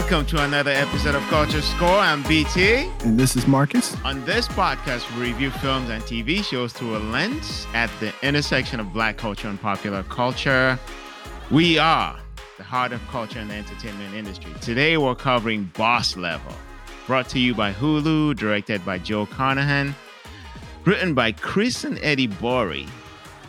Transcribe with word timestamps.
Welcome 0.00 0.26
to 0.26 0.44
another 0.44 0.70
episode 0.70 1.16
of 1.16 1.22
Culture 1.22 1.60
Score. 1.60 1.88
I'm 1.88 2.22
BT. 2.22 2.88
And 3.00 3.18
this 3.18 3.34
is 3.34 3.48
Marcus. 3.48 3.96
On 4.04 4.24
this 4.24 4.46
podcast, 4.46 5.12
we 5.16 5.22
review 5.22 5.50
films 5.50 5.90
and 5.90 6.00
TV 6.04 6.44
shows 6.44 6.72
through 6.72 6.96
a 6.96 7.00
lens 7.00 7.66
at 7.74 7.90
the 7.98 8.14
intersection 8.22 8.78
of 8.78 8.92
black 8.92 9.16
culture 9.16 9.48
and 9.48 9.60
popular 9.60 10.04
culture. 10.04 10.78
We 11.50 11.78
are 11.78 12.16
the 12.58 12.62
heart 12.62 12.92
of 12.92 13.04
culture 13.08 13.40
and 13.40 13.50
the 13.50 13.56
entertainment 13.56 14.14
industry. 14.14 14.52
Today, 14.60 14.96
we're 14.98 15.16
covering 15.16 15.64
Boss 15.76 16.16
Level, 16.16 16.52
brought 17.08 17.28
to 17.30 17.40
you 17.40 17.52
by 17.52 17.72
Hulu, 17.72 18.36
directed 18.36 18.86
by 18.86 18.98
Joe 18.98 19.26
Carnahan, 19.26 19.96
written 20.84 21.12
by 21.12 21.32
Chris 21.32 21.82
and 21.82 21.98
Eddie 22.02 22.28
Borey, 22.28 22.88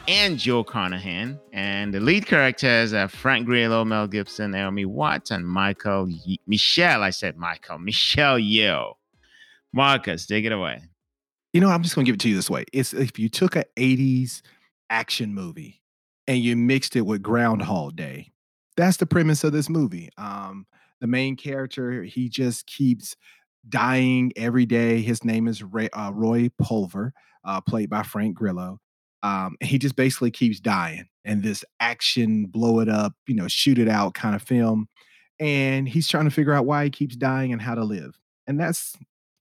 and 0.10 0.40
Joe 0.40 0.64
Carnahan. 0.64 1.40
And 1.54 1.94
the 1.94 2.00
lead 2.00 2.26
characters 2.26 2.94
are 2.94 3.08
Frank 3.08 3.46
Grillo, 3.46 3.86
Mel 3.86 4.08
Gibson, 4.08 4.52
Naomi 4.52 4.84
Watts, 4.84 5.30
and 5.30 5.48
Michael 5.48 6.10
Ye- 6.10 6.40
Michelle. 6.48 7.04
I 7.04 7.12
said 7.12 7.38
Michael. 7.38 7.78
Michelle 7.80 8.40
Yeoh. 8.40 8.94
Marcus, 9.72 10.26
take 10.26 10.46
it 10.46 10.52
away. 10.52 10.82
You 11.54 11.62
know, 11.62 11.70
I'm 11.70 11.84
just 11.84 11.94
gonna 11.94 12.06
give 12.06 12.16
it 12.16 12.22
to 12.22 12.30
you 12.30 12.36
this 12.36 12.50
way. 12.50 12.66
It's 12.74 12.92
if 12.94 13.20
you 13.20 13.30
took 13.30 13.56
a 13.56 13.66
80s 13.78 14.42
action 14.90 15.34
movie 15.34 15.82
and 16.28 16.40
you 16.40 16.56
mixed 16.56 16.96
it 16.96 17.02
with 17.02 17.22
Groundhog 17.22 17.96
Day. 17.96 18.32
That's 18.78 18.98
the 18.98 19.06
premise 19.06 19.44
of 19.44 19.52
this 19.52 19.70
movie. 19.70 20.10
Um, 20.18 20.66
the 21.02 21.08
main 21.08 21.36
character, 21.36 22.04
he 22.04 22.30
just 22.30 22.66
keeps 22.66 23.16
dying 23.68 24.32
every 24.36 24.66
day. 24.66 25.02
His 25.02 25.24
name 25.24 25.48
is 25.48 25.62
Ray, 25.62 25.90
uh, 25.90 26.12
Roy 26.14 26.50
Pulver, 26.58 27.14
uh, 27.44 27.62
played 27.62 27.90
by 27.92 28.02
Frank 28.04 28.36
Grillo. 28.36 28.80
Um, 29.24 29.58
he 29.62 29.78
just 29.78 29.96
basically 29.96 30.32
keeps 30.32 30.60
dying 30.60 31.08
and 31.26 31.44
this 31.44 31.64
action, 31.80 32.46
blow 32.46 32.80
it 32.80 32.90
up, 32.90 33.14
you 33.28 33.36
know, 33.36 33.48
shoot 33.48 33.78
it 33.78 33.90
out 33.90 34.14
kind 34.14 34.36
of 34.36 34.42
film. 34.42 34.88
And 35.40 35.88
he's 35.88 36.08
trying 36.08 36.26
to 36.26 36.32
figure 36.32 36.54
out 36.54 36.66
why 36.66 36.86
he 36.86 36.90
keeps 36.90 37.16
dying 37.16 37.54
and 37.54 37.62
how 37.62 37.76
to 37.76 37.84
live. 37.84 38.18
And 38.48 38.60
that's 38.60 38.96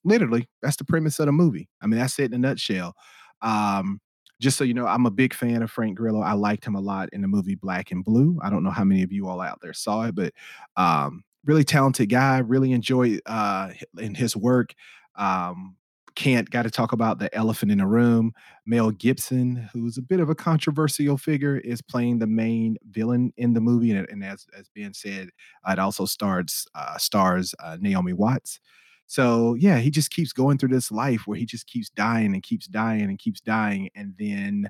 literally 0.04 0.48
that's 0.62 0.76
the 0.76 0.84
premise 0.84 1.18
of 1.18 1.26
the 1.26 1.32
movie. 1.32 1.68
I 1.80 1.86
mean, 1.86 1.98
that's 1.98 2.18
it 2.18 2.32
in 2.32 2.34
a 2.34 2.38
nutshell. 2.38 2.94
Um, 3.42 4.00
just 4.40 4.56
so 4.56 4.64
you 4.64 4.74
know, 4.74 4.86
I'm 4.86 5.06
a 5.06 5.10
big 5.10 5.34
fan 5.34 5.62
of 5.62 5.70
Frank 5.70 5.96
Grillo. 5.96 6.20
I 6.20 6.34
liked 6.34 6.64
him 6.64 6.76
a 6.76 6.80
lot 6.80 7.08
in 7.12 7.22
the 7.22 7.28
movie 7.28 7.56
Black 7.56 7.90
and 7.90 8.04
Blue. 8.04 8.38
I 8.42 8.50
don't 8.50 8.62
know 8.62 8.70
how 8.70 8.84
many 8.84 9.02
of 9.02 9.12
you 9.12 9.28
all 9.28 9.40
out 9.40 9.58
there 9.60 9.72
saw 9.72 10.04
it, 10.04 10.14
but 10.14 10.32
um, 10.76 11.24
really 11.44 11.64
talented 11.64 12.08
guy. 12.08 12.38
Really 12.38 12.72
enjoy 12.72 13.18
uh, 13.26 13.70
in 13.98 14.14
his 14.14 14.36
work. 14.36 14.74
Um, 15.16 15.76
can't 16.18 16.50
got 16.50 16.64
to 16.64 16.70
talk 16.70 16.90
about 16.90 17.20
the 17.20 17.32
elephant 17.32 17.70
in 17.70 17.78
the 17.78 17.86
room. 17.86 18.32
Mel 18.66 18.90
Gibson, 18.90 19.68
who's 19.72 19.96
a 19.96 20.02
bit 20.02 20.18
of 20.18 20.28
a 20.28 20.34
controversial 20.34 21.16
figure, 21.16 21.58
is 21.58 21.80
playing 21.80 22.18
the 22.18 22.26
main 22.26 22.76
villain 22.90 23.32
in 23.36 23.52
the 23.54 23.60
movie, 23.60 23.92
and, 23.92 24.04
and 24.10 24.24
as 24.24 24.44
as 24.58 24.68
being 24.74 24.92
said, 24.92 25.28
it 25.68 25.78
also 25.78 26.06
stars 26.06 26.66
uh, 26.74 26.98
stars 26.98 27.54
uh, 27.62 27.76
Naomi 27.80 28.12
Watts. 28.12 28.58
So 29.06 29.54
yeah, 29.54 29.78
he 29.78 29.90
just 29.90 30.10
keeps 30.10 30.32
going 30.32 30.58
through 30.58 30.70
this 30.70 30.90
life 30.90 31.22
where 31.26 31.38
he 31.38 31.46
just 31.46 31.68
keeps 31.68 31.88
dying 31.88 32.34
and 32.34 32.42
keeps 32.42 32.66
dying 32.66 33.02
and 33.02 33.18
keeps 33.18 33.40
dying, 33.40 33.88
and 33.94 34.14
then 34.18 34.68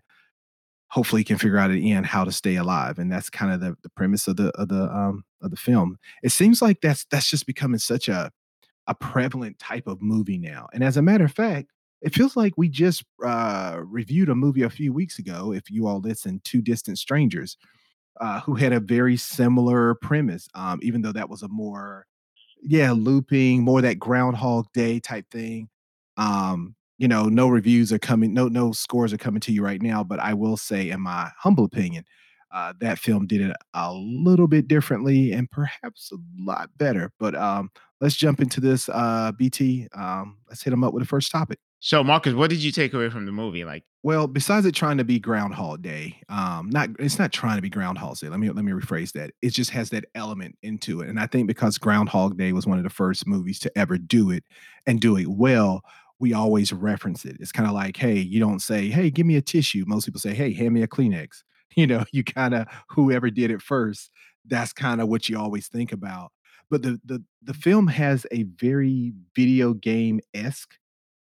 hopefully 0.89 1.25
can 1.25 1.39
figure 1.39 1.59
out 1.59 1.71
at 1.71 1.75
the 1.75 1.93
end 1.93 2.05
how 2.05 2.25
to 2.25 2.33
stay 2.33 2.57
alive. 2.57 2.99
And 2.99 3.11
that's 3.11 3.31
kind 3.31 3.53
of 3.53 3.61
the, 3.61 3.75
the 3.83 3.91
premise 3.91 4.29
of 4.29 4.37
the 4.37 4.49
of 4.51 4.69
the 4.69 4.83
um 4.95 5.25
of 5.41 5.51
the 5.51 5.57
film. 5.57 5.97
It 6.23 6.31
seems 6.31 6.61
like 6.61 6.83
that's 6.83 7.07
that's 7.11 7.31
just 7.31 7.47
becoming 7.47 7.79
such 7.79 8.07
a 8.11 8.31
a 8.89 8.94
prevalent 8.94 9.58
type 9.58 9.86
of 9.86 10.03
movie 10.03 10.39
now. 10.39 10.67
And 10.72 10.83
as 10.83 10.97
a 10.97 11.03
matter 11.03 11.27
of 11.27 11.33
fact, 11.33 11.70
it 12.00 12.14
feels 12.14 12.36
like 12.36 12.55
we 12.56 12.69
just 12.69 13.05
uh, 13.25 13.78
reviewed 13.84 14.28
a 14.28 14.34
movie 14.34 14.62
a 14.62 14.70
few 14.70 14.92
weeks 14.92 15.19
ago. 15.19 15.53
If 15.53 15.70
you 15.70 15.86
all 15.86 16.00
listen, 16.00 16.41
Two 16.44 16.62
Distant 16.62 16.98
Strangers, 16.98 17.56
uh, 18.21 18.41
who 18.41 18.54
had 18.54 18.72
a 18.72 18.81
very 18.81 19.16
similar 19.16 19.94
premise, 19.97 20.48
um, 20.54 20.81
even 20.82 21.03
though 21.03 21.12
that 21.12 21.28
was 21.28 21.43
a 21.43 21.48
more, 21.48 22.06
yeah, 22.62 22.93
looping, 22.93 23.62
more 23.62 23.82
that 23.82 23.98
Groundhog 23.98 24.66
Day 24.72 25.00
type 25.00 25.27
thing. 25.31 25.69
Um, 26.16 26.75
you 26.98 27.06
know, 27.06 27.25
no 27.25 27.48
reviews 27.48 27.93
are 27.93 27.98
coming, 27.98 28.34
no 28.34 28.48
no 28.48 28.72
scores 28.72 29.12
are 29.12 29.19
coming 29.19 29.41
to 29.43 29.53
you 29.53 29.62
right 29.62 29.81
now. 29.81 30.03
But 30.03 30.19
I 30.19 30.34
will 30.34 30.56
say, 30.56 30.91
in 30.91 31.00
my 31.00 31.31
humble 31.38 31.65
opinion, 31.65 32.04
uh, 32.50 32.72
that 32.81 32.98
film 32.98 33.26
did 33.26 33.41
it 33.41 33.56
a 33.75 33.92
little 33.92 34.48
bit 34.48 34.69
differently 34.69 35.32
and 35.32 35.50
perhaps 35.50 36.12
a 36.12 36.16
lot 36.38 36.70
better. 36.78 37.12
But 37.19 37.34
um, 37.34 37.70
let's 38.00 38.16
jump 38.16 38.41
into 38.41 38.60
this, 38.60 38.88
uh, 38.88 39.32
BT. 39.36 39.88
Um, 39.94 40.38
let's 40.48 40.62
hit 40.62 40.70
them 40.70 40.84
up 40.84 40.94
with 40.94 41.03
the 41.03 41.09
first 41.09 41.31
topic. 41.31 41.59
So, 41.81 42.03
Marcus, 42.03 42.34
what 42.34 42.50
did 42.50 42.62
you 42.62 42.72
take 42.72 42.92
away 42.92 43.09
from 43.09 43.25
the 43.25 43.31
movie? 43.32 43.64
Like, 43.64 43.84
well, 44.03 44.26
besides 44.26 44.66
it 44.66 44.75
trying 44.75 44.97
to 44.98 45.04
be 45.04 45.20
Groundhog 45.20 45.82
Day, 45.82 46.20
um, 46.28 46.70
not 46.70 46.88
it's 46.98 47.20
not 47.20 47.32
trying 47.32 47.56
to 47.56 47.62
be 47.62 47.69
Groundhog 47.69 48.19
Day. 48.19 48.28
Let 48.28 48.41
me 48.41 48.50
let 48.50 48.65
me 48.65 48.72
rephrase 48.72 49.12
that. 49.12 49.30
It 49.42 49.50
just 49.50 49.70
has 49.70 49.91
that 49.91 50.06
element 50.16 50.56
into 50.62 51.03
it, 51.03 51.09
and 51.09 51.20
I 51.20 51.26
think 51.26 51.47
because 51.47 51.78
Groundhog 51.78 52.36
Day 52.36 52.53
was 52.53 52.66
one 52.66 52.78
of 52.78 52.84
the 52.84 52.91
first 52.91 53.28
movies 53.28 53.60
to 53.60 53.78
ever 53.78 53.97
do 53.97 54.30
it 54.30 54.42
and 54.86 55.00
do 55.00 55.16
it 55.16 55.28
well, 55.28 55.82
we 56.19 56.32
always 56.32 56.72
reference 56.72 57.25
it. 57.25 57.36
It's 57.38 57.53
kind 57.53 57.69
of 57.69 57.75
like, 57.75 57.97
hey, 57.97 58.19
you 58.19 58.41
don't 58.41 58.60
say, 58.60 58.88
hey, 58.88 59.10
give 59.10 59.26
me 59.26 59.36
a 59.36 59.42
tissue. 59.42 59.84
Most 59.86 60.04
people 60.04 60.20
say, 60.20 60.34
hey, 60.34 60.53
hand 60.53 60.75
me 60.75 60.82
a 60.82 60.88
Kleenex. 60.88 61.44
You 61.77 61.87
know, 61.87 62.05
you 62.12 62.25
kind 62.25 62.55
of 62.55 62.67
whoever 62.91 63.31
did 63.31 63.51
it 63.51 63.62
first. 63.62 64.11
That's 64.47 64.73
kind 64.73 65.01
of 65.01 65.09
what 65.09 65.29
you 65.29 65.39
always 65.39 65.69
think 65.69 65.93
about. 65.93 66.33
But 66.71 66.83
the 66.83 67.01
the 67.05 67.23
the 67.43 67.55
film 67.55 67.87
has 67.89 68.27
a 68.33 68.45
very 68.45 69.12
video 69.37 69.75
game 69.75 70.21
esque 70.34 70.75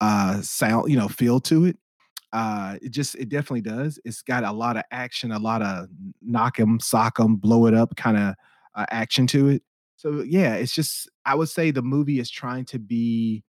uh 0.01 0.43
sound, 0.43 0.91
you 0.91 0.99
know, 0.99 1.09
feel 1.09 1.41
to 1.43 1.67
it. 1.67 1.79
Uh 2.33 2.77
it 2.83 2.91
just 2.93 3.17
it 3.17 3.29
definitely 3.31 3.63
does. 3.63 3.99
It's 4.05 4.23
got 4.23 4.45
a 4.45 4.53
lot 4.53 4.77
of 4.77 4.85
action, 4.93 5.33
a 5.33 5.39
lot 5.41 5.63
of 5.63 5.89
knock 6.23 6.61
'em, 6.61 6.81
sock 6.81 7.21
'em, 7.21 7.37
blow 7.37 7.67
it 7.67 7.75
up 7.75 7.97
kind 7.97 8.19
of 8.19 8.35
uh, 8.77 8.87
action 8.91 9.27
to 9.29 9.49
it. 9.49 9.63
So 9.97 10.23
yeah, 10.23 10.55
it's 10.57 10.75
just 10.75 11.11
I 11.27 11.35
would 11.37 11.49
say 11.51 11.71
the 11.73 11.83
movie 11.83 12.21
is 12.21 12.31
trying 12.31 12.67
to 12.67 12.79
be 12.81 13.45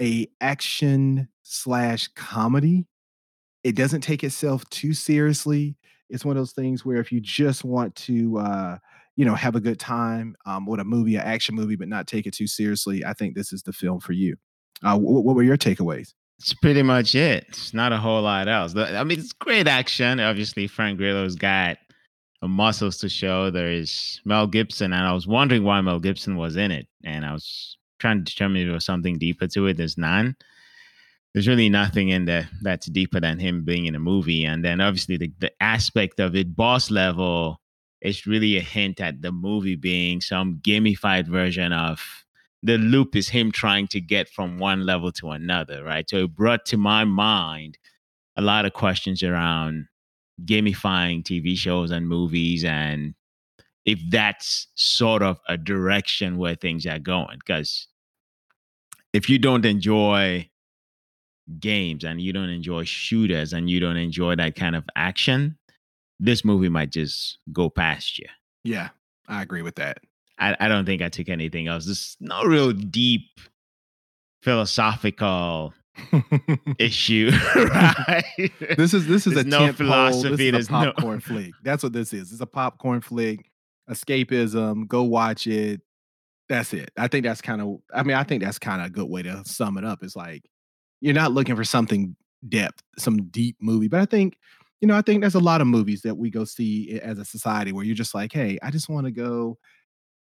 a 0.00 0.28
action 0.40 1.28
slash 1.44 2.08
comedy. 2.16 2.86
It 3.64 3.76
doesn't 3.76 4.02
take 4.02 4.24
itself 4.24 4.68
too 4.70 4.94
seriously. 4.94 5.76
It's 6.12 6.24
one 6.24 6.36
of 6.36 6.40
those 6.40 6.52
things 6.52 6.84
where 6.84 6.98
if 6.98 7.10
you 7.10 7.20
just 7.20 7.64
want 7.64 7.94
to 7.96 8.38
uh 8.38 8.78
you 9.16 9.24
know 9.24 9.34
have 9.34 9.56
a 9.56 9.60
good 9.60 9.80
time 9.80 10.36
um, 10.46 10.66
with 10.66 10.80
a 10.80 10.84
movie, 10.84 11.16
an 11.16 11.22
action 11.22 11.54
movie, 11.54 11.76
but 11.76 11.88
not 11.88 12.06
take 12.06 12.26
it 12.26 12.34
too 12.34 12.46
seriously, 12.46 13.04
I 13.04 13.12
think 13.12 13.34
this 13.34 13.52
is 13.52 13.62
the 13.62 13.72
film 13.72 14.00
for 14.00 14.12
you. 14.12 14.36
Uh, 14.82 14.98
what, 14.98 15.24
what 15.24 15.36
were 15.36 15.42
your 15.42 15.56
takeaways? 15.56 16.14
It's 16.38 16.54
pretty 16.54 16.82
much 16.82 17.14
it. 17.14 17.44
It's 17.48 17.72
not 17.72 17.92
a 17.92 17.98
whole 17.98 18.22
lot 18.22 18.48
else. 18.48 18.74
I 18.76 19.04
mean, 19.04 19.20
it's 19.20 19.32
great 19.32 19.68
action. 19.68 20.18
Obviously, 20.18 20.66
Frank 20.66 20.98
Grillo's 20.98 21.36
got 21.36 21.78
muscles 22.42 22.98
to 22.98 23.08
show. 23.08 23.50
There's 23.50 24.20
Mel 24.24 24.46
Gibson, 24.46 24.92
and 24.92 25.06
I 25.06 25.12
was 25.12 25.26
wondering 25.26 25.62
why 25.62 25.80
Mel 25.80 26.00
Gibson 26.00 26.36
was 26.36 26.56
in 26.56 26.72
it, 26.72 26.88
and 27.04 27.24
I 27.24 27.32
was 27.32 27.76
trying 28.00 28.24
to 28.24 28.24
determine 28.24 28.62
if 28.62 28.66
there 28.66 28.74
was 28.74 28.84
something 28.84 29.18
deeper 29.18 29.46
to 29.48 29.66
it. 29.66 29.76
There's 29.76 29.96
none. 29.96 30.36
There's 31.34 31.48
really 31.48 31.70
nothing 31.70 32.10
in 32.10 32.26
there 32.26 32.48
that's 32.60 32.86
deeper 32.86 33.18
than 33.18 33.38
him 33.38 33.64
being 33.64 33.86
in 33.86 33.94
a 33.94 33.98
movie, 33.98 34.44
and 34.44 34.64
then 34.64 34.80
obviously 34.80 35.16
the, 35.16 35.32
the 35.38 35.52
aspect 35.62 36.20
of 36.20 36.36
it, 36.36 36.54
boss 36.54 36.90
level, 36.90 37.60
is 38.02 38.26
really 38.26 38.58
a 38.58 38.60
hint 38.60 39.00
at 39.00 39.22
the 39.22 39.32
movie 39.32 39.76
being 39.76 40.20
some 40.20 40.60
gamified 40.62 41.26
version 41.26 41.72
of 41.72 42.00
the 42.62 42.78
loop 42.78 43.16
is 43.16 43.28
him 43.28 43.50
trying 43.50 43.88
to 43.88 44.00
get 44.00 44.28
from 44.28 44.58
one 44.58 44.86
level 44.86 45.10
to 45.12 45.30
another, 45.30 45.82
right? 45.82 46.08
So 46.08 46.24
it 46.24 46.34
brought 46.34 46.64
to 46.66 46.76
my 46.76 47.04
mind 47.04 47.78
a 48.36 48.42
lot 48.42 48.64
of 48.64 48.72
questions 48.72 49.22
around 49.22 49.86
gamifying 50.44 51.22
TV 51.22 51.56
shows 51.56 51.90
and 51.90 52.08
movies 52.08 52.64
and 52.64 53.14
if 53.84 53.98
that's 54.10 54.68
sort 54.74 55.22
of 55.22 55.40
a 55.48 55.56
direction 55.56 56.38
where 56.38 56.54
things 56.54 56.86
are 56.86 57.00
going. 57.00 57.38
Because 57.38 57.88
if 59.12 59.28
you 59.28 59.38
don't 59.38 59.64
enjoy 59.64 60.48
games 61.60 62.04
and 62.04 62.20
you 62.20 62.32
don't 62.32 62.48
enjoy 62.48 62.84
shooters 62.84 63.52
and 63.52 63.68
you 63.70 63.80
don't 63.80 63.96
enjoy 63.96 64.34
that 64.36 64.54
kind 64.54 64.76
of 64.76 64.84
action, 64.96 65.56
this 66.20 66.44
movie 66.44 66.68
might 66.68 66.90
just 66.90 67.38
go 67.52 67.68
past 67.68 68.18
you. 68.18 68.26
Yeah, 68.64 68.90
I 69.28 69.42
agree 69.42 69.62
with 69.62 69.76
that. 69.76 69.98
I, 70.38 70.56
I 70.60 70.68
don't 70.68 70.86
think 70.86 71.02
I 71.02 71.08
took 71.08 71.28
anything 71.28 71.68
else. 71.68 71.84
There's 71.86 72.16
no 72.20 72.42
real 72.44 72.72
deep 72.72 73.28
philosophical 74.42 75.74
issue, 76.78 77.30
right? 77.56 78.24
This 78.76 78.94
is 78.94 79.06
this 79.06 79.26
is 79.26 79.34
There's 79.34 79.46
a 79.46 79.48
no 79.48 79.58
pole, 79.66 79.72
philosophy, 79.72 80.50
This 80.50 80.62
is 80.62 80.68
a 80.68 80.72
no- 80.72 80.92
popcorn 80.92 81.20
flick. 81.20 81.52
That's 81.62 81.82
what 81.82 81.92
this 81.92 82.12
is. 82.12 82.32
It's 82.32 82.40
a 82.40 82.46
popcorn 82.46 83.00
flick, 83.00 83.50
escapism. 83.90 84.88
Go 84.88 85.02
watch 85.02 85.46
it. 85.46 85.80
That's 86.48 86.72
it. 86.72 86.90
I 86.96 87.08
think 87.08 87.24
that's 87.24 87.40
kind 87.40 87.60
of. 87.62 87.78
I 87.94 88.02
mean, 88.02 88.16
I 88.16 88.24
think 88.24 88.42
that's 88.42 88.58
kind 88.58 88.80
of 88.80 88.88
a 88.88 88.90
good 88.90 89.08
way 89.08 89.22
to 89.22 89.42
sum 89.44 89.78
it 89.78 89.84
up. 89.84 90.02
It's 90.02 90.16
like 90.16 90.42
you're 91.02 91.12
not 91.14 91.32
looking 91.32 91.56
for 91.56 91.64
something 91.64 92.16
depth, 92.48 92.82
some 92.98 93.24
deep 93.24 93.56
movie, 93.60 93.88
but 93.88 94.00
I 94.00 94.06
think 94.06 94.38
you 94.80 94.88
know, 94.88 94.96
I 94.96 95.02
think 95.02 95.20
there's 95.20 95.36
a 95.36 95.40
lot 95.40 95.60
of 95.60 95.68
movies 95.68 96.02
that 96.02 96.16
we 96.16 96.28
go 96.28 96.44
see 96.44 96.98
as 97.00 97.16
a 97.18 97.24
society 97.24 97.70
where 97.70 97.84
you're 97.84 97.94
just 97.94 98.16
like, 98.16 98.32
hey, 98.32 98.58
I 98.64 98.72
just 98.72 98.88
want 98.88 99.06
to 99.06 99.12
go. 99.12 99.56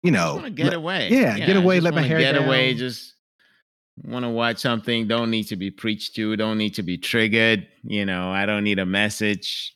You 0.02 0.10
know, 0.10 0.40
to 0.42 0.50
get 0.50 0.66
let- 0.66 0.74
away. 0.74 1.08
yeah, 1.10 1.38
get 1.38 1.56
away, 1.56 1.80
let 1.80 1.94
my 1.94 2.02
hair 2.02 2.18
get 2.18 2.36
away. 2.36 2.74
Just 2.74 3.14
want 4.02 4.24
to 4.24 4.28
watch 4.28 4.58
something. 4.58 5.06
Don't 5.06 5.30
need 5.30 5.44
to 5.44 5.56
be 5.56 5.70
preached 5.70 6.16
to. 6.16 6.36
Don't 6.36 6.58
need 6.58 6.74
to 6.74 6.82
be 6.82 6.98
triggered. 6.98 7.66
You 7.84 8.04
know, 8.04 8.30
I 8.30 8.44
don't 8.44 8.64
need 8.64 8.78
a 8.78 8.84
message. 8.84 9.74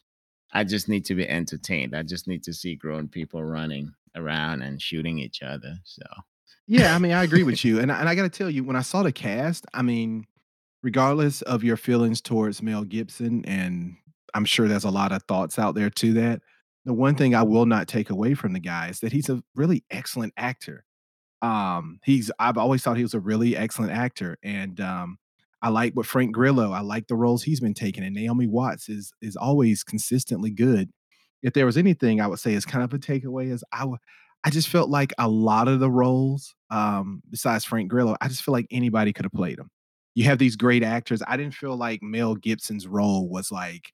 I 0.52 0.64
just 0.64 0.88
need 0.88 1.04
to 1.06 1.14
be 1.14 1.26
entertained. 1.28 1.94
I 1.94 2.02
just 2.02 2.26
need 2.28 2.42
to 2.44 2.52
see 2.52 2.74
grown 2.76 3.08
people 3.08 3.42
running 3.42 3.92
around 4.14 4.62
and 4.62 4.80
shooting 4.82 5.18
each 5.18 5.42
other. 5.42 5.74
So 5.84 6.02
Yeah, 6.66 6.94
I 6.94 6.98
mean, 6.98 7.12
I 7.12 7.22
agree 7.22 7.44
with 7.44 7.64
you, 7.64 7.78
and 7.80 7.90
and 7.90 8.08
I 8.08 8.14
gotta 8.14 8.28
tell 8.28 8.50
you, 8.50 8.62
when 8.64 8.76
I 8.76 8.82
saw 8.82 9.02
the 9.04 9.12
cast, 9.12 9.64
I 9.72 9.80
mean, 9.82 10.26
regardless 10.82 11.42
of 11.42 11.64
your 11.64 11.76
feelings 11.76 12.20
towards 12.20 12.62
Mel 12.62 12.84
Gibson, 12.84 13.44
and 13.46 13.96
I'm 14.34 14.44
sure 14.44 14.68
there's 14.68 14.84
a 14.84 14.90
lot 14.90 15.12
of 15.12 15.22
thoughts 15.24 15.58
out 15.58 15.74
there 15.74 15.90
to 15.90 16.12
that, 16.14 16.42
the 16.84 16.94
one 16.94 17.16
thing 17.16 17.34
I 17.34 17.42
will 17.42 17.66
not 17.66 17.88
take 17.88 18.10
away 18.10 18.34
from 18.34 18.52
the 18.52 18.60
guy 18.60 18.88
is 18.88 19.00
that 19.00 19.12
he's 19.12 19.28
a 19.28 19.42
really 19.56 19.84
excellent 19.90 20.34
actor. 20.36 20.84
Um, 21.42 22.00
he's 22.04 22.30
I've 22.40 22.58
always 22.58 22.82
thought 22.82 22.96
he 22.98 23.02
was 23.04 23.14
a 23.14 23.20
really 23.20 23.56
excellent 23.56 23.92
actor, 23.92 24.38
and, 24.42 24.80
um, 24.80 25.18
I 25.62 25.70
like 25.70 25.94
what 25.94 26.06
Frank 26.06 26.32
Grillo 26.34 26.72
I 26.72 26.80
like 26.82 27.08
the 27.08 27.16
roles 27.16 27.42
he's 27.44 27.60
been 27.60 27.74
taking, 27.74 28.04
and 28.04 28.14
Naomi 28.14 28.46
Watts 28.48 28.88
is 28.90 29.12
is 29.22 29.36
always 29.36 29.84
consistently 29.84 30.50
good. 30.52 30.90
If 31.42 31.54
there 31.54 31.66
was 31.66 31.76
anything 31.78 32.20
I 32.20 32.26
would 32.28 32.38
say 32.40 32.54
is 32.54 32.64
kind 32.66 32.84
of 32.84 32.92
a 32.94 32.98
takeaway 32.98 33.52
is 33.52 33.64
I 33.72 33.80
w 33.80 33.98
I 34.44 34.50
just 34.50 34.68
felt 34.68 34.90
like 34.90 35.12
a 35.18 35.28
lot 35.28 35.68
of 35.68 35.80
the 35.80 35.90
roles, 35.90 36.54
um, 36.70 37.22
besides 37.30 37.64
Frank 37.64 37.90
Grillo, 37.90 38.16
I 38.22 38.28
just 38.28 38.42
feel 38.44 38.52
like 38.54 38.66
anybody 38.70 39.12
could 39.12 39.24
have 39.26 39.32
played 39.32 39.58
'em. 39.60 39.70
You 40.16 40.24
have 40.24 40.38
these 40.38 40.56
great 40.56 40.82
actors. 40.82 41.22
I 41.28 41.36
didn't 41.36 41.54
feel 41.54 41.76
like 41.76 42.02
Mel 42.02 42.34
Gibson's 42.34 42.88
role 42.88 43.28
was 43.28 43.52
like, 43.52 43.92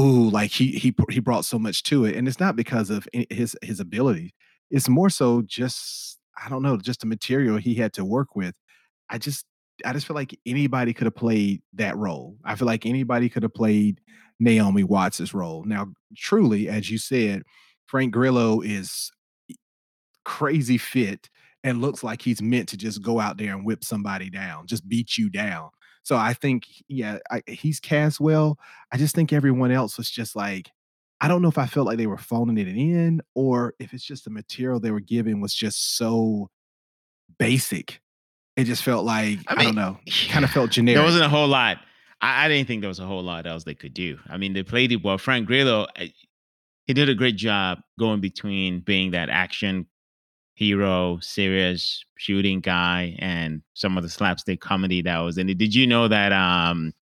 ooh, 0.00 0.30
like 0.30 0.50
he 0.50 0.72
he 0.72 0.94
he 1.10 1.20
brought 1.20 1.44
so 1.44 1.58
much 1.58 1.82
to 1.84 2.04
it, 2.06 2.16
and 2.16 2.26
it's 2.26 2.40
not 2.40 2.56
because 2.56 2.90
of 2.90 3.06
his 3.30 3.56
his 3.62 3.80
ability. 3.80 4.34
It's 4.70 4.88
more 4.88 5.10
so 5.10 5.42
just 5.42 6.18
I 6.44 6.48
don't 6.48 6.62
know, 6.62 6.76
just 6.78 7.00
the 7.00 7.06
material 7.06 7.58
he 7.58 7.74
had 7.74 7.92
to 7.94 8.04
work 8.04 8.34
with. 8.34 8.56
I 9.10 9.18
just 9.18 9.44
I 9.84 9.92
just 9.92 10.06
feel 10.06 10.16
like 10.16 10.38
anybody 10.46 10.94
could 10.94 11.06
have 11.06 11.14
played 11.16 11.62
that 11.74 11.96
role. 11.96 12.36
I 12.44 12.54
feel 12.56 12.66
like 12.66 12.86
anybody 12.86 13.28
could 13.28 13.42
have 13.42 13.54
played 13.54 14.00
Naomi 14.40 14.84
Watts's 14.84 15.34
role. 15.34 15.64
Now, 15.64 15.88
truly, 16.16 16.68
as 16.68 16.90
you 16.90 16.98
said, 16.98 17.42
Frank 17.86 18.12
Grillo 18.12 18.62
is 18.62 19.10
e 19.48 19.56
crazy 20.24 20.78
fit 20.78 21.28
and 21.64 21.80
looks 21.80 22.02
like 22.02 22.22
he's 22.22 22.42
meant 22.42 22.68
to 22.70 22.76
just 22.76 23.02
go 23.02 23.20
out 23.20 23.36
there 23.36 23.54
and 23.54 23.64
whip 23.64 23.84
somebody 23.84 24.30
down, 24.30 24.66
just 24.66 24.88
beat 24.88 25.16
you 25.16 25.30
down. 25.30 25.70
So 26.02 26.16
I 26.16 26.34
think, 26.34 26.64
yeah, 26.88 27.18
I 27.30 27.42
he's 27.46 27.78
cast 27.80 28.20
well. 28.20 28.58
I 28.92 28.96
just 28.96 29.14
think 29.14 29.32
everyone 29.32 29.70
else 29.70 29.96
was 29.98 30.10
just 30.10 30.34
like 30.34 30.70
I 31.20 31.28
don't 31.28 31.40
know 31.40 31.48
if 31.48 31.58
I 31.58 31.66
felt 31.66 31.86
like 31.86 31.98
they 31.98 32.08
were 32.08 32.18
phoning 32.18 32.58
it 32.58 32.66
in 32.66 33.22
or 33.36 33.74
if 33.78 33.94
it's 33.94 34.04
just 34.04 34.24
the 34.24 34.30
material 34.30 34.80
they 34.80 34.90
were 34.90 34.98
given 34.98 35.40
was 35.40 35.54
just 35.54 35.96
so 35.96 36.50
basic. 37.38 38.00
It 38.56 38.64
just 38.64 38.82
felt 38.82 39.04
like, 39.04 39.38
I 39.46 39.54
I 39.54 39.62
don't 39.62 39.76
know, 39.76 39.98
kinda 40.06 40.48
felt 40.48 40.70
generic. 40.72 40.96
there 40.96 41.04
wasn't 41.04 41.24
a 41.24 41.28
whole 41.28 41.46
lot. 41.48 41.78
I 42.20 42.46
I 42.46 42.48
didn't 42.48 42.66
think 42.66 42.80
there 42.80 42.88
was 42.88 42.98
a 42.98 43.06
whole 43.06 43.22
lot 43.22 43.46
else 43.46 43.62
they 43.62 43.74
could 43.74 43.94
do. 43.94 44.18
I 44.28 44.36
mean, 44.36 44.52
they 44.52 44.64
played 44.64 44.90
it 44.90 45.04
well. 45.04 45.16
Frank 45.16 45.46
Grillo, 45.46 45.86
I 45.96 46.12
he 46.86 46.94
did 46.94 47.08
a 47.08 47.14
great 47.14 47.36
job 47.36 47.78
going 47.98 48.20
between 48.20 48.80
being 48.80 49.12
that 49.12 49.28
action 49.28 49.86
hero, 50.62 51.18
serious 51.20 52.04
shooting 52.16 52.60
guy, 52.60 53.16
and 53.18 53.62
some 53.74 53.96
of 53.96 54.02
the 54.02 54.08
slapstick 54.08 54.60
comedy 54.60 55.02
that 55.02 55.18
was 55.18 55.38
in 55.38 55.48
it. 55.48 55.58
Did 55.58 55.74
you 55.74 55.86
know 55.86 56.08
that, 56.08 56.32
um, 56.32 56.94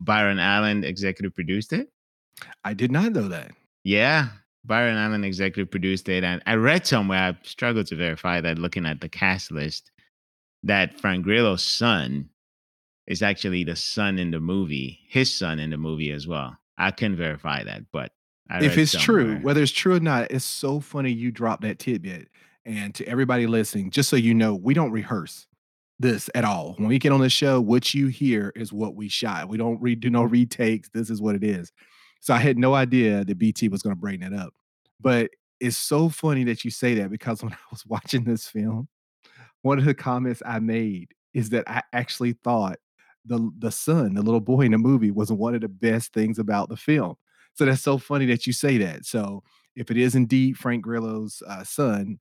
Byron 0.00 0.38
Allen 0.38 0.84
executive 0.84 1.34
produced 1.34 1.72
it? 1.72 1.88
I 2.64 2.74
did 2.74 2.90
not 2.90 3.12
know 3.12 3.28
that. 3.28 3.52
Yeah. 3.84 4.28
Byron 4.64 4.96
Allen 4.96 5.24
executive 5.24 5.70
produced 5.70 6.08
it, 6.08 6.22
and 6.22 6.40
I 6.46 6.54
read 6.54 6.86
somewhere, 6.86 7.18
I 7.18 7.38
struggled 7.42 7.86
to 7.88 7.96
verify 7.96 8.40
that 8.40 8.58
looking 8.58 8.86
at 8.86 9.00
the 9.00 9.08
cast 9.08 9.50
list, 9.50 9.90
that 10.62 11.00
Frank 11.00 11.24
Grillo's 11.24 11.64
son 11.64 12.28
is 13.08 13.22
actually 13.22 13.64
the 13.64 13.74
son 13.74 14.18
in 14.20 14.30
the 14.30 14.38
movie 14.38 15.00
his 15.08 15.34
son 15.34 15.58
in 15.58 15.70
the 15.70 15.76
movie 15.76 16.12
as 16.12 16.28
well. 16.28 16.56
I 16.78 16.92
couldn't 16.92 17.16
verify 17.16 17.64
that, 17.64 17.82
but 17.92 18.12
I 18.48 18.64
If 18.64 18.78
it's 18.78 18.92
true, 18.92 19.38
whether 19.38 19.62
it's 19.62 19.72
true 19.72 19.96
or 19.96 20.00
not, 20.00 20.30
it's 20.30 20.44
so 20.44 20.80
funny 20.80 21.10
you 21.10 21.30
dropped 21.30 21.62
that 21.62 21.78
tidbit, 21.78 22.28
and 22.64 22.94
to 22.94 23.06
everybody 23.06 23.46
listening, 23.46 23.90
just 23.90 24.08
so 24.08 24.16
you 24.16 24.34
know, 24.34 24.54
we 24.54 24.74
don't 24.74 24.92
rehearse 24.92 25.46
this 25.98 26.28
at 26.34 26.44
all. 26.44 26.74
When 26.78 26.88
we 26.88 26.98
get 26.98 27.12
on 27.12 27.20
the 27.20 27.30
show, 27.30 27.60
what 27.60 27.94
you 27.94 28.08
hear 28.08 28.52
is 28.56 28.72
what 28.72 28.94
we 28.94 29.08
shot. 29.08 29.48
We 29.48 29.56
don't 29.56 29.82
do 30.00 30.10
no 30.10 30.22
retakes. 30.22 30.90
This 30.92 31.10
is 31.10 31.20
what 31.20 31.34
it 31.34 31.44
is. 31.44 31.72
So 32.20 32.34
I 32.34 32.38
had 32.38 32.58
no 32.58 32.74
idea 32.74 33.24
that 33.24 33.38
BT 33.38 33.68
was 33.68 33.82
gonna 33.82 33.96
bring 33.96 34.20
that 34.20 34.32
up. 34.32 34.54
But 35.00 35.30
it's 35.60 35.76
so 35.76 36.08
funny 36.08 36.44
that 36.44 36.64
you 36.64 36.70
say 36.70 36.94
that 36.94 37.10
because 37.10 37.42
when 37.42 37.52
I 37.52 37.56
was 37.70 37.86
watching 37.86 38.24
this 38.24 38.46
film, 38.46 38.88
one 39.62 39.78
of 39.78 39.84
the 39.84 39.94
comments 39.94 40.42
I 40.44 40.58
made 40.58 41.12
is 41.34 41.50
that 41.50 41.68
I 41.68 41.82
actually 41.92 42.32
thought 42.32 42.78
the 43.24 43.50
the 43.58 43.70
son, 43.70 44.14
the 44.14 44.22
little 44.22 44.40
boy 44.40 44.62
in 44.62 44.72
the 44.72 44.78
movie 44.78 45.10
was 45.10 45.30
one 45.32 45.54
of 45.54 45.60
the 45.60 45.68
best 45.68 46.12
things 46.12 46.38
about 46.38 46.68
the 46.68 46.76
film. 46.76 47.14
So 47.54 47.64
that's 47.64 47.82
so 47.82 47.98
funny 47.98 48.26
that 48.26 48.46
you 48.46 48.52
say 48.52 48.78
that. 48.78 49.04
So 49.04 49.42
if 49.76 49.90
it 49.90 49.96
is 49.96 50.14
indeed 50.14 50.56
Frank 50.56 50.82
Grillo's, 50.82 51.42
uh, 51.46 51.64
son, 51.64 52.18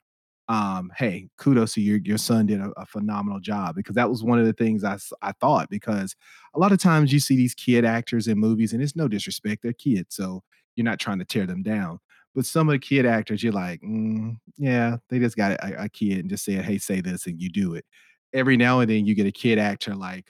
um, 0.51 0.91
hey, 0.97 1.29
kudos 1.37 1.73
to 1.75 1.81
your 1.81 1.99
your 2.03 2.17
son 2.17 2.45
did 2.45 2.59
a 2.59 2.71
a 2.77 2.85
phenomenal 2.85 3.39
job 3.39 3.75
because 3.75 3.95
that 3.95 4.09
was 4.09 4.23
one 4.23 4.37
of 4.39 4.45
the 4.45 4.53
things 4.53 4.83
I, 4.83 4.97
I 5.21 5.31
thought 5.33 5.69
because 5.69 6.15
a 6.53 6.59
lot 6.59 6.73
of 6.73 6.79
times 6.79 7.13
you 7.13 7.19
see 7.21 7.37
these 7.37 7.53
kid 7.53 7.85
actors 7.85 8.27
in 8.27 8.37
movies, 8.37 8.73
and 8.73 8.83
it's 8.83 8.95
no 8.95 9.07
disrespect, 9.07 9.63
they're 9.63 9.73
kids, 9.73 10.15
so 10.15 10.43
you're 10.75 10.85
not 10.85 10.99
trying 10.99 11.19
to 11.19 11.25
tear 11.25 11.45
them 11.45 11.63
down. 11.63 11.99
But 12.35 12.45
some 12.45 12.67
of 12.69 12.73
the 12.73 12.79
kid 12.79 13.05
actors, 13.05 13.43
you're 13.43 13.53
like, 13.53 13.81
"Mm, 13.81 14.37
yeah, 14.57 14.97
they 15.09 15.19
just 15.19 15.37
got 15.37 15.53
a 15.53 15.83
a 15.85 15.89
kid 15.89 16.19
and 16.19 16.29
just 16.29 16.45
said 16.45 16.65
hey 16.65 16.77
say 16.77 17.01
this,' 17.01 17.27
and 17.27 17.41
you 17.41 17.49
do 17.49 17.75
it." 17.75 17.85
Every 18.33 18.57
now 18.57 18.81
and 18.81 18.89
then 18.91 19.05
you 19.05 19.15
get 19.15 19.27
a 19.27 19.31
kid 19.31 19.57
actor 19.59 19.95
like, 19.95 20.29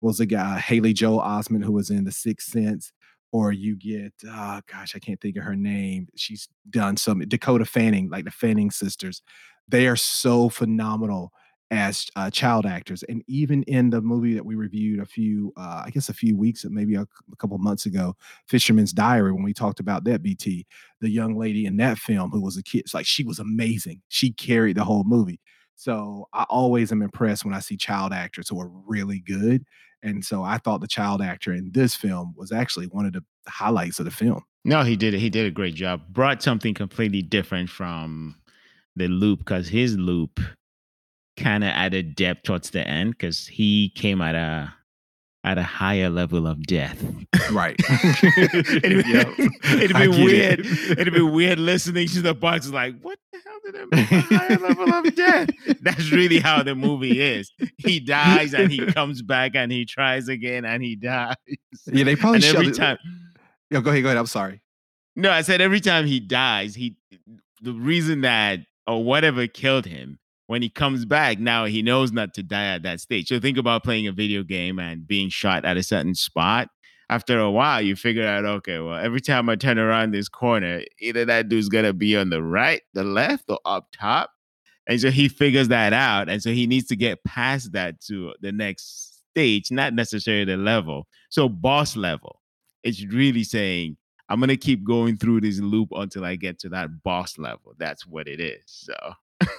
what 0.00 0.10
was 0.10 0.18
the 0.18 0.26
guy, 0.26 0.58
Haley 0.58 0.92
Joel 0.92 1.20
Osment, 1.20 1.64
who 1.64 1.72
was 1.72 1.90
in 1.90 2.04
The 2.04 2.12
Sixth 2.12 2.50
Sense, 2.52 2.92
or 3.32 3.52
you 3.52 3.76
get, 3.76 4.12
oh 4.26 4.60
gosh, 4.70 4.94
I 4.96 4.98
can't 4.98 5.20
think 5.20 5.36
of 5.36 5.44
her 5.44 5.56
name. 5.56 6.08
She's 6.16 6.48
done 6.70 6.96
some 6.96 7.20
Dakota 7.20 7.64
Fanning, 7.64 8.08
like 8.10 8.24
the 8.24 8.30
Fanning 8.30 8.70
sisters. 8.70 9.22
They 9.68 9.86
are 9.86 9.96
so 9.96 10.48
phenomenal 10.48 11.32
as, 11.70 12.06
uh, 12.16 12.30
child 12.30 12.64
actors, 12.64 13.02
and 13.02 13.22
even 13.28 13.62
in 13.64 13.90
the 13.90 14.00
movie 14.00 14.32
that 14.32 14.46
we 14.46 14.54
reviewed 14.54 15.00
a 15.00 15.04
few, 15.04 15.52
uh, 15.58 15.82
I 15.84 15.90
guess 15.90 16.08
a 16.08 16.14
few 16.14 16.34
weeks, 16.34 16.64
maybe 16.66 16.94
a 16.94 17.06
couple 17.38 17.58
months 17.58 17.84
ago, 17.84 18.16
Fisherman's 18.46 18.92
Diary, 18.94 19.32
when 19.32 19.42
we 19.42 19.52
talked 19.52 19.78
about 19.78 20.04
that, 20.04 20.22
BT, 20.22 20.66
the 21.02 21.10
young 21.10 21.36
lady 21.36 21.66
in 21.66 21.76
that 21.76 21.98
film 21.98 22.30
who 22.30 22.40
was 22.40 22.56
a 22.56 22.62
kid, 22.62 22.80
it's 22.80 22.94
like 22.94 23.04
she 23.04 23.22
was 23.22 23.38
amazing. 23.38 24.00
She 24.08 24.32
carried 24.32 24.78
the 24.78 24.84
whole 24.84 25.04
movie. 25.04 25.40
So 25.76 26.26
I 26.32 26.44
always 26.48 26.90
am 26.90 27.02
impressed 27.02 27.44
when 27.44 27.54
I 27.54 27.60
see 27.60 27.76
child 27.76 28.12
actors 28.14 28.48
who 28.48 28.58
are 28.60 28.70
really 28.86 29.20
good, 29.20 29.64
and 30.02 30.24
so 30.24 30.42
I 30.42 30.58
thought 30.58 30.80
the 30.80 30.88
child 30.88 31.20
actor 31.22 31.52
in 31.52 31.70
this 31.72 31.94
film 31.94 32.34
was 32.36 32.52
actually 32.52 32.86
one 32.86 33.06
of 33.06 33.12
the 33.12 33.24
highlights 33.46 33.98
of 33.98 34.04
the 34.04 34.10
film. 34.10 34.42
No, 34.64 34.82
he 34.82 34.96
did 34.96 35.14
it 35.14 35.20
he 35.20 35.30
did 35.30 35.46
a 35.46 35.50
great 35.50 35.74
job. 35.74 36.02
Brought 36.08 36.42
something 36.42 36.74
completely 36.74 37.22
different 37.22 37.70
from 37.70 38.36
the 38.96 39.08
loop 39.08 39.40
because 39.40 39.68
his 39.68 39.96
loop 39.96 40.40
kinda 41.36 41.66
added 41.66 42.16
depth 42.16 42.42
towards 42.42 42.70
the 42.70 42.86
end 42.86 43.12
because 43.12 43.46
he 43.46 43.90
came 43.90 44.20
at 44.20 44.34
a 44.34 44.74
at 45.48 45.56
a 45.56 45.62
higher 45.62 46.10
level 46.10 46.46
of 46.46 46.62
death. 46.66 47.02
Right. 47.50 47.74
It'd 48.84 49.06
Yep. 49.06 49.36
be 49.36 49.48
it'd 49.82 49.96
be 49.96 50.08
weird 50.08 50.60
it. 50.60 50.98
it'd 50.98 51.14
be 51.14 51.22
weird 51.22 51.58
listening 51.58 52.06
to 52.08 52.20
the 52.20 52.34
parts 52.34 52.68
like, 52.68 53.00
"What 53.00 53.18
the 53.32 53.38
hell 53.44 53.58
did 53.64 53.74
it 53.74 53.90
mean 54.12 54.22
higher 54.38 54.56
level 54.58 54.92
of 54.94 55.14
death?" 55.14 55.48
That's 55.80 56.12
really 56.12 56.38
how 56.40 56.62
the 56.62 56.74
movie 56.74 57.20
is. 57.22 57.50
He 57.78 57.98
dies, 58.00 58.52
and 58.52 58.70
he 58.70 58.84
comes 58.92 59.22
back, 59.22 59.52
and 59.54 59.72
he 59.72 59.86
tries 59.86 60.28
again, 60.28 60.64
and 60.66 60.82
he 60.82 60.96
dies. 60.96 61.34
Yeah, 61.86 62.04
they 62.04 62.14
probably 62.16 62.36
And 62.36 62.44
every 62.56 62.70
time 62.72 62.98
Yo, 63.70 63.80
go 63.80 63.90
ahead, 63.90 64.02
go 64.02 64.08
ahead, 64.08 64.18
I'm 64.18 64.26
sorry. 64.26 64.60
No, 65.16 65.30
I 65.30 65.40
said 65.40 65.60
every 65.62 65.80
time 65.80 66.06
he 66.06 66.20
dies, 66.20 66.74
he 66.74 66.96
the 67.62 67.72
reason 67.72 68.20
that 68.20 68.60
or 68.86 69.02
whatever 69.02 69.46
killed 69.46 69.86
him, 69.86 70.18
when 70.48 70.62
he 70.62 70.70
comes 70.70 71.04
back, 71.04 71.38
now 71.38 71.66
he 71.66 71.82
knows 71.82 72.10
not 72.10 72.32
to 72.34 72.42
die 72.42 72.74
at 72.74 72.82
that 72.82 73.00
stage. 73.00 73.28
So 73.28 73.38
think 73.38 73.58
about 73.58 73.84
playing 73.84 74.08
a 74.08 74.12
video 74.12 74.42
game 74.42 74.78
and 74.78 75.06
being 75.06 75.28
shot 75.28 75.64
at 75.66 75.76
a 75.76 75.82
certain 75.82 76.14
spot. 76.14 76.70
After 77.10 77.38
a 77.38 77.50
while, 77.50 77.82
you 77.82 77.94
figure 77.94 78.26
out, 78.26 78.46
"Okay, 78.46 78.78
well, 78.78 78.96
every 78.96 79.20
time 79.20 79.48
I 79.50 79.56
turn 79.56 79.78
around 79.78 80.12
this 80.12 80.28
corner, 80.28 80.82
either 81.00 81.26
that 81.26 81.50
dude's 81.50 81.68
gonna 81.68 81.92
be 81.92 82.16
on 82.16 82.30
the 82.30 82.42
right, 82.42 82.80
the 82.94 83.04
left, 83.04 83.44
or 83.48 83.60
up 83.66 83.88
top." 83.92 84.30
And 84.86 84.98
so 84.98 85.10
he 85.10 85.28
figures 85.28 85.68
that 85.68 85.92
out, 85.92 86.30
and 86.30 86.42
so 86.42 86.50
he 86.50 86.66
needs 86.66 86.86
to 86.88 86.96
get 86.96 87.24
past 87.24 87.72
that 87.72 88.00
to 88.06 88.34
the 88.40 88.52
next 88.52 89.22
stage, 89.30 89.70
not 89.70 89.92
necessarily 89.92 90.46
the 90.46 90.56
level. 90.56 91.06
So 91.28 91.48
boss 91.48 91.94
level, 91.94 92.40
it's 92.82 93.04
really 93.04 93.44
saying, 93.44 93.98
"I'm 94.30 94.40
gonna 94.40 94.56
keep 94.56 94.82
going 94.82 95.18
through 95.18 95.42
this 95.42 95.60
loop 95.60 95.90
until 95.92 96.24
I 96.24 96.36
get 96.36 96.58
to 96.60 96.70
that 96.70 97.02
boss 97.02 97.36
level." 97.38 97.74
That's 97.78 98.06
what 98.06 98.28
it 98.28 98.40
is, 98.40 98.62
so 98.66 98.94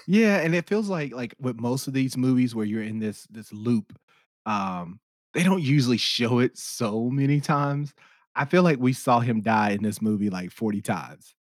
Yeah, 0.07 0.37
and 0.39 0.55
it 0.55 0.67
feels 0.67 0.89
like 0.89 1.13
like 1.13 1.35
with 1.39 1.59
most 1.59 1.87
of 1.87 1.93
these 1.93 2.17
movies 2.17 2.55
where 2.55 2.65
you're 2.65 2.83
in 2.83 2.99
this 2.99 3.25
this 3.29 3.51
loop, 3.53 3.97
um, 4.45 4.99
they 5.33 5.43
don't 5.43 5.61
usually 5.63 5.97
show 5.97 6.39
it 6.39 6.57
so 6.57 7.09
many 7.09 7.39
times. 7.41 7.93
I 8.35 8.45
feel 8.45 8.63
like 8.63 8.79
we 8.79 8.93
saw 8.93 9.19
him 9.19 9.41
die 9.41 9.71
in 9.71 9.83
this 9.83 10.01
movie 10.01 10.29
like 10.29 10.51
40 10.51 10.81
times. 10.81 11.35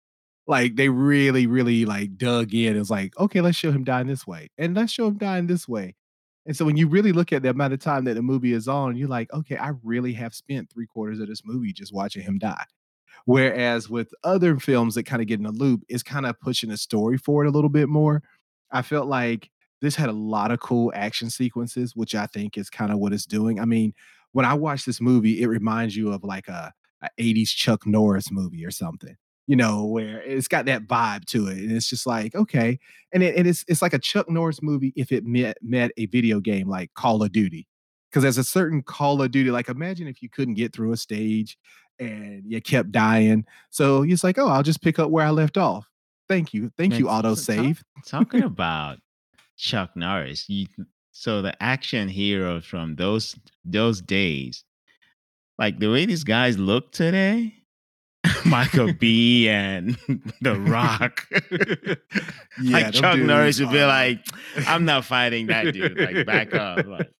Like, 0.48 0.76
they 0.76 0.88
really, 0.90 1.46
really, 1.46 1.86
like, 1.86 2.18
dug 2.18 2.54
in. 2.54 2.76
It 2.76 2.78
was 2.80 2.90
like, 2.90 3.18
"Okay, 3.18 3.40
let's 3.42 3.56
show 3.58 3.72
him 3.72 3.84
dying 3.84 4.08
this 4.08 4.26
way, 4.26 4.48
and 4.58 4.74
let's 4.76 4.92
show 4.92 5.08
him 5.08 5.18
dying 5.18 5.46
this 5.48 5.68
way." 5.68 5.94
And 6.46 6.56
so 6.56 6.64
when 6.66 6.76
you 6.78 6.88
really 6.88 7.12
look 7.12 7.32
at 7.32 7.42
the 7.44 7.50
amount 7.50 7.74
of 7.74 7.80
time 7.80 8.04
that 8.06 8.14
the 8.14 8.22
movie 8.22 8.52
is 8.54 8.68
on, 8.68 8.96
you're 8.96 9.08
like, 9.08 9.32
"Okay, 9.34 9.56
I 9.58 9.72
really 9.84 10.14
have 10.14 10.34
spent 10.34 10.70
three 10.70 10.86
quarters 10.88 11.20
of 11.20 11.28
this 11.28 11.42
movie 11.46 11.72
just 11.74 11.94
watching 11.94 12.22
him 12.24 12.38
die." 12.38 12.66
Whereas 13.24 13.88
with 13.90 14.12
other 14.24 14.58
films 14.58 14.94
that 14.94 15.04
kinda 15.04 15.24
get 15.24 15.40
in 15.40 15.46
a 15.46 15.50
loop, 15.50 15.82
it's 15.88 16.02
kinda 16.02 16.34
pushing 16.34 16.70
the 16.70 16.76
story 16.76 17.18
forward 17.18 17.46
a 17.46 17.50
little 17.50 17.70
bit 17.70 17.88
more. 17.88 18.22
I 18.70 18.82
felt 18.82 19.08
like 19.08 19.50
This 19.82 19.94
had 19.94 20.08
a 20.08 20.12
lot 20.12 20.50
of 20.52 20.58
cool 20.60 20.90
action 20.94 21.28
sequences, 21.28 21.94
which 21.94 22.14
I 22.14 22.24
think 22.26 22.56
is 22.56 22.70
kinda 22.70 22.96
what 22.96 23.12
it's 23.12 23.26
doing. 23.26 23.60
I 23.60 23.66
mean, 23.66 23.92
when 24.32 24.46
I 24.46 24.54
watch 24.54 24.86
this 24.86 25.02
movie, 25.02 25.42
it 25.42 25.48
reminds 25.48 25.94
you 25.94 26.12
of, 26.12 26.24
like, 26.24 26.48
a 26.48 26.72
a 27.02 27.10
'80s 27.18 27.50
Chuck 27.52 27.86
Norris 27.86 28.30
movie 28.32 28.64
or 28.64 28.70
something, 28.70 29.14
you 29.46 29.54
know, 29.54 29.84
where 29.84 30.22
it's 30.22 30.48
got 30.48 30.64
that 30.66 30.86
vibe 30.88 31.26
to 31.26 31.48
it, 31.48 31.58
and 31.58 31.70
it's 31.72 31.90
just 31.90 32.06
like, 32.06 32.34
"Okay." 32.34 32.78
And 33.12 33.22
it 33.22 33.36
and 33.36 33.46
it's 33.46 33.64
it's 33.68 33.82
like 33.82 33.92
a 33.94 33.98
Chuck 33.98 34.30
Norris 34.30 34.62
movie 34.62 34.94
if 34.96 35.12
it 35.12 35.26
met 35.26 35.58
met 35.62 35.90
a 35.98 36.06
video 36.06 36.40
game 36.40 36.68
like 36.68 36.94
Call 36.94 37.22
of 37.22 37.32
Duty, 37.32 37.66
because 38.10 38.22
there's 38.22 38.38
a 38.38 38.44
certain 38.44 38.82
Call 38.82 39.20
of 39.22 39.30
Duty 39.30 39.50
like, 39.50 39.68
imagine 39.68 40.08
if 40.08 40.22
you 40.22 40.30
couldn't 40.30 40.54
get 40.54 40.72
through 40.72 40.92
a 40.92 40.96
stage 40.96 41.58
and 41.98 42.42
you 42.46 42.60
kept 42.60 42.92
dying, 42.92 43.44
so 43.70 44.02
it's 44.02 44.24
like, 44.24 44.38
"Oh, 44.38 44.48
I'll 44.48 44.62
just 44.62 44.82
pick 44.82 44.98
up 44.98 45.10
where 45.10 45.24
I 45.26 45.30
left 45.30 45.56
off. 45.56 45.88
Thank 46.28 46.52
you. 46.52 46.70
Thank 46.76 46.98
you, 46.98 47.08
auto 47.08 47.34
save. 47.34 47.82
talk 48.06 48.30
talking 48.30 48.42
about 48.42 48.98
Chuck 49.56 49.90
Norris, 49.96 50.48
you 50.48 50.66
so 51.12 51.40
the 51.40 51.60
action 51.62 52.08
hero 52.08 52.60
from 52.60 52.96
those 52.96 53.34
those 53.64 54.00
days, 54.02 54.64
like, 55.58 55.78
the 55.78 55.90
way 55.90 56.04
these 56.04 56.24
guys 56.24 56.58
look 56.58 56.92
today, 56.92 57.54
Michael 58.44 58.92
B. 58.98 59.48
and 59.48 59.96
The 60.42 60.58
Rock, 60.60 61.26
Yeah, 62.60 62.72
like, 62.78 62.92
Chuck 62.92 63.18
Norris 63.18 63.60
would 63.60 63.70
be 63.70 63.82
like, 63.84 64.20
"I'm 64.66 64.84
not 64.84 65.04
fighting 65.04 65.46
that 65.46 65.72
dude, 65.72 65.98
like, 65.98 66.26
back 66.26 66.54
up, 66.54 66.84
like, 66.86 67.12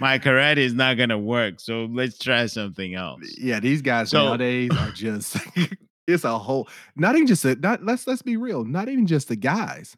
my 0.00 0.18
karate 0.18 0.58
is 0.58 0.74
not 0.74 0.96
gonna 0.96 1.18
work, 1.18 1.60
so 1.60 1.86
let's 1.90 2.18
try 2.18 2.46
something 2.46 2.94
else." 2.94 3.20
Yeah, 3.38 3.60
these 3.60 3.82
guys 3.82 4.10
So 4.10 4.24
nowadays 4.24 4.70
are 4.78 4.90
just 4.94 5.36
it's 6.06 6.24
a 6.24 6.38
whole 6.38 6.68
not 6.96 7.14
even 7.14 7.26
just 7.26 7.44
a 7.44 7.54
not 7.56 7.84
let's 7.84 8.06
let's 8.06 8.22
be 8.22 8.36
real, 8.36 8.64
not 8.64 8.88
even 8.88 9.06
just 9.06 9.28
the 9.28 9.36
guys. 9.36 9.96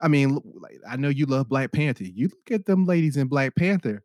I 0.00 0.08
mean, 0.08 0.38
I 0.88 0.96
know 0.96 1.08
you 1.08 1.26
love 1.26 1.48
Black 1.48 1.72
Panther, 1.72 2.04
you 2.04 2.28
look 2.28 2.50
at 2.52 2.66
them 2.66 2.86
ladies 2.86 3.16
in 3.16 3.26
Black 3.26 3.56
Panther, 3.56 4.04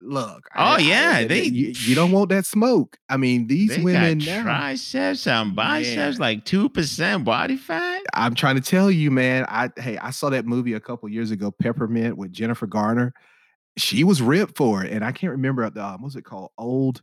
look, 0.00 0.48
Oh, 0.56 0.60
I 0.62 0.78
yeah, 0.78 1.22
the 1.22 1.28
they 1.28 1.42
you 1.44 1.72
you 1.76 1.94
don't 1.94 2.10
want 2.12 2.28
that 2.30 2.44
smoke. 2.44 2.98
I 3.08 3.16
mean, 3.16 3.46
these 3.46 3.78
women 3.78 4.18
now 4.18 4.42
triceps 4.42 5.26
and 5.26 5.54
biceps, 5.54 6.18
Man. 6.18 6.20
like 6.20 6.44
2% 6.44 7.24
body 7.24 7.56
fat. 7.56 8.02
I'm 8.14 8.34
trying 8.34 8.56
to 8.56 8.60
tell 8.60 8.90
you, 8.90 9.10
man, 9.10 9.44
I 9.48 9.70
hey, 9.76 9.96
I 9.98 10.10
saw 10.10 10.30
that 10.30 10.46
movie 10.46 10.74
a 10.74 10.80
couple 10.80 11.08
years 11.08 11.30
ago, 11.30 11.50
Peppermint 11.50 12.16
with 12.16 12.32
Jennifer 12.32 12.66
Garner. 12.66 13.14
She 13.76 14.04
was 14.04 14.20
ripped 14.20 14.56
for 14.56 14.84
it, 14.84 14.92
and 14.92 15.04
I 15.04 15.12
can't 15.12 15.30
remember, 15.32 15.62
what 15.62 15.74
the, 15.74 15.84
um, 15.84 16.02
what's 16.02 16.16
it 16.16 16.24
called? 16.24 16.50
Old 16.58 17.02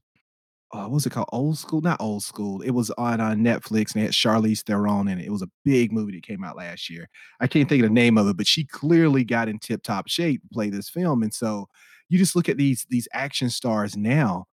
uh, 0.74 0.84
what 0.84 0.92
was 0.92 1.06
it 1.08 1.12
called? 1.12 1.30
Old 1.34 1.58
School? 1.58 1.82
Not 1.82 2.02
Old 2.02 2.24
School, 2.24 2.62
it 2.62 2.72
was 2.72 2.92
on, 2.92 3.22
uh, 3.22 3.32
Netflix, 3.32 3.96
and 3.96 4.04
it 4.04 4.08
had 4.08 4.14
Charlize 4.14 4.64
Theron 4.64 5.08
in 5.08 5.20
it, 5.20 5.26
it 5.28 5.32
was 5.32 5.42
a 5.44 5.50
big 5.66 5.92
movie 5.94 6.14
that 6.14 6.24
came 6.24 6.44
out 6.44 6.58
last 6.58 6.90
year. 6.90 7.08
I 7.42 7.48
can't 7.48 7.70
think 7.70 7.84
of 7.84 7.90
the 7.90 7.94
name 7.96 8.18
of 8.18 8.28
it, 8.28 8.38
but 8.38 8.48
she 8.48 8.66
clearly 8.66 9.24
got 9.24 9.50
in 9.50 9.60
tip-top 9.60 10.10
shape 10.10 10.42
to 10.44 10.50
play 10.54 10.70
this 10.72 10.90
film, 10.90 11.24
and 11.24 11.34
so, 11.34 11.68
you 12.10 12.18
just 12.20 12.36
look 12.36 12.50
at 12.50 12.58
these 12.58 12.86
these 12.90 13.08
action 13.14 13.50
stars 13.52 13.98
now, 13.98 14.46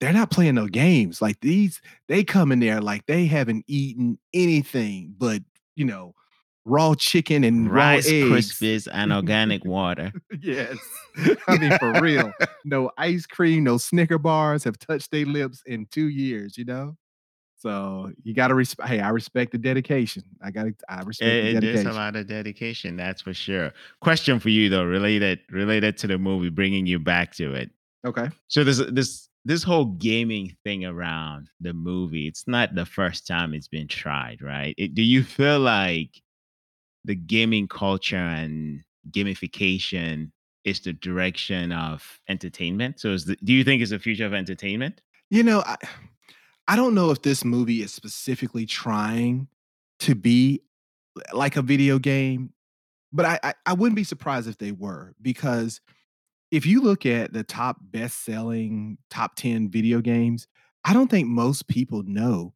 they're 0.00 0.12
not 0.14 0.30
playing 0.32 0.56
no 0.56 0.68
games, 0.68 1.22
like, 1.22 1.40
these 1.42 1.80
they 2.08 2.24
come 2.24 2.52
in 2.52 2.60
there 2.60 2.80
like 2.82 3.06
they 3.06 3.26
haven't 3.26 3.64
eaten 3.68 4.18
anything 4.34 5.14
but, 5.18 5.42
you 5.76 5.84
know, 5.86 6.14
raw 6.64 6.94
chicken 6.94 7.44
and 7.44 7.70
raw 7.70 7.90
Rice 7.92 8.08
eggs. 8.08 8.28
Krispies 8.58 8.88
and 8.90 9.12
organic 9.12 9.64
water. 9.64 10.12
Yes. 10.40 10.76
I 11.48 11.58
mean, 11.58 11.76
for 11.78 12.00
real. 12.00 12.32
No 12.64 12.90
ice 12.96 13.26
cream, 13.26 13.64
no 13.64 13.78
Snicker 13.78 14.18
bars 14.18 14.64
have 14.64 14.78
touched 14.78 15.10
their 15.10 15.26
lips 15.26 15.62
in 15.66 15.86
2 15.90 16.08
years, 16.08 16.56
you 16.56 16.64
know? 16.64 16.96
So, 17.56 18.10
you 18.24 18.34
gotta 18.34 18.56
respect. 18.56 18.88
hey, 18.88 18.98
I 18.98 19.10
respect 19.10 19.52
the 19.52 19.58
dedication. 19.58 20.24
I 20.42 20.50
gotta 20.50 20.74
I 20.88 21.02
respect 21.02 21.30
the 21.30 21.48
It 21.48 21.56
it 21.58 21.64
is 21.64 21.84
a 21.84 21.92
lot 21.92 22.16
of 22.16 22.26
dedication, 22.26 22.96
that's 22.96 23.22
for 23.22 23.32
sure. 23.32 23.70
Question 24.00 24.40
for 24.40 24.48
you, 24.48 24.68
though, 24.68 24.82
related 24.84 25.38
related 25.48 25.96
to 25.98 26.08
the 26.08 26.18
movie, 26.18 26.48
bringing 26.48 26.86
you 26.86 26.98
back 26.98 27.32
to 27.36 27.54
it. 27.54 27.70
Okay. 28.04 28.30
So, 28.48 28.64
this 28.64 28.82
this 28.90 29.28
this 29.44 29.62
whole 29.62 29.84
gaming 29.84 30.56
thing 30.64 30.84
around 30.84 31.50
the 31.60 31.72
movie, 31.72 32.26
it's 32.26 32.48
not 32.48 32.74
the 32.74 32.84
first 32.84 33.28
time 33.28 33.54
it's 33.54 33.68
been 33.68 33.86
tried, 33.86 34.42
right? 34.42 34.74
It 34.76 34.94
do 34.94 35.02
you 35.02 35.22
feel 35.22 35.60
like 35.60 36.20
the 37.04 37.14
gaming 37.14 37.68
culture 37.68 38.16
and 38.16 38.82
gamification 39.10 40.30
is 40.64 40.80
the 40.80 40.92
direction 40.92 41.72
of 41.72 42.20
entertainment? 42.28 43.00
So, 43.00 43.16
the 43.16 43.36
do 43.42 43.52
you 43.52 43.64
think 43.64 43.82
it's 43.82 43.90
the 43.90 43.98
future 43.98 44.26
of 44.26 44.34
entertainment? 44.34 45.00
You 45.30 45.42
know, 45.42 45.62
I 45.66 45.76
I 46.68 46.76
don't 46.76 46.94
know 46.94 47.10
if 47.10 47.22
this 47.22 47.44
movie 47.44 47.82
is 47.82 47.92
specifically 47.92 48.66
trying 48.66 49.48
to 50.00 50.14
be 50.14 50.62
like 51.32 51.56
a 51.56 51.62
video 51.62 51.98
game, 51.98 52.52
but 53.12 53.26
I 53.26 53.40
I 53.42 53.54
I 53.66 53.72
wouldn't 53.74 53.96
be 53.96 54.04
surprised 54.04 54.48
if 54.48 54.58
they 54.58 54.72
were, 54.72 55.14
because 55.20 55.80
if 56.50 56.66
you 56.66 56.82
look 56.82 57.06
at 57.06 57.32
the 57.32 57.42
top 57.42 57.78
best-selling 57.80 58.98
top 59.08 59.36
10 59.36 59.70
video 59.70 60.00
games, 60.00 60.46
I 60.84 60.92
don't 60.92 61.10
think 61.10 61.26
most 61.26 61.66
people 61.66 62.02
know 62.02 62.52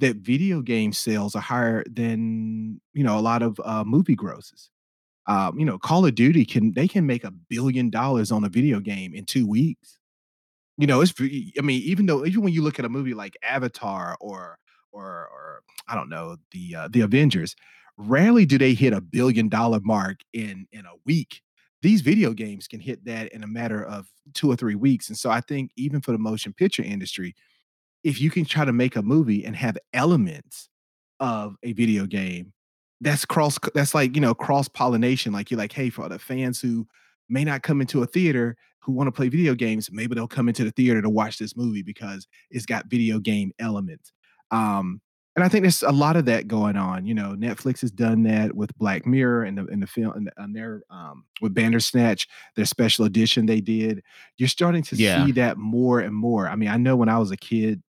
that 0.00 0.16
video 0.16 0.62
game 0.62 0.92
sales 0.92 1.34
are 1.34 1.40
higher 1.42 1.84
than, 1.90 2.80
you 2.94 3.04
know, 3.04 3.18
a 3.18 3.20
lot 3.22 3.42
of, 3.42 3.60
uh, 3.64 3.84
movie 3.84 4.14
grosses. 4.14 4.70
Um, 5.28 5.58
you 5.58 5.66
know, 5.66 5.78
Call 5.78 6.06
of 6.06 6.14
Duty 6.16 6.44
can 6.46 6.72
they 6.74 6.88
can 6.88 7.06
make 7.06 7.24
a 7.24 7.32
$1,000,000,000 7.50 8.32
on 8.32 8.44
a 8.44 8.50
video 8.50 8.80
game 8.80 9.14
in 9.14 9.24
2 9.26 9.46
weeks. 9.48 9.98
You 10.78 10.86
know, 10.86 11.00
it's 11.00 11.12
I 11.20 11.62
mean, 11.62 11.82
even 11.82 12.06
though 12.06 12.24
even 12.26 12.42
when 12.42 12.52
you 12.52 12.62
look 12.62 12.78
at 12.78 12.84
a 12.84 12.88
movie 12.88 13.14
like 13.14 13.36
Avatar 13.42 14.16
or 14.20 14.58
or 14.92 15.04
or 15.28 15.62
I 15.88 15.94
don't 15.94 16.08
know, 16.08 16.36
the, 16.52 16.74
uh, 16.76 16.88
The 16.88 17.00
Avengers, 17.02 17.56
rarely 17.96 18.46
do 18.46 18.58
they 18.58 18.74
hit 18.74 18.92
a 18.92 19.00
billion-dollar 19.00 19.80
mark 19.82 20.20
in 20.32 20.66
in 20.72 20.86
a 20.86 20.92
week. 21.06 21.42
These 21.82 22.00
video 22.02 22.32
games 22.32 22.68
can 22.68 22.80
hit 22.80 23.04
that 23.06 23.32
in 23.32 23.42
a 23.44 23.46
matter 23.48 23.84
of 23.84 24.08
2 24.34 24.50
or 24.50 24.56
3 24.56 24.74
weeks, 24.76 25.08
and 25.08 25.18
so 25.18 25.30
I 25.30 25.40
think 25.40 25.72
even 25.76 26.00
for 26.00 26.12
the 26.12 26.18
motion 26.18 26.52
picture 26.52 26.82
industry, 26.82 27.34
if 28.04 28.20
you 28.20 28.30
can 28.30 28.44
try 28.44 28.64
to 28.64 28.72
make 28.72 28.96
a 28.96 29.02
movie 29.02 29.44
and 29.44 29.56
have 29.56 29.78
elements 29.92 30.68
of 31.20 31.56
a 31.62 31.72
video 31.72 32.06
game, 32.06 32.52
that's 33.00 33.24
cross 33.24 33.58
that's 33.74 33.94
like, 33.94 34.14
you 34.14 34.20
know, 34.20 34.34
cross-pollination, 34.34 35.32
like, 35.32 35.50
you're 35.50 35.58
like, 35.58 35.72
"Hey, 35.72 35.90
for 35.90 36.08
the 36.08 36.18
fans 36.18 36.60
who 36.60 36.86
may 37.28 37.44
not 37.44 37.62
come 37.62 37.80
into 37.80 38.02
a 38.02 38.06
theater 38.06 38.56
who 38.80 38.92
wanna 38.92 39.12
play 39.12 39.28
video 39.28 39.54
games, 39.54 39.90
maybe 39.92 40.14
they'll 40.14 40.26
come 40.28 40.48
into 40.48 40.64
the 40.64 40.70
theater 40.72 41.02
to 41.02 41.10
watch 41.10 41.38
this 41.38 41.56
movie 41.56 41.82
because 41.82 42.26
it's 42.50 42.66
got 42.66 42.88
video 42.90 43.18
game 43.20 43.52
elements." 43.58 44.12
Um, 44.50 45.00
and 45.36 45.44
I 45.44 45.48
think 45.48 45.62
there's 45.62 45.82
a 45.84 45.92
lot 45.92 46.16
of 46.16 46.24
that 46.24 46.48
going 46.48 46.76
on, 46.76 47.06
you 47.06 47.14
know, 47.14 47.34
Netflix 47.36 47.80
has 47.82 47.92
done 47.92 48.24
that 48.24 48.56
with 48.56 48.76
Black 48.76 49.06
Mirror 49.06 49.44
and 49.44 49.56
the 49.58 49.66
and 49.66 49.80
the 49.82 49.86
film 49.86 50.12
and 50.16 50.30
and 50.36 50.56
their, 50.56 50.82
um 50.90 51.26
with 51.40 51.54
Bandersnatch, 51.54 52.26
their 52.56 52.64
special 52.64 53.04
edition 53.04 53.46
they 53.46 53.60
did. 53.60 54.02
You're 54.38 54.48
starting 54.48 54.82
to 54.84 54.96
Yeah. 54.96 55.28
see 55.28 55.30
that 55.32 55.56
more 55.58 56.00
and 56.00 56.14
more. 56.14 56.48
I 56.48 56.56
mean, 56.56 56.68
I 56.70 56.76
know 56.76 56.96
when 56.96 57.08
I 57.08 57.18
was 57.18 57.30
a 57.30 57.36
kid 57.36 57.82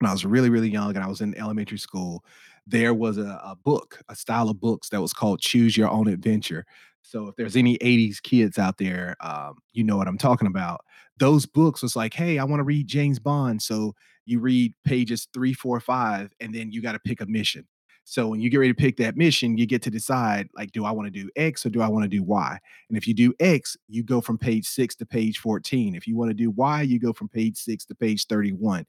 when 0.00 0.08
I 0.08 0.12
was 0.12 0.24
really, 0.24 0.50
really 0.50 0.68
young 0.70 0.94
and 0.94 1.04
I 1.04 1.08
was 1.08 1.20
in 1.20 1.36
elementary 1.36 1.78
school, 1.78 2.24
there 2.66 2.94
was 2.94 3.18
a 3.18 3.40
a 3.44 3.56
book, 3.56 4.00
a 4.08 4.16
style 4.16 4.48
of 4.50 4.60
books 4.60 4.88
that 4.90 5.00
was 5.00 5.12
called 5.12 5.40
Choose 5.40 5.76
Your 5.76 5.90
Own 5.90 6.08
Adventure. 6.08 6.64
So, 7.02 7.28
if 7.28 7.36
there's 7.36 7.56
any 7.56 7.76
'80s 7.80 8.20
kids 8.20 8.58
out 8.58 8.78
there, 8.78 9.16
um, 9.20 9.54
you 9.72 9.84
know 9.84 9.96
what 9.96 10.08
I'm 10.08 10.18
talking 10.18 10.48
about. 10.48 10.80
Those 11.18 11.46
books 11.46 11.82
was 11.82 11.96
like, 11.96 12.14
"Hey, 12.14 12.38
I 12.38 12.44
wanna 12.44 12.64
read 12.64 12.88
James 12.88 13.18
Bond." 13.18 13.62
So, 13.62 13.94
you 14.26 14.40
read 14.40 14.74
pages 14.84 15.28
three, 15.32 15.52
four, 15.52 15.78
five, 15.80 16.32
and 16.40 16.54
then 16.54 16.72
you 16.72 16.82
gotta 16.82 16.98
pick 16.98 17.20
a 17.20 17.26
mission. 17.26 17.66
So, 18.04 18.28
when 18.28 18.40
you 18.40 18.50
get 18.50 18.58
ready 18.58 18.72
to 18.72 18.76
pick 18.80 18.96
that 18.98 19.16
mission, 19.16 19.56
you 19.58 19.66
get 19.66 19.82
to 19.82 19.90
decide, 19.90 20.48
like, 20.56 20.72
"Do 20.72 20.84
I 20.84 20.90
wanna 20.92 21.10
do 21.10 21.28
X 21.36 21.64
or 21.66 21.70
do 21.70 21.80
I 21.82 21.88
wanna 21.88 22.08
do 22.08 22.22
Y?" 22.22 22.58
And 22.88 22.96
if 22.98 23.06
you 23.08 23.14
do 23.14 23.32
X, 23.40 23.76
you 23.88 24.02
go 24.02 24.20
from 24.20 24.38
page 24.38 24.66
6 24.66 24.94
to 24.96 25.06
page 25.06 25.38
14. 25.38 25.94
If 25.94 26.06
you 26.06 26.16
wanna 26.16 26.34
do 26.34 26.50
Y, 26.50 26.82
you 26.82 26.98
go 27.00 27.12
from 27.12 27.28
page 27.28 27.56
6 27.56 27.84
to 27.86 27.94
page 27.94 28.26
31. 28.26 28.86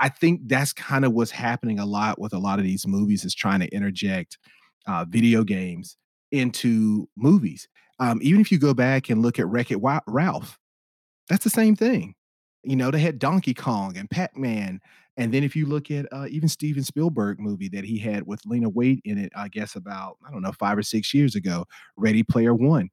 I 0.00 0.08
think 0.10 0.42
that's 0.48 0.72
kinda 0.72 1.10
what's 1.10 1.32
happening 1.32 1.78
a 1.80 1.86
lot 1.86 2.20
with 2.20 2.32
a 2.34 2.38
lot 2.40 2.58
of 2.60 2.66
these 2.66 2.86
movies 2.86 3.24
is 3.24 3.34
trying 3.34 3.60
to 3.60 3.68
interject, 3.74 4.38
uh, 4.86 5.04
video 5.08 5.44
games 5.44 5.96
into 6.32 7.08
movies. 7.16 7.68
Um, 8.00 8.20
even 8.22 8.40
if 8.40 8.52
you 8.52 8.58
go 8.58 8.74
back 8.74 9.10
and 9.10 9.22
look 9.22 9.38
at 9.38 9.48
Wreck-It 9.48 9.78
Ralph, 10.08 10.58
that's 11.28 11.44
the 11.44 11.50
same 11.50 11.76
thing. 11.76 12.14
You 12.64 12.76
know, 12.76 12.90
they 12.90 13.00
had 13.00 13.18
Donkey 13.18 13.54
Kong 13.54 13.96
and 13.96 14.10
Pac-Man, 14.10 14.80
and 15.16 15.32
then 15.34 15.44
if 15.44 15.56
you 15.56 15.66
look 15.66 15.90
at, 15.90 16.06
uh, 16.12 16.26
even 16.30 16.48
Steven 16.48 16.84
Spielberg 16.84 17.40
movie 17.40 17.68
that 17.70 17.84
he 17.84 17.98
had 17.98 18.26
with 18.26 18.44
Lena 18.46 18.70
Waithe 18.70 19.00
in 19.04 19.18
it, 19.18 19.32
I 19.36 19.48
guess 19.48 19.76
about, 19.76 20.16
I 20.26 20.30
don't 20.30 20.42
know, 20.42 20.52
5 20.52 20.78
or 20.78 20.82
6 20.82 21.14
years 21.14 21.34
ago, 21.36 21.66
Ready 21.96 22.22
Player 22.22 22.54
One. 22.54 22.90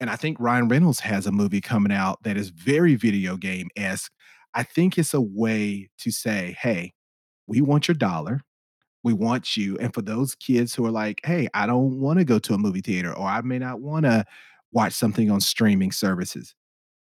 And 0.00 0.10
I 0.10 0.16
think 0.16 0.38
Ryan 0.40 0.68
Reynolds 0.68 1.00
has 1.00 1.26
a 1.26 1.32
movie 1.32 1.60
coming 1.60 1.92
out 1.92 2.22
that 2.24 2.36
is 2.36 2.50
very 2.50 2.94
video 2.96 3.36
game-esque. 3.36 4.12
I 4.54 4.62
think 4.64 4.98
it's 4.98 5.14
a 5.14 5.20
way 5.20 5.88
to 5.98 6.10
say, 6.10 6.56
"Hey, 6.60 6.92
we 7.46 7.60
want 7.60 7.88
your 7.88 7.94
dollar. 7.96 8.42
We 9.04 9.12
want 9.14 9.56
you" 9.56 9.78
and 9.78 9.92
for 9.94 10.02
those 10.02 10.34
kids 10.34 10.74
who 10.74 10.86
are 10.86 10.90
like, 10.92 11.20
"Hey, 11.24 11.48
I 11.54 11.66
don't 11.66 12.00
wanna 12.00 12.24
go 12.24 12.38
to 12.40 12.54
a 12.54 12.58
movie 12.58 12.80
theater," 12.82 13.12
or, 13.16 13.28
"I 13.28 13.40
may 13.42 13.58
not 13.58 13.80
wanna 13.80 14.24
watch 14.72 14.92
something 14.94 15.30
on 15.30 15.40
streaming 15.40 15.92
services." 15.92 16.54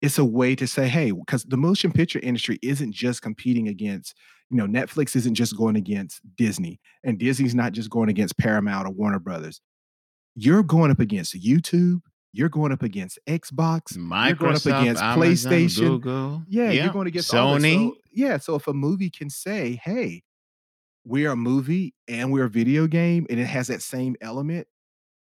It's 0.01 0.17
a 0.19 0.25
way 0.25 0.55
to 0.55 0.67
say, 0.67 0.87
hey, 0.87 1.11
because 1.11 1.43
the 1.45 1.57
motion 1.57 1.91
picture 1.91 2.19
industry 2.21 2.59
isn't 2.61 2.93
just 2.93 3.21
competing 3.23 3.67
against 3.67 4.15
you 4.49 4.57
know, 4.57 4.67
Netflix 4.67 5.15
isn't 5.15 5.35
just 5.35 5.57
going 5.57 5.75
against 5.75 6.21
Disney, 6.37 6.79
and 7.03 7.19
Disney's 7.19 7.55
not 7.55 7.73
just 7.73 7.89
going 7.89 8.09
against 8.09 8.37
Paramount 8.37 8.87
or 8.87 8.91
Warner 8.91 9.19
Brothers. 9.19 9.61
you're 10.35 10.63
going 10.63 10.91
up 10.91 10.99
against 10.99 11.35
YouTube, 11.35 12.01
you're 12.37 12.49
going 12.49 12.71
up 12.71 12.83
against 12.83 13.17
Xbox, 13.27 13.97
Microsoft, 13.97 14.27
you're 14.27 14.35
going 14.35 14.55
up 14.55 14.65
against 14.65 15.01
Amazon, 15.01 15.17
PlayStation. 15.19 15.79
Google. 15.79 16.43
Yeah, 16.47 16.69
yeah. 16.69 16.83
you're 16.83 16.93
going 16.93 17.07
against. 17.07 17.31
Sony. 17.31 17.89
So, 17.89 17.95
yeah, 18.11 18.37
so 18.37 18.55
if 18.55 18.67
a 18.67 18.73
movie 18.73 19.09
can 19.09 19.29
say, 19.29 19.79
"Hey, 19.83 20.23
we're 21.03 21.31
a 21.31 21.35
movie 21.35 21.95
and 22.07 22.31
we're 22.31 22.45
a 22.45 22.49
video 22.49 22.85
game," 22.85 23.25
and 23.29 23.39
it 23.39 23.45
has 23.45 23.67
that 23.67 23.81
same 23.81 24.15
element, 24.21 24.67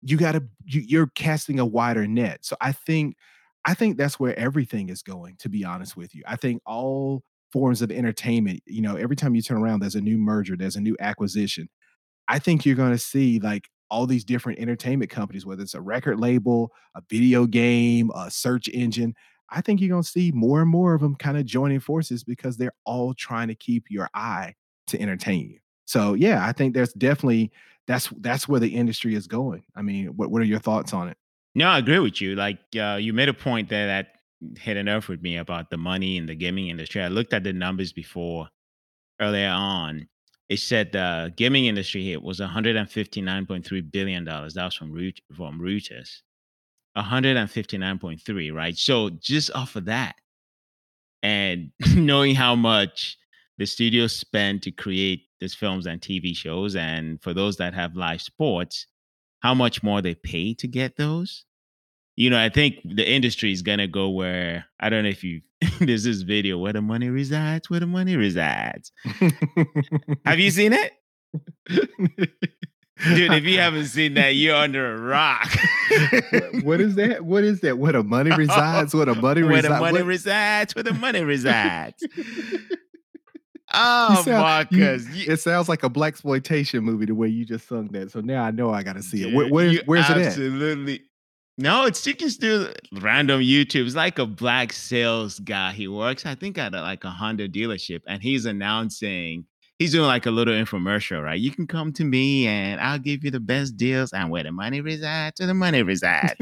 you 0.01 0.17
got 0.17 0.31
to 0.31 0.43
you, 0.63 0.81
you're 0.81 1.07
casting 1.07 1.59
a 1.59 1.65
wider 1.65 2.07
net. 2.07 2.45
So 2.45 2.55
I 2.61 2.71
think 2.71 3.17
I 3.65 3.73
think 3.73 3.97
that's 3.97 4.17
where 4.17 4.37
everything 4.39 4.87
is 4.89 5.03
going. 5.03 5.35
To 5.39 5.49
be 5.49 5.65
honest 5.65 5.97
with 5.97 6.15
you, 6.15 6.23
I 6.25 6.37
think 6.37 6.61
all 6.65 7.23
forms 7.51 7.81
of 7.81 7.91
entertainment. 7.91 8.61
You 8.65 8.81
know, 8.81 8.95
every 8.95 9.17
time 9.17 9.35
you 9.35 9.41
turn 9.41 9.61
around, 9.61 9.81
there's 9.81 9.95
a 9.95 10.01
new 10.01 10.17
merger, 10.17 10.55
there's 10.55 10.77
a 10.77 10.81
new 10.81 10.95
acquisition. 11.01 11.67
I 12.29 12.39
think 12.39 12.65
you're 12.65 12.75
going 12.75 12.93
to 12.93 12.97
see 12.97 13.39
like 13.39 13.69
all 13.93 14.07
these 14.07 14.25
different 14.25 14.57
entertainment 14.57 15.11
companies, 15.11 15.45
whether 15.45 15.61
it's 15.61 15.75
a 15.75 15.81
record 15.81 16.19
label, 16.19 16.71
a 16.95 17.01
video 17.09 17.45
game, 17.45 18.09
a 18.15 18.31
search 18.31 18.67
engine. 18.69 19.13
I 19.51 19.61
think 19.61 19.79
you're 19.79 19.89
going 19.89 20.01
to 20.01 20.09
see 20.09 20.31
more 20.31 20.61
and 20.61 20.69
more 20.69 20.95
of 20.95 21.01
them 21.01 21.15
kind 21.15 21.37
of 21.37 21.45
joining 21.45 21.79
forces 21.79 22.23
because 22.23 22.57
they're 22.57 22.73
all 22.85 23.13
trying 23.13 23.49
to 23.49 23.55
keep 23.55 23.85
your 23.91 24.09
eye 24.15 24.55
to 24.87 24.99
entertain 24.99 25.47
you. 25.47 25.59
So 25.85 26.15
yeah, 26.15 26.43
I 26.47 26.53
think 26.53 26.73
there's 26.73 26.93
definitely 26.93 27.51
that's 27.85 28.09
that's 28.19 28.47
where 28.47 28.59
the 28.59 28.73
industry 28.75 29.13
is 29.13 29.27
going. 29.27 29.63
I 29.75 29.83
mean, 29.83 30.07
what 30.15 30.31
what 30.31 30.41
are 30.41 30.45
your 30.45 30.59
thoughts 30.59 30.91
on 30.91 31.09
it? 31.09 31.17
No, 31.53 31.67
I 31.67 31.77
agree 31.77 31.99
with 31.99 32.19
you. 32.19 32.35
Like 32.35 32.59
uh, 32.75 32.97
you 32.99 33.13
made 33.13 33.29
a 33.29 33.33
point 33.33 33.69
there 33.69 33.85
that 33.85 34.07
hit 34.57 34.75
a 34.75 34.83
nerve 34.83 35.07
with 35.07 35.21
me 35.21 35.37
about 35.37 35.69
the 35.69 35.77
money 35.77 36.17
in 36.17 36.25
the 36.25 36.35
gaming 36.35 36.69
industry. 36.69 37.03
I 37.03 37.09
looked 37.09 37.33
at 37.33 37.43
the 37.43 37.53
numbers 37.53 37.93
before 37.93 38.49
earlier 39.21 39.49
on. 39.49 40.07
It 40.53 40.59
said 40.59 40.91
the 40.91 41.33
gaming 41.35 41.65
industry 41.65 42.03
here 42.03 42.19
was 42.19 42.39
159.3 42.39 43.91
billion 43.91 44.23
dollars. 44.23 44.53
That 44.53 44.65
was 44.65 44.75
from 44.75 44.91
from 45.35 45.59
Reuters. 45.59 46.21
159.3, 46.95 48.53
right? 48.53 48.77
So 48.77 49.09
just 49.09 49.49
off 49.55 49.75
of 49.75 49.85
that, 49.85 50.13
and 51.23 51.71
knowing 51.95 52.35
how 52.35 52.55
much 52.55 53.17
the 53.57 53.65
studios 53.65 54.15
spend 54.15 54.61
to 54.61 54.71
create 54.71 55.23
these 55.39 55.55
films 55.55 55.87
and 55.87 55.99
TV 55.99 56.35
shows, 56.35 56.75
and 56.75 57.19
for 57.23 57.33
those 57.33 57.57
that 57.57 57.73
have 57.73 57.95
live 57.95 58.21
sports, 58.21 58.85
how 59.39 59.55
much 59.55 59.81
more 59.81 60.03
they 60.03 60.13
pay 60.13 60.53
to 60.53 60.67
get 60.67 60.97
those. 60.97 61.45
You 62.15 62.29
know, 62.29 62.39
I 62.39 62.49
think 62.49 62.75
the 62.85 63.11
industry 63.11 63.51
is 63.51 63.63
gonna 63.63 63.87
go 63.87 64.11
where 64.11 64.65
I 64.79 64.91
don't 64.91 65.01
know 65.01 65.09
if 65.09 65.23
you 65.23 65.41
there's 65.79 66.03
this 66.03 66.21
video 66.21 66.57
where 66.57 66.73
the 66.73 66.81
money 66.81 67.09
resides, 67.09 67.69
where 67.69 67.79
the 67.79 67.87
money 67.87 68.15
resides. 68.15 68.91
Have 70.25 70.39
you 70.39 70.51
seen 70.51 70.73
it? 70.73 70.91
Dude, 71.69 73.33
if 73.33 73.43
you 73.43 73.59
haven't 73.59 73.85
seen 73.85 74.13
that, 74.13 74.29
you're 74.35 74.55
under 74.55 74.93
a 74.95 75.01
rock. 75.01 75.49
what 76.63 76.79
is 76.79 76.95
that? 76.95 77.25
What 77.25 77.43
is 77.43 77.59
that? 77.61 77.77
Where 77.77 77.91
the 77.93 78.03
money 78.03 78.31
resides? 78.31 78.93
Where 78.95 79.05
the 79.05 79.15
money 79.15 79.41
resides? 79.41 79.63
where 79.63 79.73
the 79.73 79.79
money 79.79 79.99
What- 80.01 80.07
resides, 80.07 80.75
where 80.75 80.83
the 80.83 80.93
money 80.93 81.21
resides. 81.23 82.03
Oh, 83.73 84.21
sound- 84.23 84.71
Marcus. 84.71 85.09
you- 85.15 85.33
it 85.33 85.37
sounds 85.37 85.67
like 85.67 85.83
a 85.83 85.89
blaxploitation 85.89 86.83
movie 86.83 87.05
the 87.07 87.15
way 87.15 87.27
you 87.27 87.43
just 87.43 87.67
sung 87.67 87.87
that. 87.93 88.11
So 88.11 88.21
now 88.21 88.43
I 88.43 88.51
know 88.51 88.69
I 88.71 88.83
got 88.83 88.95
to 88.97 89.03
see 89.03 89.27
it. 89.27 89.33
Where, 89.33 89.49
where- 89.49 89.81
where's 89.85 90.09
it 90.09 90.17
at? 90.17 90.25
Absolutely. 90.27 91.01
No, 91.57 91.85
it's 91.85 92.05
you 92.07 92.15
can 92.15 92.29
do 92.29 92.73
random 92.93 93.41
YouTube. 93.41 93.85
It's 93.85 93.95
like 93.95 94.17
a 94.17 94.25
black 94.25 94.73
sales 94.73 95.39
guy. 95.39 95.71
He 95.71 95.87
works, 95.87 96.25
I 96.25 96.33
think, 96.33 96.57
at 96.57 96.73
a, 96.73 96.81
like 96.81 97.03
a 97.03 97.11
Honda 97.11 97.47
dealership, 97.47 98.01
and 98.07 98.23
he's 98.23 98.45
announcing. 98.45 99.45
He's 99.77 99.91
doing 99.91 100.07
like 100.07 100.25
a 100.25 100.31
little 100.31 100.53
infomercial, 100.53 101.23
right? 101.23 101.39
You 101.39 101.51
can 101.51 101.67
come 101.67 101.93
to 101.93 102.03
me, 102.03 102.47
and 102.47 102.81
I'll 102.81 102.97
give 102.97 103.23
you 103.23 103.29
the 103.29 103.39
best 103.39 103.77
deals, 103.77 104.13
and 104.13 104.31
where 104.31 104.43
the 104.43 104.51
money 104.51 104.81
resides, 104.81 105.39
where 105.39 105.47
the 105.47 105.53
money 105.53 105.83
resides. 105.83 106.35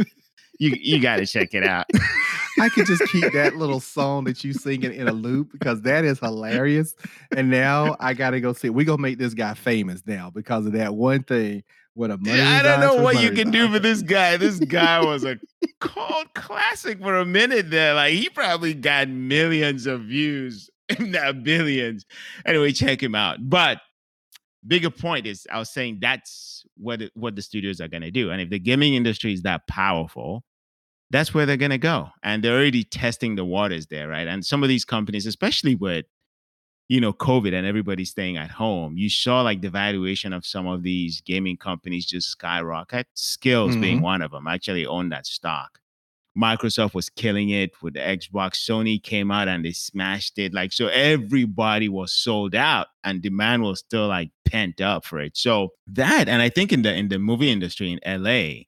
you 0.59 0.73
you 0.79 1.01
got 1.01 1.17
to 1.17 1.25
check 1.25 1.53
it 1.53 1.65
out. 1.65 1.87
I 2.59 2.69
could 2.69 2.85
just 2.85 3.03
keep 3.11 3.33
that 3.33 3.55
little 3.55 3.79
song 3.79 4.25
that 4.25 4.43
you 4.43 4.53
singing 4.53 4.93
in 4.93 5.07
a 5.07 5.13
loop 5.13 5.51
because 5.51 5.81
that 5.81 6.05
is 6.05 6.19
hilarious. 6.19 6.93
And 7.35 7.49
now 7.49 7.97
I 7.99 8.13
gotta 8.13 8.39
go 8.39 8.53
see. 8.53 8.69
We're 8.69 8.85
gonna 8.85 9.01
make 9.01 9.17
this 9.17 9.33
guy 9.33 9.55
famous 9.55 10.03
now 10.05 10.29
because 10.29 10.65
of 10.65 10.73
that 10.73 10.95
one 10.95 11.23
thing. 11.23 11.63
What 11.93 12.11
a 12.11 12.17
money. 12.17 12.39
I 12.39 12.61
don't 12.61 12.79
know 12.79 13.01
what 13.01 13.21
you 13.21 13.31
can 13.31 13.51
do 13.51 13.69
for 13.71 13.79
this 13.79 14.01
guy. 14.01 14.37
This 14.37 14.59
guy 14.67 15.03
was 15.03 15.25
a 15.25 15.37
cult 15.79 16.33
classic 16.33 17.01
for 17.01 17.17
a 17.17 17.25
minute 17.25 17.69
there. 17.69 17.93
Like 17.93 18.13
he 18.13 18.29
probably 18.29 18.73
got 18.73 19.09
millions 19.09 19.85
of 19.85 20.01
views, 20.01 20.69
if 20.89 20.99
not 20.99 21.43
billions. 21.43 22.05
Anyway, 22.45 22.71
check 22.71 23.03
him 23.03 23.13
out. 23.13 23.37
But 23.41 23.81
bigger 24.65 24.89
point 24.89 25.27
is, 25.27 25.45
I 25.51 25.59
was 25.59 25.69
saying 25.69 25.99
that's 26.01 26.63
what 26.77 27.01
it, 27.01 27.11
what 27.13 27.35
the 27.35 27.41
studios 27.41 27.81
are 27.81 27.89
going 27.89 28.03
to 28.03 28.11
do. 28.11 28.31
And 28.31 28.41
if 28.41 28.49
the 28.49 28.59
gaming 28.59 28.93
industry 28.93 29.33
is 29.33 29.41
that 29.41 29.67
powerful, 29.67 30.43
that's 31.09 31.33
where 31.33 31.45
they're 31.45 31.57
going 31.57 31.71
to 31.71 31.77
go. 31.77 32.07
And 32.23 32.41
they're 32.43 32.55
already 32.55 32.85
testing 32.85 33.35
the 33.35 33.43
waters 33.45 33.87
there, 33.87 34.07
right? 34.07 34.27
And 34.27 34.45
some 34.45 34.63
of 34.63 34.69
these 34.69 34.85
companies, 34.85 35.25
especially 35.25 35.75
with 35.75 36.05
you 36.91 36.99
know, 36.99 37.13
COVID 37.13 37.53
and 37.53 37.65
everybody 37.65 38.03
staying 38.03 38.35
at 38.35 38.51
home, 38.51 38.97
you 38.97 39.09
saw 39.09 39.43
like 39.43 39.61
the 39.61 39.69
valuation 39.69 40.33
of 40.33 40.45
some 40.45 40.67
of 40.67 40.83
these 40.83 41.21
gaming 41.21 41.55
companies 41.55 42.05
just 42.05 42.27
skyrocket. 42.27 43.07
Skillz 43.15 43.79
being 43.79 44.01
one 44.01 44.21
of 44.21 44.31
them. 44.31 44.45
I 44.45 44.55
actually 44.55 44.85
own 44.85 45.07
that 45.07 45.25
stock. 45.25 45.79
Microsoft 46.37 46.93
was 46.93 47.09
killing 47.09 47.49
it 47.49 47.81
with 47.81 47.93
the 47.93 48.01
Xbox. 48.01 48.55
Sony 48.55 49.01
came 49.01 49.31
out 49.31 49.47
and 49.47 49.63
they 49.63 49.71
smashed 49.71 50.37
it. 50.37 50.53
Like, 50.53 50.73
so 50.73 50.87
everybody 50.87 51.87
was 51.87 52.11
sold 52.11 52.55
out 52.55 52.87
and 53.05 53.21
demand 53.21 53.63
was 53.63 53.79
still 53.79 54.09
like 54.09 54.31
pent 54.43 54.81
up 54.81 55.05
for 55.05 55.21
it. 55.21 55.37
So 55.37 55.69
that, 55.87 56.27
and 56.27 56.41
I 56.41 56.49
think 56.49 56.73
in 56.73 56.81
the 56.81 56.93
in 56.93 57.07
the 57.07 57.19
movie 57.19 57.51
industry 57.51 57.93
in 57.93 58.21
LA, 58.21 58.63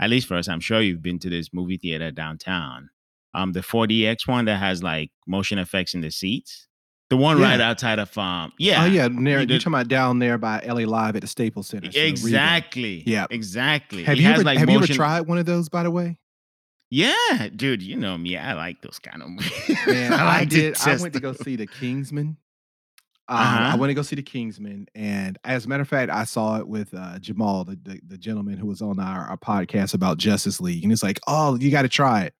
at 0.00 0.10
least 0.10 0.26
for 0.26 0.36
us, 0.36 0.48
I'm 0.48 0.58
sure 0.58 0.80
you've 0.80 1.02
been 1.02 1.20
to 1.20 1.30
this 1.30 1.54
movie 1.54 1.76
theater 1.76 2.10
downtown. 2.10 2.90
Um, 3.34 3.52
the 3.52 3.60
4DX 3.60 4.26
one 4.26 4.46
that 4.46 4.56
has 4.56 4.82
like 4.82 5.12
motion 5.28 5.60
effects 5.60 5.94
in 5.94 6.00
the 6.00 6.10
seats. 6.10 6.67
The 7.10 7.16
one 7.16 7.38
Yeah. 7.38 7.44
right 7.50 7.60
outside 7.60 7.98
of 7.98 8.16
um, 8.18 8.52
yeah, 8.58 8.82
Oh 8.82 8.86
yeah, 8.86 9.08
near, 9.08 9.40
You 9.40 9.46
you're 9.48 9.58
talking 9.58 9.72
about 9.72 9.88
down 9.88 10.18
there 10.18 10.36
by 10.36 10.60
LA 10.66 10.82
Live 10.84 11.16
at 11.16 11.22
the 11.22 11.26
Staples 11.28 11.66
Center. 11.68 11.90
so 11.90 11.98
exactly. 11.98 13.02
Yeah. 13.06 13.26
exactly. 13.30 14.04
Have 14.04 14.18
you 14.18 14.28
ever 14.28 14.42
like, 14.42 14.58
have 14.58 14.68
you 14.68 14.76
ever 14.76 14.86
tried 14.86 15.22
one 15.22 15.38
of 15.38 15.46
those? 15.46 15.68
By 15.70 15.84
the 15.84 15.90
way, 15.90 16.18
Yeah, 16.90 17.48
dude, 17.54 17.82
you 17.82 17.96
know 17.96 18.16
me. 18.18 18.36
I 18.36 18.52
like 18.54 18.82
those 18.82 18.98
kind 18.98 19.22
of 19.22 19.30
movies. 19.30 19.76
man, 19.86 20.12
I, 20.20 20.24
like 20.40 20.48
did. 20.50 20.76
I 20.80 20.96
went 20.96 21.14
to 21.14 21.20
go 21.20 21.32
see 21.32 21.56
the 21.56 21.66
Kingsman. 21.66 22.36
Um, 23.30 23.36
Uh-huh. 23.36 23.70
I 23.72 23.76
went 23.76 23.90
to 23.90 23.94
go 23.94 24.00
see 24.02 24.16
the 24.16 24.22
Kingsman, 24.22 24.86
and 24.94 25.38
as 25.44 25.66
a 25.66 25.68
matter 25.68 25.82
of 25.82 25.88
fact, 25.88 26.10
I 26.10 26.24
saw 26.24 26.56
it 26.58 26.66
with 26.68 26.94
uh, 26.94 27.18
Jamal, 27.18 27.64
the, 27.64 27.78
the 27.82 28.00
the 28.06 28.16
gentleman 28.18 28.56
who 28.58 28.66
was 28.66 28.80
on 28.80 28.98
our, 28.98 29.26
our 29.26 29.36
podcast 29.36 29.92
about 29.94 30.16
Justice 30.18 30.60
League, 30.62 30.82
and 30.82 30.90
it's 30.92 31.02
like, 31.02 31.20
oh, 31.26 31.56
you 31.56 31.70
got 31.70 31.82
to 31.82 31.88
try 31.90 32.22
it. 32.22 32.34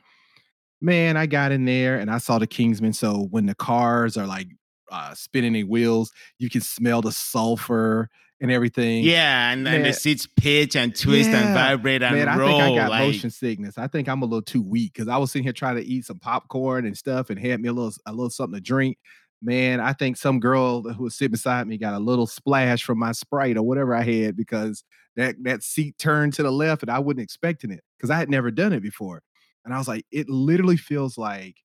Man, 0.80 1.16
I 1.16 1.26
got 1.26 1.52
in 1.52 1.64
there 1.64 1.98
and 1.98 2.10
I 2.10 2.18
saw 2.18 2.38
the 2.38 2.46
Kingsman. 2.46 2.92
So 2.92 3.26
when 3.30 3.46
the 3.46 3.54
cars 3.54 4.16
are 4.16 4.26
like 4.26 4.48
uh, 4.90 5.14
spinning 5.14 5.52
their 5.52 5.66
wheels, 5.66 6.12
you 6.38 6.48
can 6.48 6.60
smell 6.60 7.02
the 7.02 7.12
sulfur 7.12 8.08
and 8.40 8.50
everything. 8.50 9.04
Yeah, 9.04 9.50
and, 9.50 9.66
and 9.66 9.82
Man. 9.82 9.90
the 9.90 9.92
seats 9.92 10.26
pitch 10.26 10.76
and 10.76 10.94
twist 10.94 11.30
and 11.30 11.54
vibrate 11.54 12.02
and 12.02 12.14
Man, 12.14 12.28
I 12.28 12.36
think 12.36 12.62
I 12.62 12.74
got 12.74 12.90
like, 12.90 13.06
motion 13.06 13.30
sickness. 13.30 13.78
I 13.78 13.88
think 13.88 14.08
I'm 14.08 14.22
a 14.22 14.26
little 14.26 14.42
too 14.42 14.62
weak 14.62 14.92
because 14.94 15.08
I 15.08 15.16
was 15.16 15.32
sitting 15.32 15.44
here 15.44 15.52
trying 15.52 15.76
to 15.76 15.84
eat 15.84 16.04
some 16.04 16.18
popcorn 16.18 16.86
and 16.86 16.96
stuff 16.96 17.30
and 17.30 17.38
had 17.38 17.60
me 17.60 17.68
a 17.68 17.72
little 17.72 17.92
a 18.06 18.12
little 18.12 18.30
something 18.30 18.54
to 18.54 18.60
drink. 18.60 18.98
Man, 19.40 19.80
I 19.80 19.92
think 19.92 20.16
some 20.16 20.40
girl 20.40 20.82
who 20.82 21.04
was 21.04 21.16
sitting 21.16 21.32
beside 21.32 21.66
me 21.66 21.78
got 21.78 21.94
a 21.94 21.98
little 21.98 22.26
splash 22.26 22.82
from 22.82 22.98
my 22.98 23.12
sprite 23.12 23.56
or 23.56 23.62
whatever 23.62 23.94
I 23.94 24.02
had 24.02 24.36
because 24.36 24.84
that 25.16 25.36
that 25.42 25.62
seat 25.62 25.98
turned 25.98 26.34
to 26.34 26.42
the 26.42 26.52
left 26.52 26.82
and 26.82 26.90
I 26.90 26.98
wasn't 27.00 27.20
expecting 27.20 27.70
it 27.70 27.82
because 27.96 28.10
I 28.10 28.18
had 28.18 28.30
never 28.30 28.50
done 28.50 28.72
it 28.72 28.82
before. 28.82 29.22
And 29.68 29.74
I 29.74 29.78
was 29.78 29.88
like, 29.88 30.04
it 30.10 30.28
literally 30.28 30.76
feels 30.76 31.18
like 31.18 31.56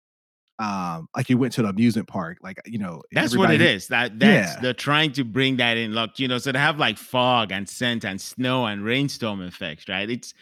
um 0.59 1.07
like 1.15 1.29
you 1.29 1.37
went 1.37 1.53
to 1.53 1.61
an 1.61 1.67
amusement 1.67 2.07
park. 2.07 2.37
Like, 2.43 2.61
you 2.65 2.77
know, 2.77 3.01
That's 3.11 3.35
what 3.35 3.49
it 3.51 3.61
is. 3.61 3.87
That 3.87 4.19
that's 4.19 4.53
Yeah. 4.55 4.59
they're 4.61 4.73
trying 4.73 5.11
to 5.13 5.23
bring 5.23 5.57
that 5.57 5.77
in. 5.77 5.93
Look, 5.93 6.19
you 6.19 6.27
know, 6.27 6.37
so 6.37 6.51
they 6.51 6.59
have 6.59 6.77
like 6.77 6.97
fog 6.97 7.51
and 7.51 7.67
scent 7.67 8.05
and 8.05 8.21
snow 8.21 8.65
and 8.65 8.83
rainstorm 8.83 9.41
effects, 9.41 9.89
right? 9.89 10.09
It's 10.09 10.33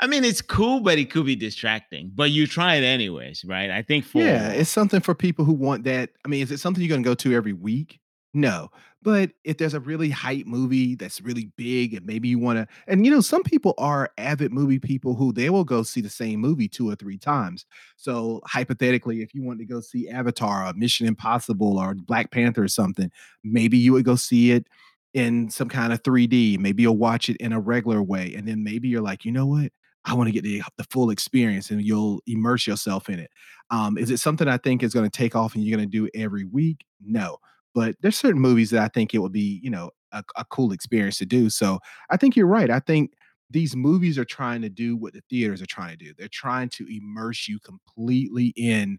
I 0.00 0.08
mean, 0.08 0.24
it's 0.24 0.42
cool, 0.42 0.80
but 0.80 0.98
it 0.98 1.10
could 1.10 1.24
be 1.24 1.36
distracting. 1.36 2.10
But 2.12 2.32
you 2.32 2.48
try 2.48 2.74
it 2.74 2.84
anyways, 2.84 3.44
right? 3.44 3.70
I 3.70 3.82
think 3.82 4.04
for 4.04 4.18
Yeah, 4.18 4.48
it's 4.48 4.70
something 4.70 5.00
for 5.00 5.14
people 5.14 5.44
who 5.44 5.52
want 5.52 5.84
that. 5.84 6.10
I 6.24 6.28
mean, 6.28 6.42
is 6.42 6.50
it 6.50 6.58
something 6.58 6.82
you're 6.82 6.88
going 6.88 7.04
to 7.04 7.08
go 7.08 7.14
to 7.14 7.32
every 7.32 7.52
week? 7.52 8.00
No. 8.34 8.70
But 9.04 9.32
if 9.44 9.58
there's 9.58 9.74
a 9.74 9.80
really 9.80 10.08
hype 10.08 10.46
movie 10.46 10.94
that's 10.94 11.20
really 11.20 11.50
big 11.56 11.92
and 11.92 12.06
maybe 12.06 12.26
you 12.28 12.38
want 12.38 12.58
to, 12.58 12.66
and 12.88 13.04
you 13.04 13.12
know, 13.12 13.20
some 13.20 13.42
people 13.42 13.74
are 13.76 14.10
avid 14.16 14.50
movie 14.50 14.78
people 14.78 15.14
who 15.14 15.30
they 15.30 15.50
will 15.50 15.62
go 15.62 15.82
see 15.82 16.00
the 16.00 16.08
same 16.08 16.40
movie 16.40 16.68
two 16.68 16.88
or 16.88 16.96
three 16.96 17.18
times. 17.18 17.66
So 17.98 18.40
hypothetically, 18.46 19.20
if 19.20 19.34
you 19.34 19.44
want 19.44 19.58
to 19.58 19.66
go 19.66 19.80
see 19.80 20.08
Avatar 20.08 20.66
or 20.66 20.72
Mission 20.72 21.06
Impossible 21.06 21.78
or 21.78 21.94
Black 21.94 22.30
Panther 22.30 22.64
or 22.64 22.68
something, 22.68 23.12
maybe 23.44 23.76
you 23.76 23.92
would 23.92 24.06
go 24.06 24.16
see 24.16 24.52
it 24.52 24.66
in 25.12 25.50
some 25.50 25.68
kind 25.68 25.92
of 25.92 26.02
3D. 26.02 26.58
Maybe 26.58 26.82
you'll 26.82 26.96
watch 26.96 27.28
it 27.28 27.36
in 27.36 27.52
a 27.52 27.60
regular 27.60 28.02
way. 28.02 28.34
And 28.34 28.48
then 28.48 28.64
maybe 28.64 28.88
you're 28.88 29.02
like, 29.02 29.26
you 29.26 29.32
know 29.32 29.46
what? 29.46 29.70
I 30.06 30.14
want 30.14 30.28
to 30.28 30.32
get 30.32 30.44
the, 30.44 30.62
the 30.78 30.84
full 30.84 31.10
experience 31.10 31.70
and 31.70 31.82
you'll 31.82 32.22
immerse 32.26 32.66
yourself 32.66 33.10
in 33.10 33.18
it. 33.18 33.30
Um, 33.70 33.98
is 33.98 34.10
it 34.10 34.18
something 34.18 34.48
I 34.48 34.56
think 34.56 34.82
is 34.82 34.94
going 34.94 35.08
to 35.08 35.16
take 35.16 35.36
off 35.36 35.54
and 35.54 35.62
you're 35.62 35.76
going 35.76 35.88
to 35.88 35.92
do 35.92 36.08
every 36.14 36.44
week? 36.44 36.84
No. 37.04 37.38
But 37.74 37.96
there's 38.00 38.16
certain 38.18 38.40
movies 38.40 38.70
that 38.70 38.82
I 38.82 38.88
think 38.88 39.14
it 39.14 39.18
would 39.18 39.32
be, 39.32 39.60
you 39.62 39.70
know, 39.70 39.90
a, 40.12 40.22
a 40.36 40.44
cool 40.46 40.72
experience 40.72 41.18
to 41.18 41.26
do. 41.26 41.50
So 41.50 41.80
I 42.10 42.16
think 42.16 42.36
you're 42.36 42.46
right. 42.46 42.70
I 42.70 42.80
think 42.80 43.12
these 43.50 43.76
movies 43.76 44.18
are 44.18 44.24
trying 44.24 44.62
to 44.62 44.68
do 44.68 44.96
what 44.96 45.12
the 45.12 45.22
theaters 45.28 45.60
are 45.62 45.66
trying 45.66 45.96
to 45.98 46.04
do. 46.04 46.12
They're 46.16 46.28
trying 46.28 46.68
to 46.70 46.86
immerse 46.88 47.48
you 47.48 47.58
completely 47.60 48.52
in 48.56 48.98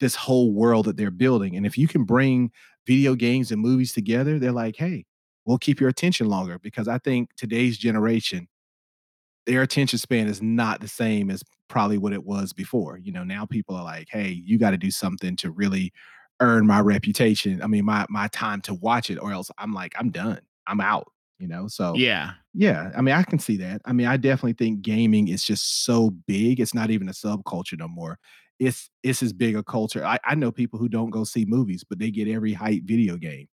this 0.00 0.14
whole 0.14 0.52
world 0.52 0.86
that 0.86 0.96
they're 0.96 1.10
building. 1.10 1.56
And 1.56 1.66
if 1.66 1.78
you 1.78 1.86
can 1.86 2.04
bring 2.04 2.50
video 2.86 3.14
games 3.14 3.52
and 3.52 3.60
movies 3.60 3.92
together, 3.92 4.38
they're 4.38 4.52
like, 4.52 4.76
hey, 4.76 5.04
we'll 5.46 5.58
keep 5.58 5.80
your 5.80 5.88
attention 5.88 6.28
longer 6.28 6.58
because 6.58 6.88
I 6.88 6.98
think 6.98 7.30
today's 7.36 7.78
generation, 7.78 8.48
their 9.46 9.62
attention 9.62 9.98
span 9.98 10.26
is 10.26 10.40
not 10.42 10.80
the 10.80 10.88
same 10.88 11.30
as 11.30 11.42
probably 11.68 11.98
what 11.98 12.12
it 12.12 12.24
was 12.24 12.52
before. 12.52 12.98
You 12.98 13.12
know, 13.12 13.24
now 13.24 13.44
people 13.44 13.76
are 13.76 13.84
like, 13.84 14.08
hey, 14.10 14.30
you 14.44 14.58
got 14.58 14.70
to 14.70 14.78
do 14.78 14.90
something 14.90 15.36
to 15.36 15.50
really 15.50 15.92
earn 16.40 16.66
my 16.66 16.80
reputation. 16.80 17.62
I 17.62 17.66
mean, 17.66 17.84
my 17.84 18.06
my 18.08 18.28
time 18.28 18.60
to 18.62 18.74
watch 18.74 19.10
it, 19.10 19.18
or 19.18 19.32
else 19.32 19.50
I'm 19.58 19.72
like, 19.72 19.94
I'm 19.98 20.10
done. 20.10 20.40
I'm 20.66 20.80
out. 20.80 21.10
You 21.38 21.48
know, 21.48 21.66
so 21.66 21.94
Yeah. 21.96 22.30
yeah, 22.54 22.92
I 22.96 23.02
mean, 23.02 23.14
I 23.14 23.22
can 23.24 23.38
see 23.40 23.56
that. 23.58 23.82
I 23.84 23.92
mean, 23.92 24.06
I 24.06 24.16
definitely 24.16 24.52
think 24.54 24.82
gaming 24.82 25.28
is 25.28 25.42
just 25.44 25.84
so 25.84 26.10
big. 26.10 26.60
It's 26.60 26.72
not 26.74 26.90
even 26.90 27.08
a 27.08 27.12
subculture 27.12 27.76
no 27.78 27.88
more. 27.88 28.18
It's 28.60 28.88
it's 29.02 29.22
as 29.22 29.32
big 29.32 29.56
a 29.56 29.62
culture. 29.64 30.06
I, 30.06 30.18
I 30.24 30.36
know 30.36 30.52
people 30.52 30.78
who 30.78 30.88
don't 30.88 31.10
go 31.10 31.24
see 31.24 31.44
movies, 31.44 31.84
but 31.84 31.98
they 31.98 32.10
get 32.12 32.28
every 32.28 32.52
hype 32.52 32.84
video 32.84 33.16
game. 33.16 33.48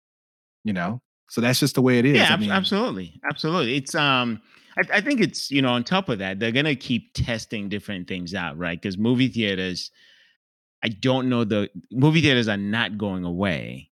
You 0.65 0.73
know, 0.73 1.01
so 1.31 1.41
that's 1.41 1.61
just 1.61 1.77
the 1.77 1.83
way 1.83 1.99
it 2.01 2.05
is. 2.05 2.17
Yeah. 2.17 2.35
I 2.35 2.37
mean, 2.37 2.51
absolutely, 2.51 3.21
absolutely. 3.31 3.77
It's 3.77 3.95
um, 3.95 4.43
I, 4.77 4.97
I 4.99 5.01
think 5.01 5.21
it's 5.21 5.51
you 5.51 5.63
know 5.63 5.71
on 5.71 5.85
top 5.85 6.09
of 6.09 6.19
that 6.19 6.41
they're 6.41 6.53
gonna 6.53 6.75
keep 6.75 7.15
testing 7.15 7.69
different 7.69 8.09
things 8.09 8.35
out, 8.35 8.59
right? 8.59 8.79
Because 8.79 8.99
movie 8.99 9.29
theaters, 9.29 9.93
I 10.83 10.89
don't 10.89 11.29
know 11.29 11.45
the 11.45 11.71
movie 11.91 12.21
theaters 12.23 12.49
are 12.49 12.57
not 12.57 12.99
going 12.99 13.25
away, 13.25 13.91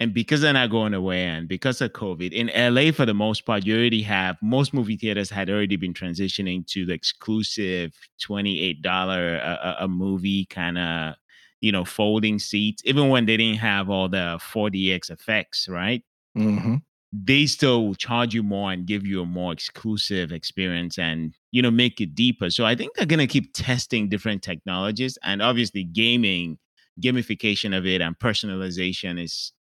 and 0.00 0.12
because 0.12 0.40
they're 0.40 0.52
not 0.52 0.70
going 0.70 0.94
away, 0.94 1.24
and 1.24 1.46
because 1.48 1.80
of 1.80 1.92
COVID 1.92 2.32
in 2.32 2.50
LA 2.74 2.90
for 2.90 3.06
the 3.06 3.14
most 3.14 3.46
part, 3.46 3.64
you 3.64 3.76
already 3.76 4.02
have 4.02 4.36
most 4.42 4.74
movie 4.74 4.96
theaters 4.96 5.30
had 5.30 5.48
already 5.48 5.76
been 5.76 5.94
transitioning 5.94 6.66
to 6.68 6.84
the 6.84 6.92
exclusive 6.92 7.92
twenty 8.20 8.60
eight 8.60 8.82
dollar 8.82 9.36
a, 9.36 9.76
a 9.80 9.84
a 9.84 9.88
movie 9.88 10.46
kind 10.46 10.78
of 10.78 11.14
you 11.60 11.70
know 11.70 11.84
folding 11.84 12.38
seats, 12.40 12.82
even 12.84 13.08
when 13.10 13.26
they 13.26 13.36
didn't 13.36 13.58
have 13.58 13.88
all 13.90 14.08
the 14.08 14.38
4DX 14.40 15.10
effects, 15.10 15.68
right? 15.68 16.02
mhm. 16.36 16.82
They 17.12 17.44
still 17.46 17.86
will 17.86 17.94
charge 17.94 18.32
you 18.34 18.42
more 18.42 18.72
and 18.72 18.86
give 18.86 19.06
you 19.06 19.20
a 19.20 19.26
more 19.26 19.52
exclusive 19.52 20.32
experience 20.32 20.98
and 20.98 21.34
you 21.50 21.60
know 21.60 21.70
make 21.70 22.00
it 22.00 22.14
deeper 22.14 22.48
so 22.50 22.64
i 22.64 22.74
think 22.74 22.94
they're 22.94 23.06
going 23.06 23.18
to 23.18 23.26
keep 23.26 23.52
testing 23.52 24.08
different 24.08 24.42
technologies 24.42 25.18
and 25.22 25.42
obviously 25.42 25.84
gaming 25.84 26.58
gamification 27.02 27.76
of 27.76 27.86
it 27.86 28.00
and 28.00 28.18
personalization 28.18 29.22
is 29.22 29.52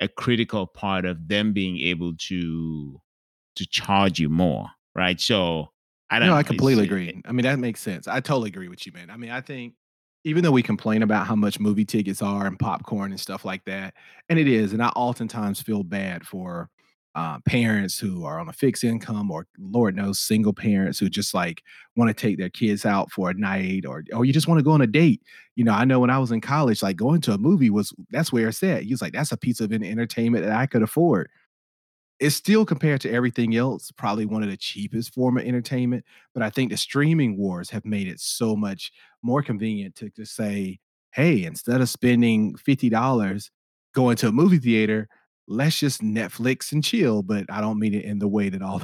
a 0.00 0.08
critical 0.08 0.66
part 0.66 1.04
of 1.04 1.28
them 1.28 1.52
being 1.52 1.78
able 1.78 2.12
to 2.18 3.00
to 3.56 3.66
charge 3.66 4.18
you 4.18 4.28
more 4.28 4.68
right 4.94 5.20
so 5.20 5.68
i 6.10 6.18
don't 6.18 6.28
No, 6.28 6.34
I 6.34 6.42
completely 6.42 6.84
it, 6.84 6.86
agree. 6.86 7.20
I 7.26 7.32
mean, 7.32 7.44
that 7.44 7.58
makes 7.58 7.80
sense. 7.80 8.08
I 8.08 8.20
totally 8.20 8.48
agree 8.48 8.68
with 8.68 8.86
you, 8.86 8.92
man. 8.92 9.10
I 9.10 9.16
mean, 9.16 9.30
I 9.30 9.40
think 9.40 9.74
even 10.24 10.42
though 10.42 10.50
we 10.52 10.62
complain 10.62 11.02
about 11.02 11.26
how 11.26 11.36
much 11.36 11.60
movie 11.60 11.84
tickets 11.84 12.22
are 12.22 12.46
and 12.46 12.58
popcorn 12.58 13.12
and 13.12 13.20
stuff 13.20 13.44
like 13.44 13.64
that, 13.66 13.94
and 14.28 14.38
it 14.38 14.48
is, 14.48 14.72
and 14.72 14.82
I 14.82 14.88
oftentimes 14.88 15.60
feel 15.60 15.82
bad 15.84 16.26
for 16.26 16.70
uh, 17.18 17.38
parents 17.46 17.98
who 17.98 18.24
are 18.24 18.38
on 18.38 18.48
a 18.48 18.52
fixed 18.52 18.84
income 18.84 19.28
or 19.30 19.46
Lord 19.58 19.96
knows 19.96 20.20
single 20.20 20.52
parents 20.52 21.00
who 21.00 21.08
just 21.08 21.34
like 21.34 21.62
want 21.96 22.08
to 22.08 22.14
take 22.14 22.38
their 22.38 22.48
kids 22.48 22.86
out 22.86 23.10
for 23.10 23.30
a 23.30 23.34
night 23.34 23.84
or 23.84 24.04
or 24.14 24.24
you 24.24 24.32
just 24.32 24.46
want 24.46 24.60
to 24.60 24.64
go 24.64 24.70
on 24.70 24.82
a 24.82 24.86
date. 24.86 25.20
You 25.56 25.64
know, 25.64 25.72
I 25.72 25.84
know 25.84 25.98
when 25.98 26.10
I 26.10 26.18
was 26.18 26.30
in 26.30 26.40
college, 26.40 26.82
like 26.82 26.96
going 26.96 27.20
to 27.22 27.32
a 27.32 27.38
movie 27.38 27.70
was 27.70 27.92
that's 28.10 28.32
where 28.32 28.48
it's 28.48 28.62
at. 28.62 28.84
He 28.84 28.92
was 28.92 29.02
like, 29.02 29.14
that's 29.14 29.32
a 29.32 29.36
piece 29.36 29.60
of 29.60 29.72
entertainment 29.72 30.44
that 30.44 30.56
I 30.56 30.66
could 30.66 30.82
afford 30.82 31.28
it's 32.20 32.34
still 32.34 32.64
compared 32.64 33.00
to 33.00 33.12
everything 33.12 33.54
else, 33.56 33.92
probably 33.92 34.26
one 34.26 34.42
of 34.42 34.50
the 34.50 34.56
cheapest 34.56 35.14
form 35.14 35.38
of 35.38 35.44
entertainment. 35.44 36.04
But 36.34 36.42
I 36.42 36.50
think 36.50 36.70
the 36.70 36.76
streaming 36.76 37.36
wars 37.38 37.70
have 37.70 37.84
made 37.84 38.08
it 38.08 38.18
so 38.18 38.56
much 38.56 38.90
more 39.22 39.42
convenient 39.42 39.94
to 39.96 40.10
just 40.10 40.34
say, 40.34 40.80
hey, 41.12 41.44
instead 41.44 41.80
of 41.80 41.88
spending 41.88 42.54
$50 42.54 43.50
going 43.94 44.16
to 44.16 44.28
a 44.28 44.32
movie 44.32 44.58
theater, 44.58 45.08
let's 45.48 45.78
just 45.78 46.02
Netflix 46.02 46.72
and 46.72 46.84
chill. 46.84 47.22
But 47.22 47.46
I 47.50 47.60
don't 47.60 47.78
mean 47.78 47.94
it 47.94 48.04
in 48.04 48.18
the 48.18 48.28
way 48.28 48.48
that 48.50 48.62
all 48.62 48.82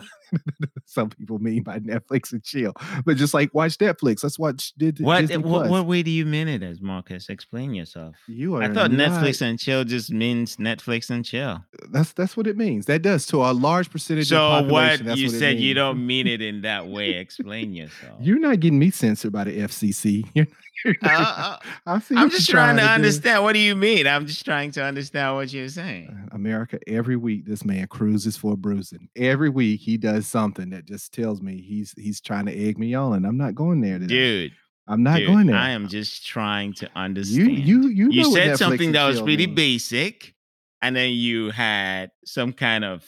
some 0.86 1.10
people 1.10 1.38
mean 1.38 1.62
by 1.62 1.78
Netflix 1.78 2.32
and 2.32 2.42
chill. 2.42 2.72
But 3.04 3.16
just 3.16 3.34
like 3.34 3.52
watch 3.54 3.78
Netflix. 3.78 4.22
Watch 4.22 4.38
what 4.38 4.56
Disney 4.78 5.36
what 5.38 5.68
what 5.70 5.86
way 5.86 6.02
do 6.02 6.10
you 6.10 6.24
mean 6.26 6.48
it 6.48 6.62
as 6.62 6.80
marcus 6.80 7.28
explain 7.28 7.74
yourself 7.74 8.14
You 8.26 8.56
are. 8.56 8.62
i 8.62 8.72
thought 8.72 8.90
not 8.90 9.10
netflix 9.22 9.40
and 9.42 9.58
chill 9.58 9.84
just 9.84 10.10
means 10.10 10.56
netflix 10.56 11.10
and 11.10 11.24
chill 11.24 11.62
that's 11.90 12.12
that's 12.12 12.36
what 12.36 12.46
it 12.46 12.56
means. 12.56 12.86
That 12.86 13.02
does 13.02 13.26
to 13.26 13.38
a 13.38 13.52
large 13.52 13.90
percentage 13.90 14.28
So 14.28 14.62
what 14.64 15.00
you 15.16 15.26
what 15.28 15.34
said 15.38 15.58
you 15.58 15.74
don't 15.74 16.04
mean 16.06 16.26
it 16.26 16.40
in 16.40 16.62
that 16.62 16.88
way. 16.88 17.10
Explain 17.24 17.72
yourself. 17.74 18.18
You're 18.20 18.38
not 18.38 18.60
getting 18.60 18.78
me 18.78 18.90
censored 18.90 19.32
by 19.32 19.44
the 19.44 19.58
FCC. 19.60 20.26
You're, 20.34 20.46
you're 20.84 20.94
Uh, 21.02 21.08
not- 21.08 21.62
uh, 21.86 22.00
see. 22.00 22.14
I'm 22.16 22.28
just 22.30 22.48
you're 22.48 22.56
trying 22.56 22.76
to 22.76 22.82
do. 22.82 22.88
understand. 22.88 23.42
What 23.42 23.52
do 23.54 23.58
you 23.58 23.74
mean? 23.74 24.06
I'm 24.06 24.26
just 24.26 24.44
trying 24.44 24.70
to 24.72 24.82
understand 24.84 25.34
what 25.36 25.50
you're 25.52 25.68
saying. 25.68 26.08
Uh, 26.10 26.34
America, 26.34 26.78
every 26.86 27.16
week 27.16 27.46
this 27.46 27.64
man 27.64 27.86
cruises 27.86 28.36
for 28.36 28.54
bruising. 28.56 29.08
Every 29.16 29.48
week 29.48 29.80
he 29.80 29.96
does 29.96 30.23
something 30.24 30.70
that 30.70 30.86
just 30.86 31.12
tells 31.14 31.40
me 31.42 31.60
he's 31.60 31.92
he's 31.96 32.20
trying 32.20 32.46
to 32.46 32.52
egg 32.52 32.78
me 32.78 32.94
on, 32.94 33.14
and 33.14 33.26
I'm 33.26 33.36
not 33.36 33.54
going 33.54 33.80
there 33.80 33.98
today. 33.98 34.48
Dude, 34.48 34.52
I'm 34.88 35.02
not 35.02 35.18
dude, 35.18 35.28
going 35.28 35.46
there. 35.46 35.56
I 35.56 35.70
am 35.70 35.88
just 35.88 36.26
trying 36.26 36.72
to 36.74 36.90
understand. 36.96 37.58
you 37.58 37.88
you 37.88 38.10
You 38.10 38.22
know 38.22 38.30
said 38.34 38.58
something 38.58 38.92
that 38.92 39.06
was 39.06 39.20
pretty 39.22 39.46
means. 39.46 39.56
basic, 39.56 40.34
and 40.82 40.94
then 40.96 41.12
you 41.12 41.50
had 41.50 42.10
some 42.24 42.52
kind 42.52 42.84
of 42.84 43.04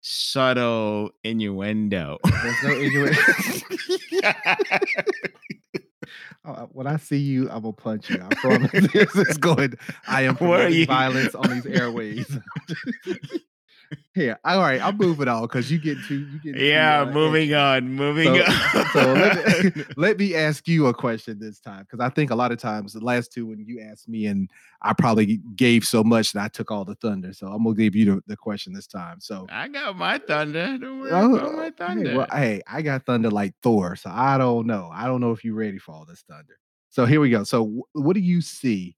subtle 0.00 1.10
innuendo. 1.24 2.18
There's 2.24 2.62
no 2.62 2.72
innuendo. 2.78 3.20
Uh, 6.44 6.66
when 6.72 6.86
I 6.86 6.96
see 6.98 7.16
you, 7.16 7.48
I'm 7.50 7.62
gonna 7.62 7.72
punch 7.72 8.10
you. 8.10 8.22
I 8.22 8.34
promise. 8.34 8.70
this 8.92 9.14
is 9.16 9.38
going. 9.38 9.72
I 10.06 10.22
am 10.24 10.34
Where 10.36 10.66
are 10.66 10.68
you? 10.68 10.84
violence 10.84 11.34
on 11.34 11.48
these 11.48 11.64
airways. 11.64 12.38
Here, 14.14 14.38
all 14.44 14.60
right, 14.60 14.80
I'll 14.80 14.92
move 14.92 15.20
it 15.20 15.28
on 15.28 15.42
because 15.42 15.70
you 15.70 15.78
get 15.78 15.96
too. 16.06 16.18
You 16.18 16.38
get 16.40 16.54
too, 16.58 16.64
yeah, 16.64 17.00
uh, 17.00 17.06
moving 17.06 17.52
on, 17.54 17.90
moving 17.92 18.26
So, 18.28 18.44
on. 18.44 18.90
so 18.92 19.12
let, 19.12 19.64
me, 19.74 19.84
let 19.96 20.18
me 20.18 20.34
ask 20.34 20.68
you 20.68 20.86
a 20.86 20.94
question 20.94 21.38
this 21.38 21.58
time 21.60 21.82
because 21.82 22.00
I 22.00 22.08
think 22.10 22.30
a 22.30 22.34
lot 22.34 22.52
of 22.52 22.58
times 22.58 22.92
the 22.92 23.04
last 23.04 23.32
two 23.32 23.46
when 23.46 23.58
you 23.58 23.80
asked 23.80 24.08
me 24.08 24.26
and 24.26 24.48
I 24.82 24.92
probably 24.92 25.40
gave 25.56 25.84
so 25.84 26.04
much 26.04 26.32
that 26.32 26.44
I 26.44 26.48
took 26.48 26.70
all 26.70 26.84
the 26.84 26.94
thunder. 26.96 27.32
So 27.32 27.48
I'm 27.48 27.64
gonna 27.64 27.74
give 27.74 27.96
you 27.96 28.04
the, 28.04 28.22
the 28.28 28.36
question 28.36 28.72
this 28.72 28.86
time. 28.86 29.20
So 29.20 29.46
I 29.50 29.68
got 29.68 29.96
my 29.96 30.18
thunder. 30.18 30.78
Don't 30.78 31.00
worry 31.00 31.10
Oh, 31.10 31.34
about 31.36 31.54
my 31.56 31.64
hey, 31.64 31.70
thunder. 31.76 32.14
well, 32.16 32.26
hey, 32.32 32.62
I 32.68 32.82
got 32.82 33.04
thunder 33.06 33.30
like 33.30 33.54
Thor, 33.62 33.96
so 33.96 34.10
I 34.12 34.38
don't 34.38 34.66
know. 34.66 34.90
I 34.92 35.06
don't 35.06 35.20
know 35.20 35.32
if 35.32 35.44
you're 35.44 35.54
ready 35.56 35.78
for 35.78 35.92
all 35.92 36.04
this 36.04 36.22
thunder. 36.28 36.58
So 36.90 37.04
here 37.06 37.20
we 37.20 37.30
go. 37.30 37.42
So 37.42 37.66
wh- 37.66 37.96
what 37.96 38.14
do 38.14 38.20
you 38.20 38.40
see 38.40 38.96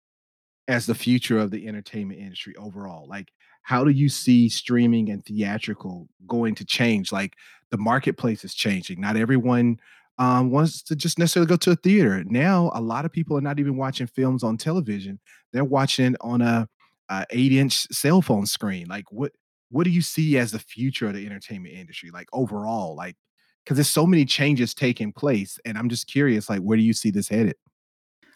as 0.68 0.85
the 0.85 0.94
future 0.94 1.38
of 1.38 1.50
the 1.50 1.66
entertainment 1.66 2.20
industry 2.20 2.54
overall? 2.56 3.09
Like, 3.09 3.32
how 3.66 3.83
do 3.83 3.90
you 3.90 4.09
see 4.09 4.48
streaming 4.48 5.11
and 5.11 5.24
theatrical 5.24 6.09
going 6.29 6.55
to 6.55 6.64
change? 6.64 7.11
Like, 7.11 7.35
the 7.72 7.76
marketplace 7.76 8.44
is 8.44 8.55
changing. 8.55 9.00
Not 9.00 9.16
everyone 9.16 9.81
um, 10.18 10.52
wants 10.52 10.83
to 10.85 10.94
just 10.94 11.18
necessarily 11.18 11.48
go 11.48 11.57
to 11.57 11.72
a 11.72 11.74
theater. 11.76 12.22
Now, 12.26 12.70
a 12.76 12.81
lot 12.81 13.05
of 13.05 13.11
people 13.11 13.37
are 13.37 13.40
not 13.40 13.59
even 13.59 13.76
watching 13.76 14.07
films 14.07 14.44
on 14.44 14.57
television; 14.57 15.18
they're 15.52 15.64
watching 15.64 16.14
on 16.20 16.42
a, 16.42 16.68
a 17.09 17.26
eight-inch 17.31 17.88
cell 17.90 18.22
phone 18.22 18.46
screen. 18.46 18.87
Like, 18.87 19.11
what 19.11 19.33
what 19.70 19.83
do 19.83 19.90
you 19.90 20.00
see 20.00 20.38
as 20.38 20.52
the 20.52 20.61
future 20.61 21.09
of 21.09 21.14
the 21.14 21.26
entertainment 21.26 21.74
industry? 21.74 22.11
Like 22.12 22.29
overall, 22.33 22.94
like 22.94 23.16
because 23.64 23.79
there's 23.79 23.90
so 23.90 24.07
many 24.07 24.24
changes 24.24 24.74
taking 24.74 25.12
place, 25.12 25.59
and 25.64 25.76
I'm 25.76 25.88
just 25.88 26.07
curious, 26.07 26.48
like, 26.48 26.61
where 26.61 26.76
do 26.76 26.85
you 26.85 26.92
see 26.92 27.11
this 27.11 27.29
headed? 27.29 27.57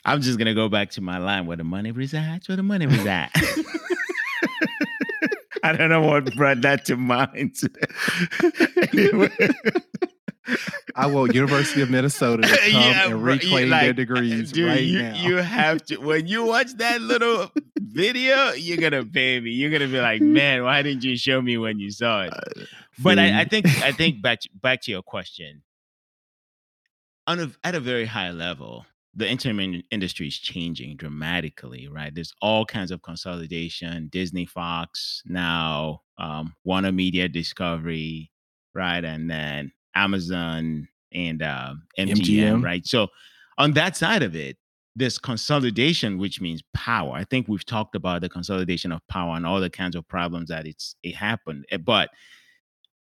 I'm 0.04 0.22
just 0.22 0.40
gonna 0.40 0.54
go 0.54 0.68
back 0.68 0.90
to 0.90 1.00
my 1.00 1.18
line 1.18 1.46
where 1.46 1.56
the 1.56 1.62
money 1.62 1.92
resides, 1.92 2.48
where 2.48 2.56
the 2.56 2.64
money 2.64 2.86
resides. 2.88 3.30
I 5.64 5.72
don't 5.76 5.90
know 5.90 6.02
what 6.02 6.34
brought 6.36 6.60
that 6.62 6.84
to 6.86 6.96
mind. 6.96 7.56
anyway, 8.92 9.30
I 10.96 11.06
want 11.06 11.34
University 11.34 11.82
of 11.82 11.90
Minnesota 11.90 12.42
to 12.42 12.48
come 12.56 12.70
Yeah, 12.72 13.06
and 13.08 13.22
reclaim 13.22 13.70
their 13.70 13.88
like, 13.88 13.96
degrees 13.96 14.52
dude, 14.52 14.68
right 14.68 14.80
you, 14.82 15.02
now. 15.02 15.14
you 15.22 15.36
have 15.36 15.84
to. 15.86 15.96
When 15.98 16.26
you 16.26 16.44
watch 16.44 16.72
that 16.78 17.00
little 17.00 17.50
video, 17.78 18.52
you're 18.52 18.78
gonna 18.78 19.04
pay 19.04 19.38
me. 19.40 19.50
You're 19.50 19.70
gonna 19.70 19.88
be 19.88 20.00
like, 20.00 20.20
man, 20.22 20.62
why 20.64 20.82
didn't 20.82 21.04
you 21.04 21.16
show 21.16 21.40
me 21.40 21.58
when 21.58 21.78
you 21.78 21.90
saw 21.90 22.22
it? 22.22 22.32
Uh, 22.32 22.64
but 22.98 23.18
I, 23.18 23.40
I 23.40 23.44
think 23.44 23.66
I 23.82 23.92
think 23.92 24.22
back 24.22 24.40
to, 24.40 24.48
back 24.54 24.82
to 24.82 24.90
your 24.90 25.02
question. 25.02 25.62
On 27.26 27.38
a, 27.38 27.50
at 27.62 27.74
a 27.74 27.80
very 27.80 28.06
high 28.06 28.30
level, 28.32 28.86
the 29.14 29.28
entertainment 29.28 29.84
industry 29.90 30.28
is 30.28 30.38
changing 30.38 30.96
dramatically, 30.96 31.88
right? 31.88 32.14
There's 32.14 32.32
all 32.40 32.64
kinds 32.64 32.90
of 32.90 33.02
consolidation. 33.02 34.08
Disney, 34.12 34.46
Fox, 34.46 35.22
now 35.26 36.02
um, 36.18 36.54
Warner 36.64 36.92
Media, 36.92 37.28
Discovery, 37.28 38.30
right, 38.74 39.04
and 39.04 39.28
then 39.28 39.72
Amazon 39.94 40.88
and 41.12 41.42
um, 41.42 41.82
MGM, 41.98 42.16
MGM. 42.20 42.62
right? 42.64 42.86
So 42.86 43.08
on 43.58 43.72
that 43.72 43.96
side 43.96 44.22
of 44.22 44.36
it, 44.36 44.56
this 44.96 45.18
consolidation, 45.18 46.18
which 46.18 46.40
means 46.40 46.62
power. 46.74 47.12
I 47.14 47.24
think 47.24 47.48
we've 47.48 47.64
talked 47.64 47.94
about 47.94 48.20
the 48.20 48.28
consolidation 48.28 48.92
of 48.92 49.06
power 49.08 49.36
and 49.36 49.46
all 49.46 49.60
the 49.60 49.70
kinds 49.70 49.96
of 49.96 50.06
problems 50.08 50.48
that 50.50 50.66
it's 50.66 50.94
it 51.02 51.14
happened. 51.14 51.64
Eh, 51.70 51.76
But 51.78 52.10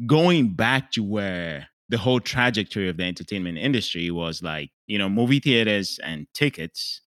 going 0.06 0.54
back 0.54 0.92
to 0.92 1.04
where 1.04 1.68
the 1.90 1.98
whole 1.98 2.20
trajectory 2.20 2.90
of 2.90 2.98
the 2.98 3.04
entertainment 3.04 3.58
industry 3.58 4.10
was 4.12 4.42
like, 4.42 4.72
you 4.88 4.98
know, 4.98 5.10
movie 5.10 5.40
theaters 5.40 6.00
and 6.04 6.28
tickets, 6.34 7.02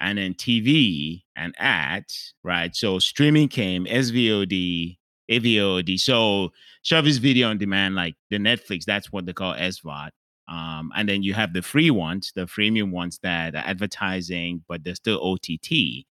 and 0.00 0.18
then 0.18 0.34
TV 0.34 1.22
and 1.36 1.54
ads, 1.58 2.34
right? 2.42 2.74
So 2.74 2.98
streaming 2.98 3.48
came, 3.48 3.86
SVOD, 3.86 4.96
AVOD. 5.30 5.98
So 5.98 6.50
service 6.82 7.16
video 7.18 7.48
on 7.48 7.58
demand, 7.58 7.94
like 7.94 8.14
the 8.30 8.38
Netflix, 8.38 8.84
that's 8.84 9.10
what 9.12 9.26
they 9.26 9.32
call 9.32 9.54
SVOD. 9.54 10.10
Um, 10.48 10.92
and 10.94 11.08
then 11.08 11.22
you 11.22 11.34
have 11.34 11.52
the 11.52 11.62
free 11.62 11.90
ones, 11.90 12.32
the 12.34 12.42
freemium 12.42 12.92
ones 12.92 13.18
that 13.22 13.54
are 13.54 13.64
advertising, 13.66 14.62
but 14.68 14.84
they're 14.84 14.94
still 14.94 15.20
OTT. 15.20 16.04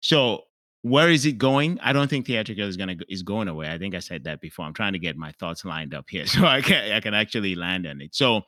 So 0.00 0.42
where 0.82 1.08
is 1.08 1.24
it 1.24 1.38
going? 1.38 1.78
I 1.80 1.92
don't 1.92 2.10
think 2.10 2.26
theatrical 2.26 2.66
is 2.66 2.76
gonna 2.76 2.96
is 3.08 3.22
going 3.22 3.48
away. 3.48 3.70
I 3.70 3.78
think 3.78 3.94
I 3.94 4.00
said 4.00 4.24
that 4.24 4.40
before. 4.40 4.66
I'm 4.66 4.74
trying 4.74 4.92
to 4.92 4.98
get 4.98 5.16
my 5.16 5.32
thoughts 5.32 5.64
lined 5.64 5.94
up 5.94 6.06
here 6.10 6.26
so 6.26 6.44
I 6.44 6.60
can 6.60 6.92
I 6.92 7.00
can 7.00 7.14
actually 7.14 7.54
land 7.54 7.86
on 7.86 8.00
it. 8.00 8.14
So 8.14 8.42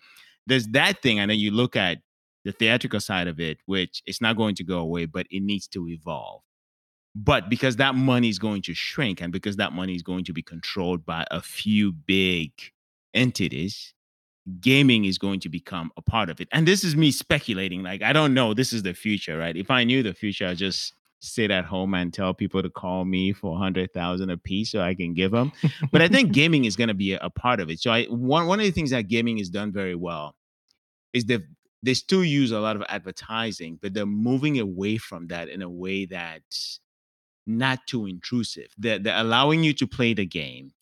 there's 0.46 0.66
that 0.68 1.00
thing, 1.00 1.20
and 1.20 1.30
then 1.30 1.38
you 1.38 1.50
look 1.50 1.76
at 1.76 1.98
the 2.44 2.52
theatrical 2.52 3.00
side 3.00 3.28
of 3.28 3.40
it, 3.40 3.58
which 3.64 4.02
it's 4.04 4.20
not 4.20 4.36
going 4.36 4.54
to 4.56 4.64
go 4.64 4.78
away, 4.80 5.06
but 5.06 5.26
it 5.30 5.42
needs 5.42 5.66
to 5.68 5.88
evolve. 5.88 6.42
But 7.14 7.48
because 7.48 7.76
that 7.76 7.94
money 7.94 8.28
is 8.28 8.38
going 8.38 8.62
to 8.62 8.74
shrink, 8.74 9.20
and 9.20 9.32
because 9.32 9.56
that 9.56 9.72
money 9.72 9.94
is 9.94 10.02
going 10.02 10.24
to 10.24 10.32
be 10.32 10.42
controlled 10.42 11.06
by 11.06 11.24
a 11.30 11.40
few 11.40 11.92
big 11.92 12.50
entities, 13.14 13.94
gaming 14.60 15.04
is 15.04 15.16
going 15.16 15.40
to 15.40 15.48
become 15.48 15.92
a 15.96 16.02
part 16.02 16.28
of 16.28 16.40
it. 16.40 16.48
And 16.52 16.66
this 16.66 16.82
is 16.82 16.96
me 16.96 17.12
speculating. 17.12 17.84
Like 17.84 18.02
I 18.02 18.12
don't 18.12 18.34
know. 18.34 18.54
This 18.54 18.72
is 18.72 18.82
the 18.82 18.92
future, 18.92 19.38
right? 19.38 19.56
If 19.56 19.70
I 19.70 19.84
knew 19.84 20.02
the 20.02 20.12
future, 20.12 20.48
I 20.48 20.54
just 20.54 20.92
sit 21.24 21.50
at 21.50 21.64
home 21.64 21.94
and 21.94 22.12
tell 22.12 22.34
people 22.34 22.62
to 22.62 22.70
call 22.70 23.04
me 23.04 23.32
for 23.32 23.56
a 23.56 23.58
hundred 23.58 23.92
thousand 23.92 24.30
a 24.30 24.36
piece 24.36 24.70
so 24.70 24.80
I 24.80 24.94
can 24.94 25.14
give 25.14 25.30
them. 25.32 25.52
but 25.92 26.02
I 26.02 26.08
think 26.08 26.32
gaming 26.32 26.64
is 26.64 26.76
going 26.76 26.88
to 26.88 26.94
be 26.94 27.14
a, 27.14 27.18
a, 27.20 27.30
part 27.30 27.60
of 27.60 27.70
it. 27.70 27.80
So 27.80 27.90
I 27.90 28.04
one 28.04 28.46
one 28.46 28.60
of 28.60 28.66
the 28.66 28.72
things 28.72 28.90
that 28.90 29.08
gaming 29.08 29.38
has 29.38 29.48
done 29.48 29.72
very 29.72 29.94
well 29.94 30.34
is 31.12 31.24
that 31.26 31.42
they 31.82 31.94
still 31.94 32.24
use 32.24 32.50
a 32.50 32.60
lot 32.60 32.76
of 32.76 32.82
advertising, 32.88 33.78
but 33.80 33.92
they're 33.92 34.06
moving 34.06 34.58
away 34.58 34.96
from 34.96 35.28
that 35.28 35.48
in 35.48 35.60
a 35.60 35.68
way 35.68 36.06
that's 36.06 36.80
not 37.46 37.86
too 37.86 38.06
intrusive. 38.06 38.68
They're, 38.78 38.98
they're 38.98 39.20
allowing 39.20 39.62
you 39.62 39.74
to 39.74 39.86
play 39.86 40.14
the 40.14 40.24
game. 40.24 40.72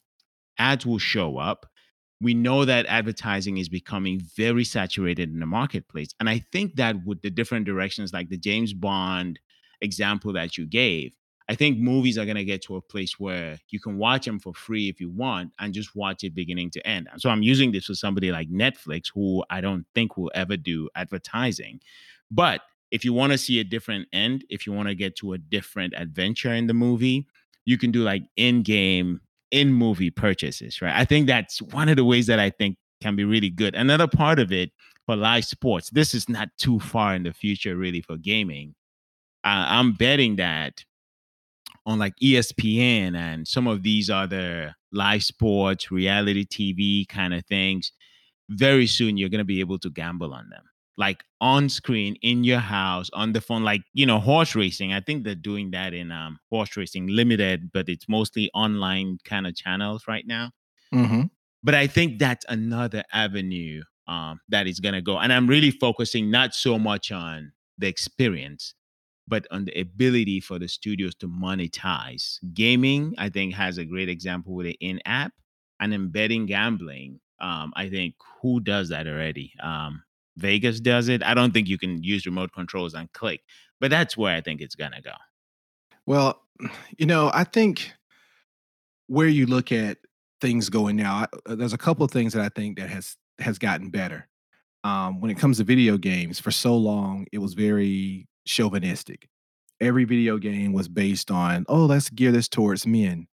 Ads 0.59 0.87
will 0.87 0.99
show 0.99 1.39
up. 1.39 1.67
We 2.21 2.35
know 2.35 2.65
that 2.65 2.87
advertising 2.87 3.59
is 3.59 3.69
becoming 3.69 4.23
very 4.37 4.65
saturated 4.65 5.33
in 5.33 5.41
the 5.41 5.47
marketplace. 5.47 6.11
And 6.21 6.31
I 6.31 6.39
think 6.53 6.77
that 6.77 7.05
with 7.05 7.21
the 7.23 7.31
different 7.31 7.67
directions, 7.67 8.13
like 8.13 8.29
the 8.29 8.37
James 8.37 8.73
Bond 8.73 9.41
example 9.83 10.33
that 10.33 10.57
you 10.57 10.67
gave, 10.67 11.15
I 11.49 11.55
think 11.55 11.79
movies 11.79 12.19
are 12.19 12.25
going 12.25 12.37
to 12.37 12.45
get 12.45 12.63
to 12.63 12.77
a 12.77 12.81
place 12.81 13.19
where 13.19 13.59
you 13.69 13.81
can 13.81 13.99
watch 13.99 14.25
them 14.25 14.39
for 14.39 14.55
free 14.55 14.89
if 14.89 15.01
you 15.01 15.11
want 15.11 15.53
and 15.59 15.75
just 15.75 15.95
watch 15.95 16.25
it 16.25 16.35
beginning 16.35 16.71
to 16.71 16.87
end. 16.87 17.09
So 17.19 17.29
I'm 17.29 17.43
using 17.43 17.73
this 17.73 17.87
for 17.87 17.95
somebody 17.95 18.33
like 18.33 18.49
Netflix, 18.49 19.07
who 19.13 19.45
I 19.51 19.61
don't 19.61 19.85
think 19.95 20.17
will 20.17 20.31
ever 20.35 20.57
do 20.57 20.89
advertising. 20.95 21.81
But 22.31 22.63
if 22.91 23.05
you 23.05 23.13
want 23.13 23.33
to 23.33 23.39
see 23.39 23.61
a 23.61 23.65
different 23.65 24.09
end, 24.13 24.45
if 24.51 24.67
you 24.67 24.73
want 24.73 24.89
to 24.89 24.95
get 24.95 25.17
to 25.17 25.33
a 25.33 25.39
different 25.39 25.95
adventure 25.97 26.53
in 26.53 26.69
the 26.69 26.75
movie, 26.75 27.27
you 27.65 27.77
can 27.77 27.91
do 27.91 28.03
like 28.03 28.23
in 28.37 28.63
game, 28.63 29.21
in 29.51 29.73
movie 29.73 30.11
purchases, 30.11 30.81
right? 30.81 30.95
I 30.95 31.05
think 31.05 31.27
that's 31.27 31.61
one 31.61 31.89
of 31.89 31.97
the 31.97 32.05
ways 32.05 32.27
that 32.29 32.39
I 32.39 32.51
think 32.51 32.77
can 33.01 33.17
be 33.17 33.25
really 33.25 33.51
good. 33.51 33.75
Another 33.75 34.07
part 34.07 34.39
of 34.39 34.53
it 34.53 34.71
for 35.07 35.17
live 35.17 35.45
sports, 35.45 35.91
this 35.91 36.15
is 36.15 36.29
not 36.29 36.49
too 36.59 36.79
far 36.81 37.15
in 37.15 37.25
the 37.25 37.33
future, 37.33 37.77
really, 37.77 38.01
for 38.01 38.17
gaming 38.17 38.75
uh, 39.45 39.67
I'm 39.69 39.93
betting 39.93 40.37
that 40.37 40.85
on 41.85 41.99
like 41.99 42.15
ESPN 42.23 43.17
and 43.17 43.47
some 43.47 43.67
of 43.67 43.83
these 43.83 44.09
other 44.09 44.75
live 44.93 45.25
sports, 45.25 45.91
reality 45.91 46.45
TV 46.45 47.09
kind 47.09 47.35
of 47.35 47.45
things, 47.47 47.93
very 48.51 48.87
soon 48.87 49.17
you're 49.17 49.29
going 49.29 49.39
to 49.39 49.45
be 49.45 49.61
able 49.61 49.79
to 49.81 49.91
gamble 49.91 50.33
on 50.33 50.49
them. 50.51 50.63
Like 50.99 51.25
on 51.41 51.71
screen 51.71 52.17
in 52.23 52.45
your 52.45 52.59
house 52.59 53.09
on 53.15 53.33
the 53.33 53.41
phone, 53.41 53.65
like 53.65 53.81
you 53.95 54.05
know, 54.05 54.21
horse 54.21 54.55
racing. 54.55 54.93
I 54.93 55.01
think 55.01 55.25
they're 55.25 55.35
doing 55.35 55.71
that 55.71 55.95
in 55.95 56.13
um, 56.13 56.39
horse 56.51 56.77
racing 56.77 57.07
limited, 57.09 57.73
but 57.73 57.89
it's 57.89 58.09
mostly 58.09 58.51
online 58.53 59.19
kind 59.25 59.47
of 59.47 59.57
channels 59.57 60.05
right 60.07 60.27
now. 60.27 60.51
Mm-hmm. 60.95 61.23
But 61.65 61.75
I 61.75 61.87
think 61.87 62.19
that's 62.19 62.45
another 62.49 63.05
avenue 63.13 63.83
um, 64.07 64.41
that 64.51 64.67
is 64.67 64.81
going 64.81 64.95
to 64.95 65.01
go. 65.01 65.19
And 65.19 65.33
I'm 65.33 65.47
really 65.47 65.71
focusing 65.71 66.31
not 66.31 66.55
so 66.55 66.79
much 66.79 67.11
on 67.11 67.53
the 67.79 67.87
experience, 67.87 68.75
but 69.33 69.47
on 69.51 69.65
the 69.65 69.81
ability 69.81 70.41
for 70.41 70.59
the 70.59 70.69
studios 70.69 71.15
to 71.15 71.27
monetize. 71.27 72.37
Gaming, 72.53 73.15
I 73.17 73.31
think, 73.31 73.55
has 73.55 73.79
a 73.79 73.85
great 73.87 74.11
example 74.11 74.53
with 74.53 74.67
the 74.67 74.77
in 74.79 75.01
app 75.07 75.33
and 75.81 75.95
embedding 75.95 76.45
gambling. 76.45 77.19
Um, 77.41 77.73
I 77.75 77.89
think 77.89 78.15
who 78.43 78.61
does 78.61 78.91
that 78.91 79.07
already? 79.07 79.55
Um, 79.63 80.03
Vegas 80.37 80.81
does 80.81 81.09
it. 81.09 81.23
I 81.23 81.33
don't 81.33 81.51
think 81.55 81.67
you 81.67 81.79
can 81.79 82.03
use 82.03 82.27
remote 82.27 82.53
controls 82.53 82.93
and 82.93 83.11
click, 83.15 83.41
but 83.81 83.91
that's 83.91 84.19
where 84.19 84.37
I 84.37 84.43
think 84.43 84.61
it's 84.61 84.75
going 84.75 84.93
to 84.93 85.01
go. 85.01 85.15
Well, 86.05 86.43
you 86.99 87.07
know, 87.07 87.31
I 87.33 87.45
think 87.45 87.91
where 89.07 89.29
you 89.29 89.47
look 89.47 89.73
at 89.73 89.97
things 90.43 90.69
going 90.69 90.97
now, 90.97 91.27
uh, 91.47 91.55
there's 91.55 91.73
a 91.73 91.79
couple 91.79 92.05
of 92.05 92.11
things 92.11 92.35
that 92.35 92.43
I 92.43 92.51
think 92.51 92.79
that 92.79 92.91
has 92.91 93.17
has 93.39 93.59
gotten 93.59 93.89
better. 93.89 94.29
Um, 94.85 95.23
when 95.23 95.31
it 95.31 95.39
comes 95.39 95.57
to 95.57 95.65
video 95.65 95.97
games, 95.97 96.39
for 96.39 96.51
so 96.51 96.77
long 96.77 97.25
it 97.33 97.39
was 97.39 97.55
very 97.55 98.29
chauvinistic. 98.47 99.29
Every 99.81 100.05
video 100.05 100.39
game 100.39 100.73
was 100.73 100.89
based 100.89 101.31
on, 101.31 101.65
oh, 101.69 101.87
let's 101.87 102.11
gear 102.11 102.33
this 102.33 102.49
towards 102.49 102.87
men. 102.87 103.27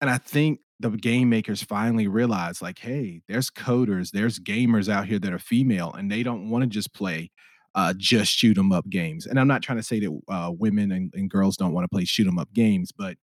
And 0.00 0.10
I 0.10 0.18
think 0.18 0.60
the 0.80 0.90
game 0.90 1.30
makers 1.30 1.62
finally 1.62 2.08
realized, 2.08 2.62
like, 2.62 2.78
hey, 2.78 3.22
there's 3.28 3.50
coders, 3.50 4.10
there's 4.10 4.38
gamers 4.38 4.88
out 4.88 5.06
here 5.06 5.18
that 5.18 5.32
are 5.32 5.38
female, 5.38 5.92
and 5.94 6.10
they 6.10 6.22
don't 6.22 6.50
want 6.50 6.62
to 6.64 6.68
just 6.68 6.92
play 6.94 7.30
uh, 7.74 7.92
just 7.96 8.32
shoot 8.32 8.56
'em 8.58 8.72
up 8.72 8.88
games. 8.88 9.26
And 9.26 9.38
I'm 9.38 9.48
not 9.48 9.62
trying 9.62 9.78
to 9.78 9.82
say 9.84 10.00
that 10.00 10.20
uh, 10.28 10.50
women 10.58 10.90
and, 10.92 11.12
and 11.14 11.30
girls 11.30 11.56
don't 11.56 11.72
want 11.72 11.84
to 11.84 11.88
play 11.94 12.04
shoot 12.06 12.26
'em 12.26 12.38
up 12.38 12.52
games, 12.54 12.90
but 12.92 13.18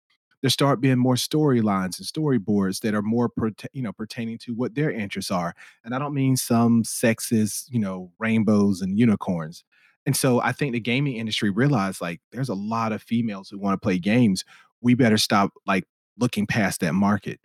there 0.43 0.51
start 0.51 0.81
being 0.81 0.99
more 0.99 1.17
storylines 1.17 1.99
and 1.99 2.07
storyboards 2.07 2.81
that 2.81 2.95
are 2.95 3.03
more 3.03 3.31
you 3.73 3.83
know 3.83 3.93
pertaining 3.93 4.39
to 4.39 4.55
what 4.55 4.75
their 4.75 4.91
interests 4.91 5.31
are 5.31 5.55
and 5.85 5.95
i 5.95 5.99
don't 5.99 6.15
mean 6.15 6.37
some 6.37 6.83
sexist 6.85 7.65
you 7.71 7.79
know 7.81 8.13
rainbows 8.19 8.81
and 8.81 8.99
unicorns 8.99 9.65
and 10.09 10.17
so 10.17 10.41
I 10.41 10.53
think 10.53 10.73
the 10.73 10.81
gaming 10.81 11.17
industry 11.17 11.51
realized 11.51 12.01
like 12.01 12.23
there's 12.33 12.49
a 12.49 12.55
lot 12.55 12.93
of 12.93 13.03
females 13.03 13.51
who 13.51 13.59
want 13.59 13.75
to 13.75 13.85
play 13.85 13.99
games. 13.99 14.43
We 14.81 14.95
better 14.95 15.19
stop 15.19 15.53
like 15.67 15.85
looking 16.17 16.47
past 16.47 16.81
that 16.81 16.95
market. 16.95 17.41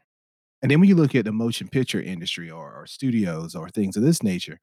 And 0.61 0.71
then 0.71 0.79
when 0.79 0.87
you 0.87 0.95
look 0.95 1.13
at 1.13 1.25
the 1.25 1.33
motion 1.33 1.67
picture 1.67 2.01
industry 2.01 2.49
or, 2.49 2.73
or 2.73 2.87
studios 2.87 3.53
or 3.53 3.67
things 3.67 3.97
of 3.97 4.03
this 4.03 4.23
nature, 4.23 4.61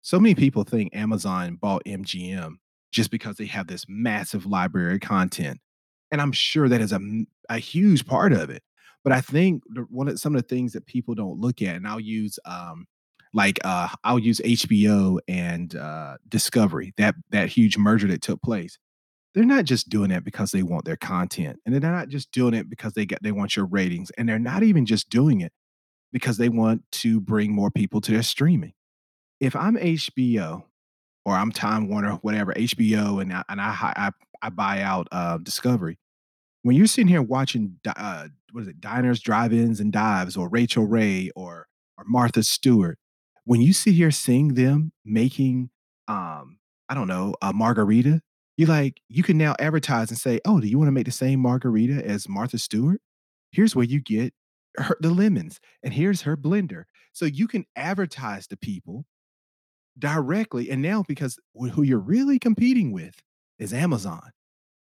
so 0.00 0.20
many 0.20 0.36
people 0.36 0.62
think 0.62 0.94
Amazon 0.94 1.56
bought 1.60 1.82
MGM 1.86 2.52
just 2.92 3.10
because 3.10 3.34
they 3.34 3.46
have 3.46 3.66
this 3.66 3.84
massive 3.88 4.46
library 4.46 4.94
of 4.94 5.00
content. 5.00 5.58
And 6.12 6.20
I'm 6.20 6.30
sure 6.30 6.68
that 6.68 6.80
is 6.80 6.92
a, 6.92 7.00
a 7.48 7.58
huge 7.58 8.06
part 8.06 8.32
of 8.32 8.50
it. 8.50 8.62
But 9.02 9.12
I 9.12 9.20
think 9.20 9.64
one 9.88 10.06
of 10.06 10.20
some 10.20 10.36
of 10.36 10.42
the 10.42 10.46
things 10.46 10.72
that 10.74 10.86
people 10.86 11.16
don't 11.16 11.40
look 11.40 11.62
at, 11.62 11.74
and 11.74 11.88
I'll 11.88 11.98
use 11.98 12.38
um, 12.44 12.86
like 13.32 13.58
uh 13.64 13.88
I'll 14.04 14.18
use 14.18 14.40
HBO 14.40 15.18
and 15.28 15.74
uh 15.74 16.16
Discovery, 16.28 16.92
that 16.96 17.14
that 17.30 17.48
huge 17.48 17.78
merger 17.78 18.08
that 18.08 18.22
took 18.22 18.42
place. 18.42 18.78
They're 19.34 19.44
not 19.44 19.64
just 19.64 19.88
doing 19.88 20.10
it 20.10 20.24
because 20.24 20.50
they 20.50 20.64
want 20.64 20.84
their 20.84 20.96
content. 20.96 21.60
And 21.64 21.72
they're 21.74 21.92
not 21.92 22.08
just 22.08 22.32
doing 22.32 22.52
it 22.54 22.68
because 22.68 22.94
they 22.94 23.06
get 23.06 23.22
they 23.22 23.32
want 23.32 23.56
your 23.56 23.66
ratings. 23.66 24.10
And 24.18 24.28
they're 24.28 24.38
not 24.38 24.62
even 24.62 24.86
just 24.86 25.08
doing 25.08 25.40
it 25.40 25.52
because 26.12 26.36
they 26.36 26.48
want 26.48 26.82
to 26.90 27.20
bring 27.20 27.52
more 27.52 27.70
people 27.70 28.00
to 28.02 28.12
their 28.12 28.22
streaming. 28.22 28.72
If 29.38 29.54
I'm 29.54 29.76
HBO 29.76 30.64
or 31.24 31.34
I'm 31.34 31.52
Time 31.52 31.88
Warner, 31.88 32.14
whatever, 32.22 32.52
HBO, 32.54 33.22
and 33.22 33.32
I, 33.32 33.44
and 33.48 33.60
I 33.60 33.74
I, 33.96 34.10
I 34.42 34.48
buy 34.50 34.82
out 34.82 35.08
uh, 35.12 35.38
Discovery. 35.38 35.98
When 36.62 36.76
you're 36.76 36.86
sitting 36.86 37.08
here 37.08 37.22
watching, 37.22 37.76
uh, 37.86 38.28
what 38.52 38.62
is 38.62 38.68
it, 38.68 38.80
diners, 38.80 39.20
drive-ins, 39.20 39.80
and 39.80 39.92
dives, 39.92 40.36
or 40.36 40.48
Rachael 40.48 40.86
Ray, 40.86 41.30
or 41.34 41.66
or 41.96 42.04
Martha 42.06 42.42
Stewart, 42.42 42.98
when 43.44 43.60
you 43.60 43.72
sit 43.72 43.94
here 43.94 44.10
seeing 44.10 44.54
them 44.54 44.92
making, 45.04 45.70
um, 46.08 46.58
I 46.88 46.94
don't 46.94 47.08
know, 47.08 47.34
a 47.42 47.52
margarita, 47.52 48.20
you 48.56 48.66
like 48.66 49.00
you 49.08 49.22
can 49.22 49.38
now 49.38 49.54
advertise 49.58 50.10
and 50.10 50.18
say, 50.18 50.40
"Oh, 50.44 50.60
do 50.60 50.66
you 50.68 50.78
want 50.78 50.88
to 50.88 50.92
make 50.92 51.06
the 51.06 51.12
same 51.12 51.40
margarita 51.40 52.06
as 52.06 52.28
Martha 52.28 52.58
Stewart? 52.58 53.00
Here's 53.52 53.74
where 53.74 53.86
you 53.86 54.00
get 54.00 54.34
her, 54.76 54.96
the 55.00 55.10
lemons, 55.10 55.60
and 55.82 55.94
here's 55.94 56.22
her 56.22 56.36
blender." 56.36 56.84
So 57.12 57.24
you 57.24 57.48
can 57.48 57.64
advertise 57.76 58.46
to 58.48 58.56
people 58.56 59.06
directly, 59.98 60.70
and 60.70 60.82
now 60.82 61.04
because 61.08 61.38
who 61.54 61.82
you're 61.82 61.98
really 61.98 62.38
competing 62.38 62.92
with 62.92 63.22
is 63.58 63.72
Amazon 63.72 64.32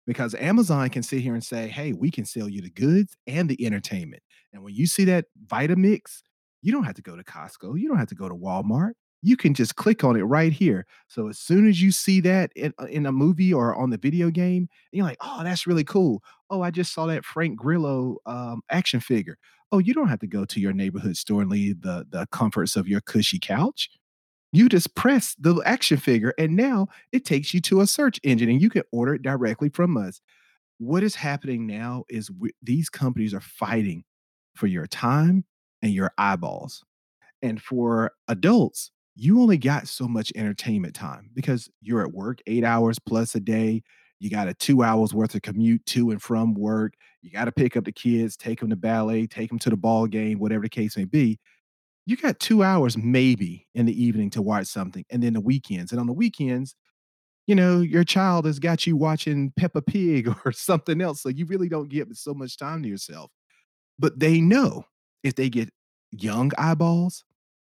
because 0.08 0.34
Amazon 0.36 0.90
can 0.90 1.04
sit 1.04 1.22
here 1.22 1.34
and 1.34 1.44
say, 1.44 1.68
hey, 1.68 1.92
we 1.92 2.10
can 2.10 2.26
sell 2.26 2.48
you 2.48 2.62
the 2.62 2.70
goods 2.70 3.16
and 3.28 3.50
the 3.50 3.64
entertainment. 3.66 4.24
And 4.54 4.64
when 4.64 4.74
you 4.74 4.88
see 4.88 5.04
that 5.06 5.26
Vitamix 5.46 6.22
you 6.62 6.72
don't 6.72 6.84
have 6.84 6.96
to 6.96 7.02
go 7.02 7.16
to 7.16 7.24
Costco. 7.24 7.80
You 7.80 7.88
don't 7.88 7.98
have 7.98 8.10
to 8.10 8.16
go 8.16 8.28
to 8.28 8.36
Walmart. 8.36 8.94
You 9.22 9.36
can 9.36 9.54
just 9.54 9.76
click 9.76 10.04
on 10.04 10.16
it 10.16 10.24
right 10.24 10.54
here. 10.54 10.86
So 11.08 11.28
as 11.28 11.40
soon 11.40 11.68
as 11.68 11.82
you 11.82 11.92
see 11.92 12.22
that 12.22 12.52
in, 12.56 12.74
uh, 12.80 12.86
in 12.86 13.06
a 13.06 13.12
movie 13.12 13.54
or 13.54 13.76
on 13.76 13.90
the 13.90 13.98
video 13.98 14.30
game, 14.30 14.70
you're 14.92 15.06
like, 15.06 15.18
oh, 15.22 15.44
that's 15.44 15.66
really 15.66 15.84
cool. 15.84 16.22
Oh, 16.50 16.62
I 16.62 16.72
just 16.72 16.94
saw 16.94 17.08
that 17.08 17.26
Frank 17.26 17.58
Grillo 17.58 18.18
um, 18.26 18.62
action 18.70 19.00
figure. 19.00 19.38
Oh, 19.72 19.80
you 19.80 19.94
don't 19.94 20.08
have 20.08 20.20
to 20.20 20.28
go 20.28 20.46
to 20.46 20.60
your 20.60 20.72
neighborhood 20.72 21.18
store 21.18 21.42
and 21.42 21.52
leave 21.52 21.82
the 21.82 22.06
the 22.10 22.26
comforts 22.32 22.76
of 22.76 22.88
your 22.88 23.02
cushy 23.02 23.40
couch. 23.40 23.90
You 24.54 24.70
just 24.70 24.96
press 24.96 25.36
the 25.38 25.62
action 25.66 25.98
figure, 25.98 26.34
and 26.38 26.56
now 26.56 26.88
it 27.12 27.26
takes 27.26 27.54
you 27.54 27.60
to 27.62 27.82
a 27.82 27.88
search 27.88 28.20
engine, 28.24 28.50
and 28.50 28.62
you 28.62 28.70
can 28.70 28.84
order 28.94 29.16
it 29.16 29.24
directly 29.24 29.70
from 29.70 29.98
us. 29.98 30.22
What 30.78 31.04
is 31.04 31.16
happening 31.16 31.68
now 31.68 32.06
is 32.08 32.32
we 32.32 32.52
these 32.62 32.90
companies 32.90 33.34
are 33.34 33.42
fighting 33.42 34.04
for 34.56 34.68
your 34.68 34.88
time 34.88 35.44
and 35.82 35.92
your 35.94 36.12
eyeballs. 36.18 36.84
And 37.42 37.62
for 37.62 38.12
adults, 38.28 38.92
you 39.16 39.42
only 39.42 39.58
got 39.58 39.88
so 39.88 40.08
much 40.08 40.32
entertainment 40.36 40.96
time 40.96 41.30
because 41.34 41.70
you're 41.82 42.02
at 42.02 42.14
work 42.14 42.40
8 42.48 42.64
hours 42.64 43.00
plus 43.00 43.36
a 43.36 43.40
day. 43.40 43.84
You 44.20 44.30
got 44.30 44.48
a 44.48 44.54
2 44.54 44.84
hours 44.84 45.14
worth 45.14 45.36
of 45.36 45.42
commute 45.44 45.86
to 45.88 46.12
and 46.12 46.22
from 46.22 46.54
work. 46.54 46.94
You 47.22 47.32
gotta 47.32 47.52
pick 47.52 47.78
up 47.78 47.86
the 47.86 47.92
kids, 47.92 48.38
take 48.38 48.60
them 48.60 48.70
to 48.70 48.76
ballet, 48.76 49.28
take 49.28 49.50
them 49.50 49.60
to 49.60 49.70
the 49.70 49.78
ball 49.78 50.08
game, 50.08 50.40
whatever 50.40 50.64
the 50.64 50.70
case 50.70 50.98
may 50.98 51.06
be. 51.06 51.40
You 52.06 52.18
got 52.18 52.40
2 52.40 52.64
hours 52.64 52.98
maybe 52.98 53.68
in 53.76 53.86
the 53.86 54.04
evening 54.04 54.30
to 54.32 54.42
watch 54.42 54.68
something, 54.68 55.06
and 55.12 55.22
then 55.24 55.34
the 55.34 55.42
weekends, 55.42 55.92
and 55.92 56.00
on 56.02 56.08
the 56.08 56.14
weekends, 56.14 56.76
you 57.48 57.56
know, 57.56 57.82
your 57.82 58.04
child 58.04 58.46
has 58.46 58.60
got 58.60 58.86
you 58.88 58.98
watching 58.98 59.54
Peppa 59.58 59.82
Pig 59.82 60.28
or 60.46 60.52
something 60.52 61.02
else, 61.02 61.22
so 61.22 61.30
you 61.30 61.46
really 61.46 61.70
don't 61.70 61.90
get 61.90 62.14
so 62.16 62.34
much 62.34 62.58
time 62.58 62.84
to 62.84 62.90
yourself. 62.90 63.32
But 64.00 64.20
they 64.20 64.42
know 64.42 64.86
if 65.28 65.36
they 65.36 65.50
get 65.50 65.70
young 66.12 66.52
eyeballs, 66.58 67.24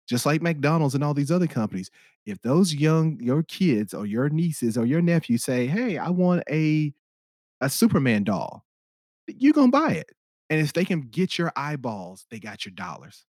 just 0.08 0.26
like 0.26 0.42
McDonald's 0.42 0.96
and 0.96 1.04
all 1.04 1.14
these 1.14 1.32
other 1.32 1.48
companies, 1.48 1.90
if 2.26 2.42
those 2.42 2.74
young 2.74 3.20
your 3.20 3.44
kids 3.44 3.94
or 3.94 4.06
your 4.06 4.30
nieces 4.30 4.78
or 4.78 4.86
your 4.86 5.02
nephews 5.02 5.44
say, 5.44 5.68
"Hey, 5.68 5.98
I 5.98 6.10
want 6.10 6.44
a 6.50 6.94
a 7.60 7.70
Superman 7.70 8.24
doll," 8.24 8.66
you 9.28 9.54
gonna 9.54 9.72
buy 9.72 9.94
it. 9.94 10.12
And 10.50 10.62
if 10.62 10.74
they 10.74 10.86
can 10.86 11.02
get 11.02 11.38
your 11.38 11.52
eyeballs, 11.56 12.26
they 12.32 12.40
got 12.40 12.66
your 12.66 12.74
dollars. 12.74 13.26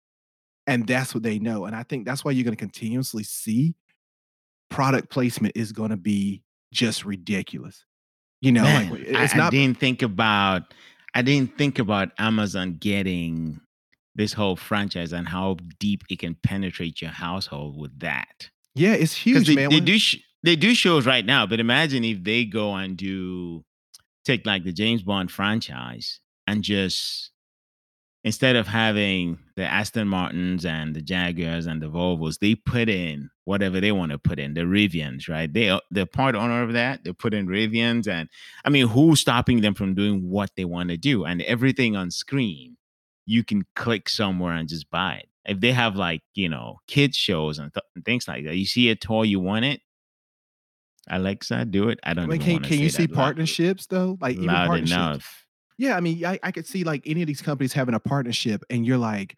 And 0.66 0.88
that's 0.88 1.14
what 1.14 1.24
they 1.24 1.40
know, 1.40 1.66
and 1.66 1.76
I 1.76 1.84
think 1.84 2.06
that's 2.06 2.24
why 2.24 2.32
you're 2.32 2.46
gonna 2.46 2.56
continuously 2.56 3.24
see 3.24 3.76
product 4.70 5.10
placement 5.10 5.56
is 5.56 5.72
gonna 5.72 5.98
be 5.98 6.44
just 6.72 7.06
ridiculous. 7.06 7.86
You 8.42 8.52
know, 8.54 8.64
Man, 8.64 8.94
I 8.94 9.24
it's 9.24 9.34
I 9.34 9.38
not 9.38 9.52
didn't 9.52 9.80
think 9.80 10.02
about 10.02 10.74
I 11.14 11.22
didn't 11.22 11.58
think 11.58 11.80
about 11.80 12.12
Amazon 12.18 12.78
getting 12.80 13.62
this 14.16 14.34
whole 14.34 14.56
franchise 14.56 15.14
and 15.14 15.28
how 15.28 15.58
deep 15.80 16.04
it 16.10 16.20
can 16.20 16.36
penetrate 16.44 17.02
your 17.02 17.12
household 17.12 17.78
with 17.78 18.00
that. 18.00 18.50
Yeah, 18.76 18.94
it's 18.94 19.14
huge, 19.16 19.48
they 19.48 19.56
man, 19.56 19.70
they 19.70 19.80
do 19.80 19.98
sh 19.98 20.18
they 20.44 20.56
do 20.56 20.76
shows 20.76 21.06
right 21.06 21.26
now, 21.26 21.46
but 21.46 21.60
imagine 21.60 22.04
if 22.04 22.24
they 22.24 22.44
go 22.46 22.74
and 22.76 22.98
do 22.98 23.64
take, 24.26 24.46
like, 24.46 24.64
the 24.64 24.74
James 24.74 25.02
Bond 25.04 25.32
franchise 25.32 26.20
and 26.48 26.64
just 26.64 27.32
instead 28.26 28.56
of 28.56 28.68
having 28.68 29.38
the 29.56 29.64
Aston 29.64 30.08
Martins 30.08 30.66
and 30.66 30.96
the 30.96 31.02
Jaguars 31.02 31.66
and 31.66 31.82
the 31.82 31.90
Volvos, 31.90 32.40
they 32.40 32.56
put 32.56 32.88
in 32.90 33.30
whatever 33.46 33.82
they 33.82 33.92
wanna 33.92 34.18
put 34.18 34.40
in, 34.40 34.54
the 34.54 34.62
Rivians, 34.62 35.28
right? 35.28 35.52
They 35.52 35.70
are 35.70 35.82
they're 35.92 36.06
part 36.06 36.36
owner 36.36 36.64
of 36.64 36.74
that, 36.74 37.04
they 37.04 37.12
put 37.14 37.34
in 37.34 37.48
Rivians, 37.48 38.08
and 38.08 38.30
I 38.64 38.70
mean, 38.70 38.88
who's 38.88 39.20
stopping 39.20 39.62
them 39.62 39.74
from 39.74 39.94
doing 39.94 40.30
what 40.30 40.52
they 40.56 40.66
wanna 40.66 40.98
do? 40.98 41.26
And 41.26 41.42
everything 41.42 41.96
on 41.96 42.12
screen, 42.12 42.78
you 43.26 43.44
can 43.44 43.66
click 43.76 44.10
somewhere 44.10 44.54
and 44.54 44.70
just 44.70 44.90
buy 44.90 45.16
it. 45.18 45.30
If 45.46 45.60
they 45.60 45.72
have, 45.74 45.96
like, 45.96 46.22
you 46.36 46.50
know, 46.50 46.80
kids 46.88 47.18
shows 47.18 47.60
and 47.60 47.74
th 47.74 47.84
things 48.06 48.28
like 48.28 48.46
that, 48.46 48.56
you 48.58 48.66
see 48.66 48.90
a 48.90 48.96
toy, 48.96 49.24
you 49.24 49.40
want 49.40 49.66
it 49.66 49.82
Alexa, 51.10 51.66
do 51.66 51.90
it. 51.90 52.00
I 52.04 52.14
I 52.26 52.26
don't 52.26 52.30
mean, 52.30 52.40
can 52.40 52.60
can 52.60 52.80
you 52.80 52.90
see 52.90 53.08
loud 53.08 53.08
partnerships 53.08 53.88
though? 53.88 54.18
Like, 54.22 54.38
even 54.38 54.62
partnerships. 54.62 55.18
enough. 55.18 55.46
Yeah, 55.78 55.98
I 55.98 56.00
mean, 56.02 56.24
I 56.26 56.40
I 56.44 56.52
could 56.52 56.66
see, 56.68 56.84
like, 56.84 57.04
any 57.08 57.22
of 57.22 57.28
these 57.28 57.42
companies 57.42 57.74
having 57.74 57.96
a 57.96 58.00
partnership, 58.00 58.64
and 58.70 58.86
you're 58.86 58.98
like, 58.98 59.38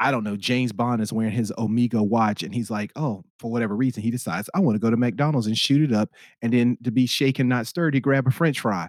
I 0.00 0.10
don't 0.10 0.24
know, 0.24 0.36
James 0.36 0.72
Bond 0.72 1.00
is 1.00 1.12
wearing 1.12 1.32
his 1.32 1.52
Omega 1.58 2.02
watch, 2.02 2.42
and 2.42 2.54
he's 2.54 2.70
like, 2.70 2.92
"Oh," 2.96 3.24
for 3.38 3.50
whatever 3.50 3.74
reason, 3.76 4.02
he 4.02 4.10
decides, 4.10 4.50
"I 4.54 4.60
wanna 4.60 4.78
go 4.80 4.90
to 4.90 4.96
McDonald's 4.98 5.46
and 5.46 5.56
shoot 5.58 5.82
it 5.82 5.92
up," 5.94 6.10
and 6.42 6.52
then 6.52 6.76
to 6.84 6.90
be 6.92 7.06
shaken, 7.06 7.48
not 7.48 7.66
stirred, 7.66 7.94
he 7.94 8.00
grab 8.00 8.26
a 8.26 8.30
french 8.32 8.60
fry. 8.60 8.88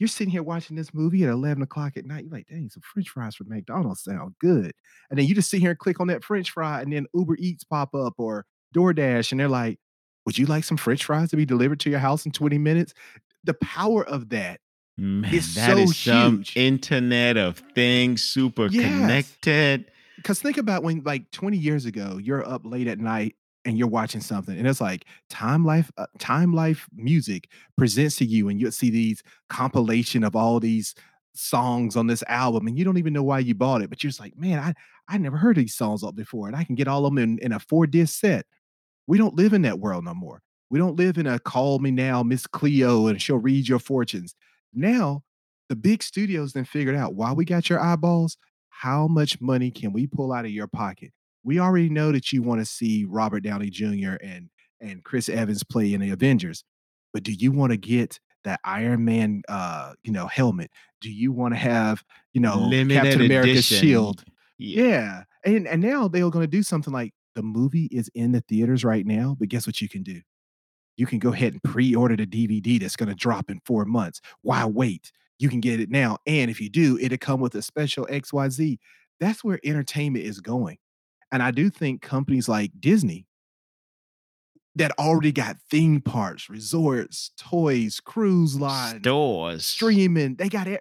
You're 0.00 0.08
sitting 0.08 0.30
here 0.32 0.42
watching 0.42 0.76
this 0.76 0.92
movie 0.92 1.22
at 1.22 1.30
11 1.30 1.62
o'clock 1.62 1.96
at 1.96 2.04
night, 2.04 2.24
you're 2.24 2.32
like, 2.32 2.48
"Dang, 2.48 2.68
some 2.68 2.82
french 2.82 3.10
fries 3.10 3.36
from 3.36 3.48
McDonald's 3.48 4.02
sound 4.02 4.34
good." 4.40 4.72
And 5.08 5.18
then 5.18 5.26
you 5.26 5.34
just 5.34 5.50
sit 5.50 5.60
here 5.60 5.70
and 5.70 5.78
click 5.78 6.00
on 6.00 6.08
that 6.08 6.24
french 6.24 6.50
fry, 6.50 6.82
and 6.82 6.92
then 6.92 7.06
Uber 7.14 7.36
Eats 7.38 7.64
pop 7.64 7.94
up 7.94 8.14
or 8.18 8.44
DoorDash, 8.74 9.30
and 9.30 9.40
they're 9.40 9.48
like, 9.48 9.78
"Would 10.26 10.36
you 10.38 10.46
like 10.46 10.64
some 10.64 10.76
french 10.76 11.04
fries 11.04 11.30
to 11.30 11.36
be 11.36 11.46
delivered 11.46 11.78
to 11.80 11.90
your 11.90 12.00
house 12.00 12.26
in 12.26 12.32
20 12.32 12.58
minutes?" 12.58 12.92
The 13.44 13.54
power 13.54 14.04
of 14.06 14.30
that 14.30 14.60
is 15.30 15.48
Man, 15.48 15.54
that 15.54 15.78
so 15.78 15.78
is 15.78 15.92
some 15.92 16.46
huge. 16.46 16.54
Internet 16.54 17.36
of 17.36 17.58
Things, 17.74 18.22
super 18.22 18.68
Yes. 18.68 19.38
connected. 19.50 19.90
'Cause 20.24 20.40
think 20.40 20.58
about 20.58 20.82
when, 20.84 21.02
like, 21.04 21.30
20 21.32 21.58
years 21.58 21.86
ago, 21.86 22.18
you're 22.18 22.46
up 22.46 22.66
late 22.66 22.88
at 22.88 22.98
night 23.00 23.36
and 23.64 23.78
you're 23.78 23.88
watching 23.88 24.20
something, 24.20 24.56
and 24.58 24.66
it's 24.68 24.80
like 24.80 25.06
Time 25.30 25.64
Life 25.64 25.90
uh, 25.96 26.06
Time 26.18 26.52
Life 26.54 26.86
Music 26.94 27.48
presents 27.76 28.16
to 28.16 28.24
you, 28.26 28.48
and 28.48 28.60
you'll 28.60 28.72
see 28.72 28.90
these 28.90 29.22
compilation 29.48 30.24
of 30.24 30.36
all 30.36 30.60
these 30.60 30.94
songs 31.34 31.96
on 31.96 32.06
this 32.06 32.22
album, 32.28 32.66
and 32.66 32.78
you 32.78 32.84
don't 32.84 32.98
even 32.98 33.12
know 33.12 33.22
why 33.22 33.38
you 33.40 33.54
bought 33.54 33.82
it, 33.82 33.90
but 33.90 34.02
you're 34.02 34.10
just 34.10 34.20
like, 34.20 34.36
"Man, 34.38 34.58
I 34.58 34.74
I 35.08 35.18
never 35.18 35.36
heard 35.36 35.56
these 35.56 35.74
songs 35.74 36.02
up 36.04 36.14
before, 36.16 36.46
and 36.48 36.56
I 36.56 36.64
can 36.64 36.74
get 36.74 36.88
all 36.88 37.06
of 37.06 37.12
'em 37.12 37.18
in 37.18 37.38
in 37.40 37.52
a 37.52 37.58
4 37.60 37.86
disc 37.86 38.18
set." 38.20 38.46
We 39.06 39.18
don't 39.18 39.34
live 39.36 39.52
in 39.52 39.62
that 39.62 39.80
world 39.80 40.04
no 40.04 40.14
more. 40.14 40.42
We 40.70 40.78
don't 40.78 40.96
live 40.96 41.18
in 41.18 41.26
a 41.26 41.38
call 41.38 41.78
me 41.78 41.90
now, 41.90 42.22
Miss 42.22 42.46
Cleo, 42.46 43.06
and 43.06 43.20
she'll 43.20 43.38
read 43.38 43.68
your 43.68 43.78
fortunes. 43.78 44.34
Now, 44.72 45.22
the 45.68 45.76
big 45.76 46.02
studios 46.02 46.52
then 46.52 46.64
figured 46.64 46.96
out, 46.96 47.14
while 47.14 47.36
we 47.36 47.44
got 47.44 47.68
your 47.70 47.80
eyeballs, 47.80 48.36
how 48.70 49.06
much 49.08 49.40
money 49.40 49.70
can 49.70 49.92
we 49.92 50.06
pull 50.06 50.32
out 50.32 50.44
of 50.46 50.50
your 50.50 50.66
pocket? 50.68 51.12
We 51.44 51.58
already 51.60 51.88
know 51.90 52.10
that 52.12 52.32
you 52.32 52.42
wanna 52.42 52.64
see 52.64 53.04
Robert 53.04 53.40
Downey 53.40 53.70
Jr. 53.70 54.14
and 54.22 54.48
and 54.80 55.04
Chris 55.04 55.28
Evans 55.28 55.62
play 55.62 55.94
in 55.94 56.00
the 56.00 56.10
Avengers, 56.10 56.64
but 57.12 57.22
do 57.22 57.32
you 57.32 57.52
wanna 57.52 57.76
get 57.76 58.18
that 58.44 58.60
Iron 58.64 59.04
Man, 59.04 59.42
uh, 59.48 59.94
you 60.02 60.12
know, 60.12 60.26
helmet? 60.26 60.70
Do 61.00 61.10
you 61.10 61.32
wanna 61.32 61.56
have, 61.56 62.02
you 62.32 62.40
know, 62.40 62.58
Limited 62.58 63.02
Captain 63.02 63.20
America's 63.22 63.58
edition. 63.58 63.78
shield? 63.78 64.24
Yeah. 64.58 64.84
Yeah, 64.86 65.24
and 65.44 65.66
and 65.68 65.82
now 65.82 66.08
they 66.08 66.22
are 66.22 66.30
gonna 66.30 66.46
do 66.46 66.62
something 66.62 66.92
like, 66.92 67.12
the 67.34 67.42
movie 67.42 67.88
is 67.90 68.08
in 68.14 68.32
the 68.32 68.40
theaters 68.42 68.84
right 68.84 69.04
now, 69.06 69.36
but 69.38 69.48
guess 69.48 69.66
what 69.66 69.80
you 69.80 69.88
can 69.88 70.02
do? 70.02 70.20
You 70.96 71.06
can 71.06 71.18
go 71.18 71.32
ahead 71.32 71.52
and 71.54 71.62
pre-order 71.64 72.16
the 72.16 72.26
DVD 72.26 72.78
that's 72.80 72.94
gonna 72.96 73.14
drop 73.14 73.50
in 73.50 73.60
4 73.66 73.84
months. 73.84 74.20
Why 74.42 74.64
wait? 74.64 75.10
You 75.40 75.48
can 75.48 75.60
get 75.60 75.80
it 75.80 75.90
now, 75.90 76.18
and 76.26 76.50
if 76.50 76.60
you 76.60 76.70
do, 76.70 76.96
it'll 76.98 77.18
come 77.18 77.40
with 77.40 77.54
a 77.56 77.62
special 77.62 78.06
XYZ. 78.08 78.78
That's 79.20 79.42
where 79.42 79.58
entertainment 79.64 80.24
is 80.24 80.40
going, 80.40 80.78
and 81.34 81.42
I 81.42 81.50
do 81.50 81.68
think 81.68 82.00
companies 82.00 82.48
like 82.48 82.70
Disney 82.78 83.26
that 84.76 84.92
already 85.00 85.32
got 85.32 85.56
theme 85.68 86.00
parks, 86.00 86.48
resorts, 86.48 87.32
toys, 87.36 87.98
cruise 87.98 88.54
lines, 88.54 89.00
Stores. 89.00 89.64
streaming, 89.66 90.36
they 90.36 90.48
got 90.48 90.68
it. 90.68 90.80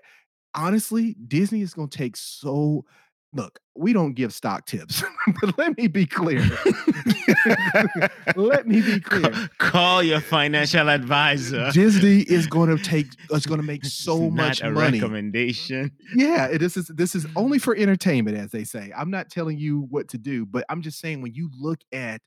honestly, 0.53 1.15
Disney 1.27 1.61
is 1.61 1.73
gonna 1.73 1.87
take 1.87 2.15
so 2.15 2.85
look, 3.33 3.59
we 3.75 3.93
don't 3.93 4.13
give 4.13 4.33
stock 4.33 4.65
tips, 4.65 5.03
but 5.41 5.57
let 5.57 5.77
me 5.77 5.87
be 5.87 6.05
clear. 6.05 6.41
Let 8.35 8.67
me 8.67 8.81
be 8.81 8.99
clear. 8.99 9.49
call 9.57 10.01
your 10.03 10.21
financial 10.21 10.89
advisor. 10.89 11.71
Disney 11.71 12.19
is 12.21 12.47
gonna 12.47 12.77
take 12.77 13.07
is 13.31 13.45
gonna 13.45 13.63
make 13.63 13.81
This 13.83 13.91
is 13.93 13.97
so 13.97 14.29
much 14.29 14.63
money. 14.63 14.99
recommendation. 14.99 15.91
Yeah, 16.15 16.57
this 16.57 16.77
is 16.77 16.87
this 16.87 17.15
is 17.15 17.25
only 17.35 17.59
for 17.59 17.75
entertainment, 17.75 18.37
as 18.37 18.51
they 18.51 18.63
say. 18.63 18.91
I'm 18.95 19.11
not 19.11 19.29
telling 19.29 19.57
you 19.57 19.87
what 19.89 20.07
to 20.09 20.17
do, 20.17 20.45
but 20.45 20.65
I'm 20.69 20.81
just 20.81 20.99
saying 20.99 21.21
when 21.21 21.33
you 21.33 21.49
look 21.59 21.79
at 21.91 22.21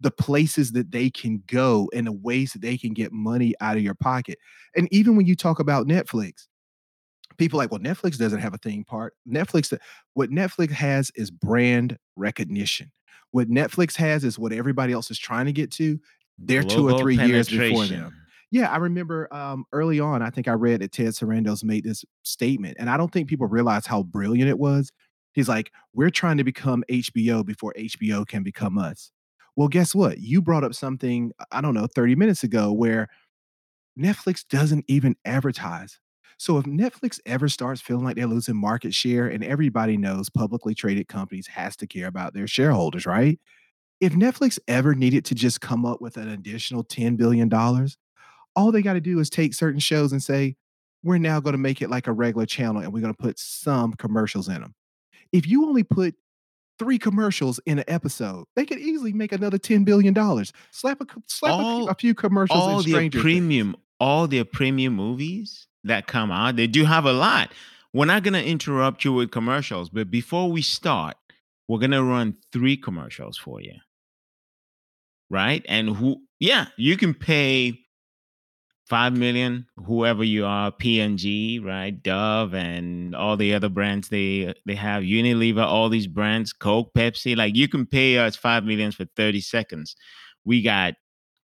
the 0.00 0.10
places 0.10 0.72
that 0.72 0.90
they 0.90 1.08
can 1.10 1.42
go 1.46 1.88
and 1.94 2.06
the 2.06 2.12
ways 2.12 2.52
that 2.52 2.62
they 2.62 2.76
can 2.76 2.92
get 2.92 3.12
money 3.12 3.54
out 3.60 3.76
of 3.76 3.82
your 3.82 3.94
pocket, 3.94 4.38
and 4.74 4.88
even 4.90 5.16
when 5.16 5.26
you 5.26 5.36
talk 5.36 5.58
about 5.60 5.86
Netflix, 5.86 6.46
people 7.38 7.58
are 7.58 7.64
like, 7.64 7.70
"Well, 7.70 7.80
Netflix 7.80 8.18
doesn't 8.18 8.40
have 8.40 8.54
a 8.54 8.58
theme 8.58 8.84
park." 8.84 9.14
Netflix 9.28 9.72
uh, 9.72 9.78
what 10.14 10.30
Netflix 10.30 10.70
has 10.72 11.10
is 11.14 11.30
brand 11.30 11.98
recognition. 12.16 12.90
What 13.30 13.48
Netflix 13.48 13.96
has 13.96 14.24
is 14.24 14.38
what 14.38 14.52
everybody 14.52 14.92
else 14.92 15.10
is 15.10 15.18
trying 15.18 15.46
to 15.46 15.52
get 15.52 15.70
to. 15.72 15.98
They're 16.38 16.62
2 16.62 16.88
or 16.90 16.98
3 16.98 17.16
years 17.16 17.48
before 17.48 17.86
them. 17.86 18.14
Yeah, 18.50 18.70
I 18.70 18.76
remember, 18.76 19.32
um, 19.34 19.64
early 19.72 19.98
on, 19.98 20.22
I 20.22 20.30
think 20.30 20.48
I 20.48 20.52
read 20.52 20.80
that 20.80 20.92
Ted 20.92 21.08
Sarandos 21.08 21.64
made 21.64 21.84
this 21.84 22.04
statement, 22.22 22.76
and 22.78 22.88
I 22.88 22.96
don't 22.96 23.12
think 23.12 23.28
people 23.28 23.46
realize 23.48 23.86
how 23.86 24.04
brilliant 24.04 24.48
it 24.48 24.58
was. 24.58 24.92
He's 25.32 25.48
like, 25.48 25.72
"We're 25.92 26.10
trying 26.10 26.36
to 26.38 26.44
become 26.44 26.84
HBO 26.88 27.44
before 27.44 27.74
HBO 27.76 28.26
can 28.26 28.42
become 28.42 28.78
us." 28.78 29.10
Well, 29.56 29.68
guess 29.68 29.94
what? 29.94 30.18
You 30.18 30.42
brought 30.42 30.64
up 30.64 30.74
something, 30.74 31.32
I 31.50 31.60
don't 31.60 31.74
know, 31.74 31.86
30 31.86 32.14
minutes 32.14 32.44
ago 32.44 32.72
where 32.72 33.08
Netflix 33.98 34.46
doesn't 34.46 34.84
even 34.86 35.16
advertise. 35.24 35.98
So 36.38 36.58
if 36.58 36.64
Netflix 36.66 37.18
ever 37.24 37.48
starts 37.48 37.80
feeling 37.80 38.04
like 38.04 38.16
they're 38.16 38.26
losing 38.26 38.56
market 38.56 38.94
share, 38.94 39.26
and 39.26 39.42
everybody 39.42 39.96
knows 39.96 40.28
publicly 40.28 40.74
traded 40.74 41.08
companies 41.08 41.46
has 41.46 41.76
to 41.76 41.86
care 41.86 42.08
about 42.08 42.34
their 42.34 42.46
shareholders, 42.46 43.06
right? 43.06 43.40
If 44.00 44.12
Netflix 44.12 44.58
ever 44.68 44.94
needed 44.94 45.24
to 45.26 45.34
just 45.34 45.62
come 45.62 45.86
up 45.86 46.02
with 46.02 46.18
an 46.18 46.28
additional 46.28 46.84
$10,000,000,000, 46.84 47.96
all 48.54 48.70
they 48.70 48.82
gotta 48.82 49.00
do 49.00 49.18
is 49.18 49.30
take 49.30 49.54
certain 49.54 49.80
shows 49.80 50.12
and 50.12 50.22
say, 50.22 50.56
"We're 51.02 51.18
now 51.18 51.40
gonna 51.40 51.58
make 51.58 51.80
it 51.80 51.88
like 51.88 52.06
a 52.06 52.12
regular 52.12 52.46
channel, 52.46 52.82
and 52.82 52.92
we're 52.92 53.00
gonna 53.00 53.14
put 53.14 53.38
some 53.38 53.94
commercials 53.94 54.48
in 54.48 54.60
them. 54.60 54.74
If 55.32 55.48
you 55.48 55.66
only 55.66 55.82
put 55.82 56.14
three 56.78 56.98
commercials 56.98 57.58
in 57.64 57.78
an 57.78 57.84
episode, 57.88 58.44
they 58.54 58.66
could 58.66 58.78
easily 58.78 59.14
make 59.14 59.32
another 59.32 59.58
ten 59.58 59.84
billion 59.84 60.12
dollars. 60.12 60.52
Slap 60.70 61.00
a 61.00 61.06
slap 61.26 61.52
all, 61.52 61.88
a, 61.88 61.92
a, 61.92 61.94
few 61.94 62.14
commercials. 62.14 62.58
All 62.58 62.82
their 62.82 63.08
premium, 63.10 63.72
things. 63.72 63.82
all 63.98 64.26
their 64.26 64.44
premium 64.44 64.94
movies 64.94 65.68
that 65.86 66.06
come 66.06 66.30
out, 66.30 66.56
they 66.56 66.66
do 66.66 66.84
have 66.84 67.04
a 67.04 67.12
lot. 67.12 67.52
We're 67.92 68.06
not 68.06 68.22
gonna 68.22 68.42
interrupt 68.42 69.04
you 69.04 69.12
with 69.12 69.30
commercials, 69.30 69.88
but 69.88 70.10
before 70.10 70.50
we 70.50 70.62
start, 70.62 71.16
we're 71.68 71.78
gonna 71.78 72.04
run 72.04 72.36
three 72.52 72.76
commercials 72.76 73.38
for 73.38 73.60
you. 73.60 73.74
Right? 75.30 75.64
And 75.68 75.96
who 75.96 76.22
yeah, 76.38 76.66
you 76.76 76.96
can 76.96 77.14
pay 77.14 77.80
five 78.86 79.16
million, 79.16 79.66
whoever 79.84 80.22
you 80.22 80.46
are, 80.46 80.70
P&G, 80.70 81.58
right? 81.58 82.00
Dove 82.02 82.54
and 82.54 83.16
all 83.16 83.36
the 83.36 83.54
other 83.54 83.68
brands 83.68 84.08
they 84.08 84.54
they 84.64 84.74
have, 84.74 85.02
Unilever, 85.02 85.64
all 85.64 85.88
these 85.88 86.06
brands, 86.06 86.52
Coke, 86.52 86.92
Pepsi. 86.94 87.36
Like 87.36 87.56
you 87.56 87.68
can 87.68 87.86
pay 87.86 88.18
us 88.18 88.36
five 88.36 88.64
millions 88.64 88.94
for 88.94 89.06
30 89.16 89.40
seconds. 89.40 89.96
We 90.44 90.62
got 90.62 90.94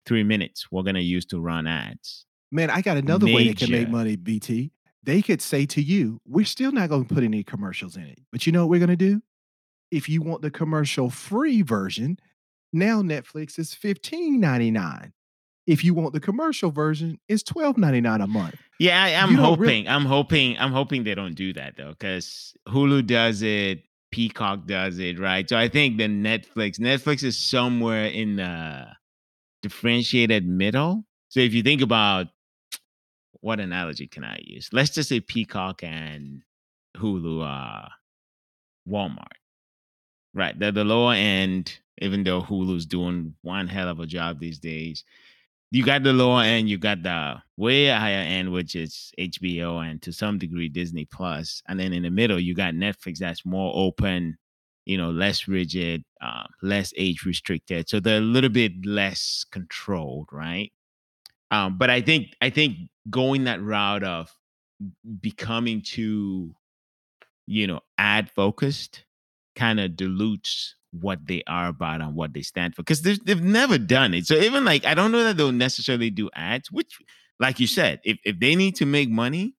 three 0.06 0.24
minutes 0.24 0.70
we're 0.70 0.82
gonna 0.82 1.00
use 1.00 1.24
to 1.26 1.40
run 1.40 1.66
ads. 1.66 2.26
Man, 2.52 2.70
I 2.70 2.80
got 2.82 2.96
another 2.96 3.26
Major. 3.26 3.36
way 3.36 3.48
they 3.48 3.54
can 3.54 3.70
make 3.70 3.88
money, 3.88 4.16
BT. 4.16 4.70
They 5.02 5.20
could 5.22 5.42
say 5.42 5.66
to 5.66 5.82
you, 5.82 6.20
we're 6.24 6.44
still 6.44 6.70
not 6.70 6.88
gonna 6.88 7.04
put 7.04 7.24
any 7.24 7.42
commercials 7.42 7.96
in 7.96 8.04
it. 8.04 8.20
But 8.30 8.46
you 8.46 8.52
know 8.52 8.66
what 8.66 8.70
we're 8.70 8.80
gonna 8.80 8.94
do? 8.94 9.22
If 9.90 10.08
you 10.08 10.22
want 10.22 10.42
the 10.42 10.50
commercial 10.50 11.10
free 11.10 11.62
version, 11.62 12.18
now 12.72 13.02
Netflix 13.02 13.58
is 13.58 13.74
$15.99 13.74 15.12
if 15.66 15.84
you 15.84 15.94
want 15.94 16.12
the 16.12 16.20
commercial 16.20 16.70
version, 16.70 17.18
it's 17.28 17.42
twelve 17.42 17.78
ninety 17.78 18.00
nine 18.00 18.20
a 18.20 18.26
month. 18.26 18.56
Yeah, 18.78 19.02
I, 19.02 19.10
am 19.10 19.34
hoping. 19.34 19.60
Really- 19.60 19.88
I'm 19.88 20.04
hoping. 20.04 20.58
I'm 20.58 20.72
hoping 20.72 21.04
they 21.04 21.14
don't 21.14 21.34
do 21.34 21.52
that 21.52 21.76
though, 21.76 21.90
because 21.90 22.54
Hulu 22.68 23.06
does 23.06 23.42
it, 23.42 23.82
Peacock 24.10 24.66
does 24.66 24.98
it, 24.98 25.18
right? 25.18 25.48
So 25.48 25.56
I 25.56 25.68
think 25.68 25.98
the 25.98 26.08
Netflix, 26.08 26.80
Netflix 26.80 27.22
is 27.22 27.38
somewhere 27.38 28.06
in 28.06 28.36
the 28.36 28.86
differentiated 29.62 30.46
middle. 30.46 31.04
So 31.28 31.40
if 31.40 31.54
you 31.54 31.62
think 31.62 31.80
about 31.80 32.26
what 33.42 33.60
analogy 33.60 34.06
can 34.06 34.24
I 34.24 34.40
use? 34.42 34.70
Let's 34.72 34.90
just 34.90 35.10
say 35.10 35.20
Peacock 35.20 35.84
and 35.84 36.42
Hulu 36.96 37.44
are 37.44 37.90
Walmart, 38.88 39.38
right? 40.32 40.58
They're 40.58 40.72
the 40.72 40.84
lower 40.84 41.12
end, 41.12 41.78
even 41.98 42.24
though 42.24 42.40
Hulu's 42.40 42.86
doing 42.86 43.34
one 43.42 43.68
hell 43.68 43.88
of 43.88 44.00
a 44.00 44.06
job 44.06 44.40
these 44.40 44.58
days 44.58 45.04
you 45.72 45.82
got 45.82 46.02
the 46.02 46.12
lower 46.12 46.42
end, 46.42 46.68
you 46.68 46.76
got 46.76 47.02
the 47.02 47.36
way 47.56 47.88
higher 47.88 48.16
end, 48.16 48.52
which 48.52 48.76
is 48.76 49.10
HBO 49.18 49.90
and 49.90 50.02
to 50.02 50.12
some 50.12 50.38
degree 50.38 50.68
Disney 50.68 51.06
Plus. 51.06 51.22
Plus, 51.22 51.62
and 51.68 51.78
then 51.78 51.92
in 51.92 52.02
the 52.02 52.10
middle 52.10 52.38
you 52.38 52.54
got 52.54 52.74
Netflix 52.74 53.18
that's 53.18 53.46
more 53.46 53.72
open, 53.74 54.36
you 54.86 54.98
know, 54.98 55.10
less 55.10 55.46
rigid, 55.46 56.04
uh, 56.20 56.44
less 56.62 56.92
age 56.96 57.24
restricted, 57.24 57.88
so 57.88 58.00
they're 58.00 58.18
a 58.18 58.20
little 58.20 58.50
bit 58.50 58.72
less 58.84 59.44
controlled, 59.50 60.28
right? 60.32 60.72
Um, 61.52 61.78
but 61.78 61.90
I 61.90 62.02
think 62.02 62.36
I 62.42 62.50
think 62.50 62.78
going 63.10 63.44
that 63.44 63.62
route 63.62 64.04
of 64.04 64.32
becoming 65.20 65.82
too, 65.82 66.54
you 67.46 67.66
know, 67.66 67.80
ad 67.98 68.30
focused 68.30 69.04
kind 69.56 69.80
of 69.80 69.96
dilutes 69.96 70.76
what 70.92 71.26
they 71.26 71.42
are 71.46 71.68
about 71.68 72.00
and 72.00 72.14
what 72.14 72.34
they 72.34 72.42
stand 72.42 72.74
for 72.74 72.82
because 72.82 73.02
they've 73.02 73.42
never 73.42 73.78
done 73.78 74.14
it. 74.14 74.26
So 74.26 74.36
even 74.36 74.64
like 74.64 74.86
I 74.86 74.94
don't 74.94 75.12
know 75.12 75.24
that 75.24 75.36
they'll 75.36 75.52
necessarily 75.52 76.10
do 76.10 76.30
ads, 76.34 76.72
which, 76.72 76.98
like 77.40 77.60
you 77.60 77.66
said, 77.66 78.00
if 78.04 78.18
if 78.24 78.40
they 78.40 78.56
need 78.56 78.76
to 78.76 78.86
make 78.86 79.10
money, 79.10 79.54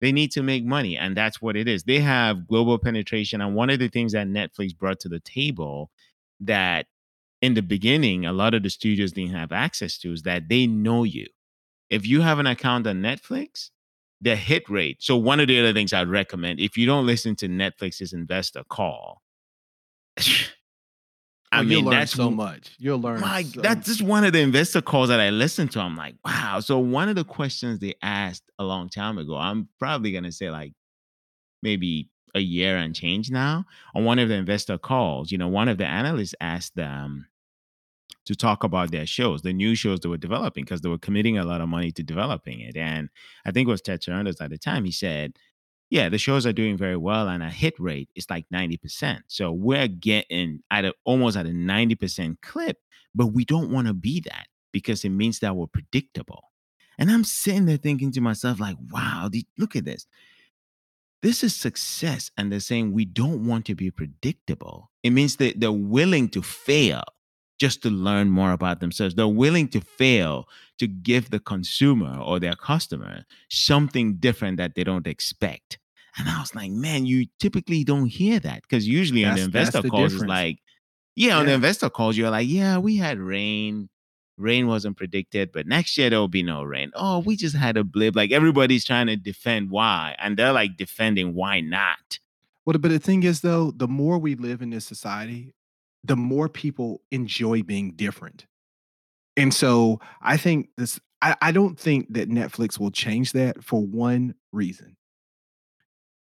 they 0.00 0.12
need 0.12 0.32
to 0.32 0.42
make 0.42 0.64
money, 0.64 0.96
and 0.98 1.16
that's 1.16 1.42
what 1.42 1.56
it 1.56 1.68
is. 1.68 1.84
They 1.84 2.00
have 2.00 2.46
global 2.48 2.78
penetration, 2.78 3.40
and 3.40 3.54
one 3.54 3.70
of 3.70 3.78
the 3.80 3.88
things 3.88 4.12
that 4.12 4.28
Netflix 4.28 4.76
brought 4.76 5.00
to 5.00 5.08
the 5.10 5.20
table 5.20 5.90
that 6.40 6.86
in 7.44 7.52
the 7.52 7.62
beginning 7.62 8.24
a 8.24 8.32
lot 8.32 8.54
of 8.54 8.62
the 8.62 8.70
studios 8.70 9.12
didn't 9.12 9.34
have 9.34 9.52
access 9.52 9.98
to 9.98 10.12
is 10.12 10.22
that 10.22 10.48
they 10.48 10.66
know 10.66 11.04
you. 11.04 11.26
If 11.90 12.06
you 12.06 12.22
have 12.22 12.38
an 12.38 12.46
account 12.46 12.86
on 12.86 13.02
Netflix, 13.02 13.68
the 14.20 14.34
hit 14.34 14.68
rate. 14.70 15.02
So 15.02 15.16
one 15.16 15.40
of 15.40 15.48
the 15.48 15.60
other 15.60 15.74
things 15.74 15.92
I'd 15.92 16.08
recommend 16.08 16.58
if 16.58 16.78
you 16.78 16.86
don't 16.86 17.04
listen 17.04 17.36
to 17.36 17.48
Netflix's 17.48 18.14
investor 18.14 18.64
call. 18.68 19.20
I 20.16 21.60
oh, 21.60 21.62
mean, 21.62 21.70
you'll 21.70 21.82
learn 21.82 22.00
that's 22.00 22.12
so 22.12 22.30
much. 22.30 22.74
You'll 22.78 22.98
learn. 22.98 23.20
My, 23.20 23.42
so 23.42 23.60
that's 23.60 23.86
just 23.86 24.02
one 24.02 24.24
of 24.24 24.32
the 24.32 24.40
investor 24.40 24.80
calls 24.80 25.08
that 25.10 25.20
I 25.20 25.30
listened 25.30 25.70
to. 25.72 25.80
I'm 25.80 25.96
like, 25.96 26.16
wow. 26.24 26.58
So 26.60 26.78
one 26.78 27.08
of 27.08 27.14
the 27.14 27.24
questions 27.24 27.78
they 27.78 27.94
asked 28.02 28.42
a 28.58 28.64
long 28.64 28.88
time 28.88 29.18
ago, 29.18 29.36
I'm 29.36 29.68
probably 29.78 30.10
gonna 30.10 30.32
say 30.32 30.50
like 30.50 30.72
maybe 31.62 32.08
a 32.34 32.40
year 32.40 32.76
and 32.76 32.94
change 32.94 33.30
now. 33.30 33.66
On 33.94 34.04
one 34.04 34.18
of 34.18 34.28
the 34.28 34.34
investor 34.34 34.78
calls, 34.78 35.30
you 35.30 35.38
know, 35.38 35.46
one 35.46 35.68
of 35.68 35.78
the 35.78 35.86
analysts 35.86 36.34
asked 36.40 36.74
them 36.74 37.26
to 38.26 38.34
talk 38.34 38.64
about 38.64 38.90
their 38.90 39.06
shows, 39.06 39.42
the 39.42 39.52
new 39.52 39.74
shows 39.74 40.00
they 40.00 40.08
were 40.08 40.16
developing, 40.16 40.64
because 40.64 40.80
they 40.80 40.88
were 40.88 40.98
committing 40.98 41.38
a 41.38 41.44
lot 41.44 41.60
of 41.60 41.68
money 41.68 41.92
to 41.92 42.02
developing 42.02 42.60
it. 42.60 42.76
And 42.76 43.08
I 43.44 43.50
think 43.50 43.68
it 43.68 43.70
was 43.70 43.82
Ted 43.82 44.00
Sarandos 44.00 44.40
at 44.40 44.50
the 44.50 44.58
time. 44.58 44.84
He 44.84 44.92
said, 44.92 45.36
yeah, 45.90 46.08
the 46.08 46.18
shows 46.18 46.46
are 46.46 46.52
doing 46.52 46.76
very 46.76 46.96
well, 46.96 47.28
and 47.28 47.42
our 47.42 47.50
hit 47.50 47.74
rate 47.78 48.08
is 48.14 48.28
like 48.30 48.46
90%. 48.52 49.20
So 49.28 49.52
we're 49.52 49.88
getting 49.88 50.60
at 50.70 50.84
a, 50.84 50.94
almost 51.04 51.36
at 51.36 51.46
a 51.46 51.50
90% 51.50 52.36
clip, 52.42 52.78
but 53.14 53.26
we 53.26 53.44
don't 53.44 53.70
want 53.70 53.86
to 53.86 53.94
be 53.94 54.20
that 54.20 54.46
because 54.72 55.04
it 55.04 55.10
means 55.10 55.38
that 55.40 55.54
we're 55.54 55.66
predictable. 55.66 56.50
And 56.98 57.10
I'm 57.10 57.24
sitting 57.24 57.66
there 57.66 57.76
thinking 57.76 58.12
to 58.12 58.20
myself, 58.20 58.60
like, 58.60 58.76
wow, 58.90 59.28
look 59.58 59.76
at 59.76 59.84
this. 59.84 60.06
This 61.22 61.42
is 61.42 61.54
success. 61.54 62.30
And 62.36 62.50
they're 62.50 62.60
saying 62.60 62.92
we 62.92 63.04
don't 63.04 63.46
want 63.46 63.66
to 63.66 63.74
be 63.74 63.90
predictable. 63.90 64.90
It 65.02 65.10
means 65.10 65.36
that 65.36 65.60
they're 65.60 65.72
willing 65.72 66.28
to 66.30 66.42
fail 66.42 67.02
just 67.58 67.82
to 67.82 67.90
learn 67.90 68.30
more 68.30 68.52
about 68.52 68.80
themselves. 68.80 69.14
They're 69.14 69.28
willing 69.28 69.68
to 69.68 69.80
fail 69.80 70.48
to 70.78 70.86
give 70.86 71.30
the 71.30 71.38
consumer 71.38 72.18
or 72.20 72.40
their 72.40 72.54
customer 72.54 73.24
something 73.48 74.16
different 74.16 74.56
that 74.56 74.74
they 74.74 74.84
don't 74.84 75.06
expect. 75.06 75.78
And 76.16 76.28
I 76.28 76.40
was 76.40 76.54
like, 76.54 76.70
man, 76.70 77.06
you 77.06 77.26
typically 77.40 77.84
don't 77.84 78.06
hear 78.06 78.38
that 78.40 78.62
because 78.62 78.86
usually 78.86 79.22
that's, 79.22 79.32
on 79.32 79.36
the 79.36 79.44
investor 79.44 79.82
the 79.82 79.88
calls, 79.88 80.12
difference. 80.12 80.22
it's 80.22 80.28
like, 80.28 80.58
yeah, 81.16 81.28
yeah, 81.28 81.38
on 81.38 81.46
the 81.46 81.52
investor 81.52 81.90
calls, 81.90 82.16
you're 82.16 82.30
like, 82.30 82.48
yeah, 82.48 82.78
we 82.78 82.96
had 82.96 83.18
rain. 83.18 83.88
Rain 84.36 84.66
wasn't 84.66 84.96
predicted, 84.96 85.52
but 85.52 85.66
next 85.66 85.96
year 85.96 86.10
there 86.10 86.18
will 86.18 86.26
be 86.26 86.42
no 86.42 86.64
rain. 86.64 86.90
Oh, 86.94 87.20
we 87.20 87.36
just 87.36 87.54
had 87.54 87.76
a 87.76 87.84
blip. 87.84 88.16
Like 88.16 88.32
everybody's 88.32 88.84
trying 88.84 89.06
to 89.06 89.16
defend 89.16 89.70
why, 89.70 90.16
and 90.18 90.36
they're 90.36 90.52
like 90.52 90.76
defending 90.76 91.34
why 91.34 91.60
not. 91.60 92.18
Well, 92.64 92.76
but 92.78 92.90
the 92.90 92.98
thing 92.98 93.22
is, 93.22 93.42
though, 93.42 93.70
the 93.70 93.86
more 93.86 94.18
we 94.18 94.34
live 94.34 94.62
in 94.62 94.70
this 94.70 94.86
society, 94.86 95.54
the 96.04 96.16
more 96.16 96.48
people 96.48 97.00
enjoy 97.10 97.62
being 97.62 97.92
different. 97.92 98.46
And 99.36 99.52
so 99.52 100.00
I 100.22 100.36
think 100.36 100.68
this, 100.76 101.00
I, 101.22 101.34
I 101.42 101.50
don't 101.50 101.78
think 101.78 102.12
that 102.12 102.28
Netflix 102.28 102.78
will 102.78 102.90
change 102.90 103.32
that 103.32 103.64
for 103.64 103.84
one 103.84 104.34
reason. 104.52 104.96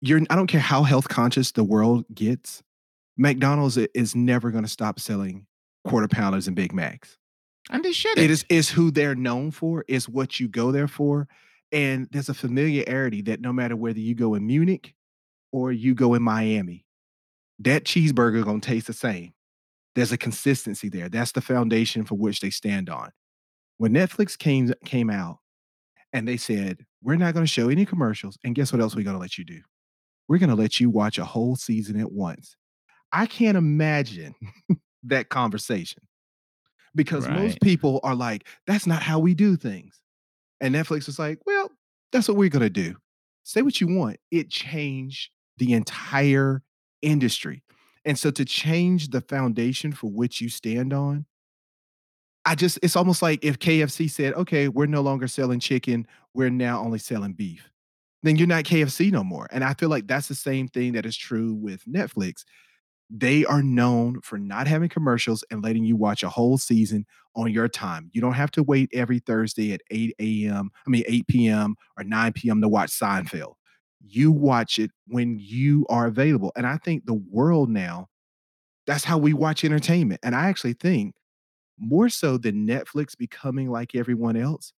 You're, 0.00 0.20
I 0.28 0.36
don't 0.36 0.48
care 0.48 0.60
how 0.60 0.82
health 0.82 1.08
conscious 1.08 1.52
the 1.52 1.64
world 1.64 2.04
gets, 2.12 2.62
McDonald's 3.16 3.76
is 3.76 4.14
never 4.14 4.50
going 4.50 4.64
to 4.64 4.70
stop 4.70 5.00
selling 5.00 5.46
quarter 5.84 6.08
pounders 6.08 6.46
and 6.46 6.54
Big 6.54 6.72
Macs. 6.72 7.16
And 7.70 7.84
they 7.84 7.92
should. 7.92 8.18
It 8.18 8.30
is 8.30 8.46
is 8.48 8.70
who 8.70 8.90
they're 8.90 9.14
known 9.14 9.50
for, 9.50 9.84
is 9.88 10.08
what 10.08 10.40
you 10.40 10.48
go 10.48 10.72
there 10.72 10.88
for. 10.88 11.28
And 11.70 12.08
there's 12.12 12.28
a 12.28 12.34
familiarity 12.34 13.22
that 13.22 13.40
no 13.40 13.52
matter 13.52 13.76
whether 13.76 13.98
you 13.98 14.14
go 14.14 14.34
in 14.34 14.46
Munich 14.46 14.94
or 15.52 15.72
you 15.72 15.94
go 15.94 16.14
in 16.14 16.22
Miami, 16.22 16.86
that 17.58 17.84
cheeseburger 17.84 18.44
gonna 18.44 18.60
taste 18.60 18.86
the 18.86 18.92
same. 18.92 19.34
There's 19.98 20.12
a 20.12 20.16
consistency 20.16 20.88
there. 20.88 21.08
That's 21.08 21.32
the 21.32 21.40
foundation 21.40 22.04
for 22.04 22.14
which 22.14 22.38
they 22.38 22.50
stand 22.50 22.88
on. 22.88 23.10
When 23.78 23.92
Netflix 23.92 24.38
came 24.38 24.72
came 24.84 25.10
out 25.10 25.38
and 26.12 26.28
they 26.28 26.36
said, 26.36 26.86
"We're 27.02 27.16
not 27.16 27.34
going 27.34 27.42
to 27.44 27.50
show 27.50 27.68
any 27.68 27.84
commercials," 27.84 28.38
and 28.44 28.54
guess 28.54 28.72
what 28.72 28.80
else 28.80 28.94
we're 28.94 29.02
going 29.02 29.16
to 29.16 29.20
let 29.20 29.38
you 29.38 29.44
do? 29.44 29.60
We're 30.28 30.38
going 30.38 30.50
to 30.50 30.54
let 30.54 30.78
you 30.78 30.88
watch 30.88 31.18
a 31.18 31.24
whole 31.24 31.56
season 31.56 31.98
at 31.98 32.12
once. 32.12 32.54
I 33.12 33.26
can't 33.26 33.56
imagine 33.56 34.36
that 35.02 35.30
conversation 35.30 36.04
because 36.94 37.26
right. 37.26 37.36
most 37.36 37.60
people 37.60 37.98
are 38.04 38.14
like, 38.14 38.46
"That's 38.68 38.86
not 38.86 39.02
how 39.02 39.18
we 39.18 39.34
do 39.34 39.56
things," 39.56 40.00
and 40.60 40.76
Netflix 40.76 41.06
was 41.06 41.18
like, 41.18 41.40
"Well, 41.44 41.72
that's 42.12 42.28
what 42.28 42.36
we're 42.36 42.50
going 42.50 42.62
to 42.62 42.70
do." 42.70 42.94
Say 43.42 43.62
what 43.62 43.80
you 43.80 43.88
want. 43.88 44.18
It 44.30 44.48
changed 44.48 45.30
the 45.56 45.72
entire 45.72 46.62
industry. 47.02 47.64
And 48.08 48.18
so 48.18 48.30
to 48.30 48.44
change 48.46 49.10
the 49.10 49.20
foundation 49.20 49.92
for 49.92 50.06
which 50.10 50.40
you 50.40 50.48
stand 50.48 50.94
on, 50.94 51.26
I 52.46 52.54
just, 52.54 52.78
it's 52.82 52.96
almost 52.96 53.20
like 53.20 53.44
if 53.44 53.58
KFC 53.58 54.10
said, 54.10 54.32
okay, 54.32 54.68
we're 54.68 54.86
no 54.86 55.02
longer 55.02 55.28
selling 55.28 55.60
chicken, 55.60 56.06
we're 56.32 56.48
now 56.48 56.80
only 56.80 57.00
selling 57.00 57.34
beef, 57.34 57.68
then 58.22 58.36
you're 58.36 58.48
not 58.48 58.64
KFC 58.64 59.12
no 59.12 59.22
more. 59.22 59.46
And 59.52 59.62
I 59.62 59.74
feel 59.74 59.90
like 59.90 60.06
that's 60.06 60.26
the 60.26 60.34
same 60.34 60.68
thing 60.68 60.94
that 60.94 61.04
is 61.04 61.18
true 61.18 61.52
with 61.52 61.84
Netflix. 61.84 62.44
They 63.10 63.44
are 63.44 63.62
known 63.62 64.22
for 64.22 64.38
not 64.38 64.66
having 64.66 64.88
commercials 64.88 65.44
and 65.50 65.62
letting 65.62 65.84
you 65.84 65.94
watch 65.94 66.22
a 66.22 66.30
whole 66.30 66.56
season 66.56 67.04
on 67.36 67.52
your 67.52 67.68
time. 67.68 68.08
You 68.14 68.22
don't 68.22 68.32
have 68.32 68.50
to 68.52 68.62
wait 68.62 68.88
every 68.94 69.18
Thursday 69.18 69.74
at 69.74 69.82
8 69.90 70.14
a.m., 70.18 70.70
I 70.86 70.90
mean, 70.90 71.04
8 71.06 71.26
p.m. 71.26 71.76
or 71.98 72.04
9 72.04 72.32
p.m. 72.32 72.62
to 72.62 72.68
watch 72.68 72.88
Seinfeld 72.88 73.57
You 74.00 74.32
watch 74.32 74.78
it 74.78 74.90
when 75.06 75.38
you 75.38 75.86
are 75.88 76.06
available. 76.06 76.52
And 76.56 76.66
I 76.66 76.76
think 76.78 77.04
the 77.04 77.20
world 77.30 77.68
now, 77.68 78.08
that's 78.86 79.04
how 79.04 79.18
we 79.18 79.32
watch 79.32 79.64
entertainment. 79.64 80.20
And 80.22 80.34
I 80.34 80.48
actually 80.48 80.74
think 80.74 81.14
more 81.78 82.08
so 82.08 82.38
than 82.38 82.66
Netflix 82.66 83.16
becoming 83.16 83.70
like 83.70 83.94
everyone 83.94 84.36
else, 84.36 84.72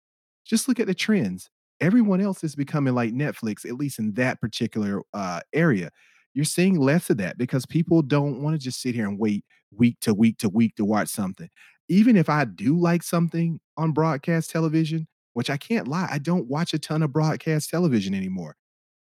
just 0.45 0.69
look 0.69 0.81
at 0.81 0.87
the 0.87 0.95
trends. 0.95 1.51
Everyone 1.81 2.21
else 2.21 2.43
is 2.43 2.57
becoming 2.57 2.95
like 2.95 3.13
Netflix, 3.13 3.65
at 3.65 3.75
least 3.75 3.99
in 3.99 4.15
that 4.15 4.41
particular 4.41 5.03
uh, 5.15 5.41
area. 5.53 5.91
You're 6.35 6.45
seeing 6.45 6.79
less 6.79 7.11
of 7.11 7.17
that 7.19 7.39
because 7.39 7.67
people 7.67 8.03
don't 8.03 8.43
want 8.43 8.55
to 8.55 8.63
just 8.63 8.81
sit 8.81 8.95
here 8.95 9.07
and 9.07 9.19
wait 9.19 9.45
week 9.71 9.99
to 10.01 10.15
week 10.15 10.39
to 10.39 10.49
week 10.49 10.75
to 10.77 10.85
watch 10.85 11.09
something. 11.09 11.49
Even 11.89 12.17
if 12.17 12.29
I 12.29 12.45
do 12.45 12.79
like 12.79 13.03
something 13.03 13.61
on 13.77 13.93
broadcast 13.93 14.51
television, 14.51 15.07
which 15.35 15.51
I 15.51 15.57
can't 15.57 15.89
lie, 15.89 16.09
I 16.11 16.19
don't 16.19 16.49
watch 16.49 16.75
a 16.75 16.79
ton 16.79 17.03
of 17.03 17.13
broadcast 17.13 17.71
television 17.71 18.15
anymore. 18.15 18.57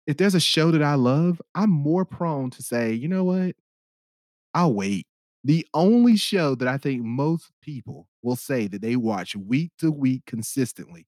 If 0.07 0.16
there's 0.16 0.34
a 0.34 0.40
show 0.40 0.70
that 0.72 0.82
I 0.82 0.94
love, 0.94 1.40
I'm 1.55 1.70
more 1.70 2.05
prone 2.05 2.50
to 2.50 2.62
say, 2.62 2.92
you 2.92 3.09
know 3.09 3.24
what? 3.24 3.55
I'll 4.55 4.74
wait. 4.74 5.07
The 5.44 5.66
only 5.74 6.16
show 6.16 6.55
that 6.57 6.68
I 6.68 6.78
think 6.78 7.03
most 7.03 7.50
people 7.62 8.09
will 8.22 8.36
say 8.36 8.68
that 8.68 8.82
they 8.82 8.96
watch 8.96 9.34
week 9.34 9.72
to 9.78 9.90
week 9.90 10.22
consistently 10.26 11.07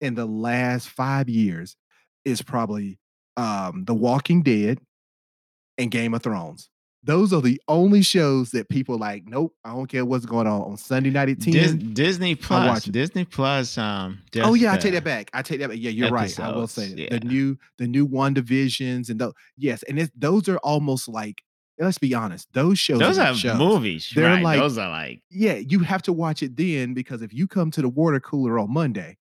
in 0.00 0.14
the 0.14 0.26
last 0.26 0.88
5 0.88 1.28
years 1.28 1.76
is 2.24 2.42
probably, 2.42 2.98
um, 3.36 3.84
The 3.84 3.94
Walking 3.94 4.42
Dead 4.42 4.80
and 5.78 5.90
Game 5.90 6.14
of 6.14 6.22
Thrones. 6.22 6.70
Those 7.06 7.32
are 7.32 7.40
the 7.40 7.60
only 7.68 8.02
shows 8.02 8.50
that 8.50 8.68
people 8.68 8.98
like, 8.98 9.24
nope, 9.28 9.54
I 9.64 9.70
don't 9.72 9.86
care 9.86 10.04
what's 10.04 10.26
going 10.26 10.46
on 10.48 10.60
on 10.62 10.76
Sunday 10.76 11.10
night 11.10 11.28
at 11.28 11.40
10. 11.40 11.52
Dis- 11.52 11.72
Disney 11.72 12.34
Plus. 12.34 12.84
Disney 12.84 13.24
Plus. 13.24 13.78
Um. 13.78 14.18
Oh 14.38 14.54
yeah, 14.54 14.72
I 14.72 14.76
take 14.76 14.92
that 14.92 15.04
back. 15.04 15.30
I 15.32 15.42
take 15.42 15.60
that 15.60 15.68
back. 15.70 15.78
Yeah, 15.80 15.90
you're 15.90 16.10
right. 16.10 16.38
I 16.40 16.50
will 16.50 16.66
say 16.66 16.86
episodes, 16.86 17.10
that. 17.10 17.20
the 17.22 17.26
new 17.28 17.56
the 17.78 17.86
new 17.86 18.06
WandaVisions 18.08 19.08
and 19.08 19.20
those 19.20 19.32
yes, 19.56 19.82
and 19.84 20.10
those 20.16 20.48
are 20.48 20.58
almost 20.58 21.08
like 21.08 21.42
let's 21.78 21.98
be 21.98 22.14
honest, 22.14 22.48
those 22.54 22.78
shows 22.78 22.98
Those 22.98 23.18
are 23.18 23.28
are 23.28 23.34
shows. 23.34 23.58
movies, 23.58 24.10
They're 24.14 24.24
right? 24.30 24.42
like- 24.42 24.58
those 24.58 24.78
are 24.78 24.88
like 24.88 25.22
Yeah, 25.30 25.54
you 25.56 25.80
have 25.80 26.02
to 26.02 26.12
watch 26.12 26.42
it 26.42 26.56
then 26.56 26.94
because 26.94 27.20
if 27.22 27.32
you 27.34 27.46
come 27.46 27.70
to 27.72 27.82
the 27.82 27.88
water 27.88 28.18
cooler 28.18 28.58
on 28.58 28.72
Monday 28.72 29.18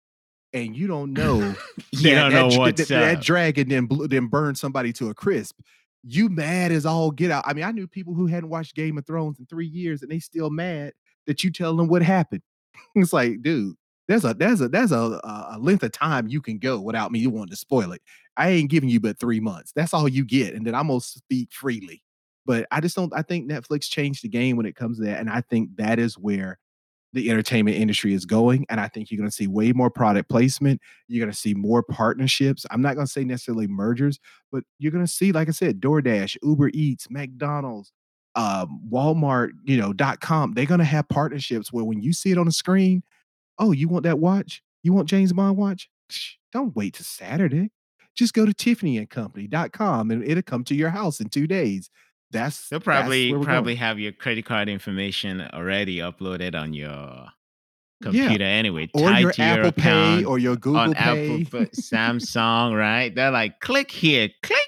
and 0.53 0.77
you 0.77 0.87
don't 0.87 1.13
know 1.13 1.39
you 1.91 2.15
that, 2.15 2.31
don't 2.31 2.33
know 2.53 2.59
what's 2.59 2.87
that, 2.87 2.89
that 3.17 3.21
dragon 3.23 3.69
then 3.69 3.87
blew, 3.87 4.07
then 4.07 4.27
burned 4.29 4.57
somebody 4.57 4.93
to 4.95 5.09
a 5.11 5.15
crisp. 5.15 5.59
You 6.07 6.29
mad 6.29 6.73
as 6.73 6.87
all 6.87 7.11
get 7.11 7.31
out. 7.31 7.45
I 7.47 7.55
mean, 7.55 7.65
I 7.65 7.71
knew 7.71 7.87
people 7.87 8.15
who 8.15 8.27
hadn't 8.27 8.51
watched 8.51 8.77
Game 8.77 8.99
of 8.99 9.07
Thrones 9.07 9.39
in 9.39 9.47
three 9.47 9.67
years 9.67 10.03
and 10.03 10.11
they 10.11 10.19
still 10.19 10.51
mad 10.51 10.93
that 11.27 11.43
you 11.43 11.51
tell 11.51 11.77
them 11.77 11.89
what 11.89 12.03
happened. 12.03 12.43
it's 12.95 13.13
like, 13.13 13.43
dude, 13.43 13.77
there's 14.09 14.25
a 14.25 14.35
there's 14.35 14.61
a 14.61 14.69
there's 14.69 14.93
a, 14.93 15.21
a 15.25 15.57
length 15.59 15.83
of 15.83 15.93
time 15.93 16.29
you 16.29 16.41
can 16.41 16.59
go 16.59 16.79
without 16.81 17.11
me 17.11 17.27
wanting 17.27 17.51
to 17.51 17.57
spoil 17.57 17.93
it. 17.93 18.03
I 18.37 18.51
ain't 18.51 18.71
giving 18.71 18.89
you 18.89 19.01
but 19.01 19.19
three 19.19 19.41
months. 19.41 19.73
That's 19.75 19.95
all 19.95 20.09
you 20.09 20.25
get, 20.25 20.55
and 20.55 20.67
then 20.67 20.75
I'm 20.75 20.89
gonna 20.89 21.01
speak 21.01 21.53
freely. 21.53 22.03
But 22.47 22.67
I 22.71 22.81
just 22.81 22.97
don't. 22.97 23.13
I 23.15 23.23
think 23.23 23.51
Netflix 23.51 23.89
changed 23.89 24.23
the 24.23 24.29
game 24.29 24.57
when 24.57 24.67
it 24.67 24.77
comes 24.77 24.99
to 24.99 25.05
that, 25.05 25.21
and 25.21 25.31
I 25.31 25.41
think 25.41 25.77
that 25.77 25.99
is 25.99 26.19
where 26.19 26.59
the 27.15 27.31
entertainment 27.31 27.77
industry 27.77 28.13
is 28.13 28.27
going. 28.27 28.67
And 28.69 28.81
I 28.81 28.89
think 28.89 29.11
you're 29.11 29.19
going 29.19 29.31
to 29.31 29.35
see 29.35 29.47
way 29.47 29.73
more 29.73 29.89
product 29.89 30.29
placement. 30.29 30.81
You're 31.09 31.25
going 31.25 31.33
to 31.33 31.39
see 31.39 31.55
more 31.55 31.83
partnerships. 31.83 32.67
I'm 32.71 32.83
not 32.83 32.97
going 32.97 33.07
to 33.07 33.13
say 33.13 33.25
necessarily 33.25 33.69
mergers, 33.69 34.19
but 34.53 34.65
you're 34.79 34.93
going 34.93 35.07
to 35.07 35.11
see, 35.11 35.33
like 35.33 35.49
I 35.49 35.53
said, 35.53 35.81
DoorDash, 35.81 36.37
Uber 36.43 36.71
Eats, 36.75 37.09
McDonald's, 37.11 37.93
um, 38.35 38.81
Walmart, 38.93 39.51
you 39.63 39.77
know, 39.77 39.93
dot 39.93 40.21
com. 40.21 40.53
They're 40.53 40.67
going 40.67 40.81
to 40.81 40.85
have 40.85 41.09
partnerships 41.09 41.73
where 41.73 41.85
when 41.85 42.03
you 42.03 42.13
see 42.13 42.33
it 42.33 42.39
on 42.39 42.47
the 42.47 42.53
screen, 42.53 43.03
oh, 43.59 43.73
you 43.73 43.89
want 43.89 44.03
that 44.03 44.19
watch? 44.19 44.63
You 44.83 44.93
want 44.93 45.09
James 45.09 45.33
Bond 45.33 45.57
watch? 45.57 45.89
Don't 46.53 46.75
wait 46.77 46.95
till 46.95 47.05
Saturday. 47.05 47.71
Just 48.17 48.35
go 48.35 48.45
to 48.45 48.53
Tiffany 48.53 48.99
and 48.99 49.09
Company.com 49.09 50.11
and 50.11 50.25
it'll 50.25 50.43
come 50.43 50.65
to 50.65 50.75
your 50.75 50.91
house 50.91 51.21
in 51.21 51.29
two 51.29 51.47
days. 51.47 51.91
That's 52.35 52.69
They'll 52.69 52.81
probably 52.81 53.33
we're 53.33 53.43
probably 53.45 53.73
going. 53.75 53.79
have 53.79 53.99
your 53.99 54.13
credit 54.13 54.45
card 54.45 54.69
information 54.69 55.41
already 55.41 55.99
uploaded 55.99 56.55
on 56.55 56.75
your 56.75 56.91
Yeah. 56.91 57.31
computer 58.03 58.45
anyway. 58.45 58.91
Or 58.93 59.09
tied 59.09 59.21
your 59.23 59.33
to 59.33 59.43
Apple 59.43 59.73
Pay 59.73 60.25
or 60.25 60.39
your 60.39 60.57
Google 60.57 60.81
on 60.81 60.93
Pay. 60.95 61.41
Apple, 61.45 61.61
Pay, 61.61 61.67
Samsung, 61.81 62.77
right? 62.77 63.15
They're 63.15 63.31
like, 63.31 63.61
click 63.61 63.91
here, 63.91 64.29
click. 64.43 64.59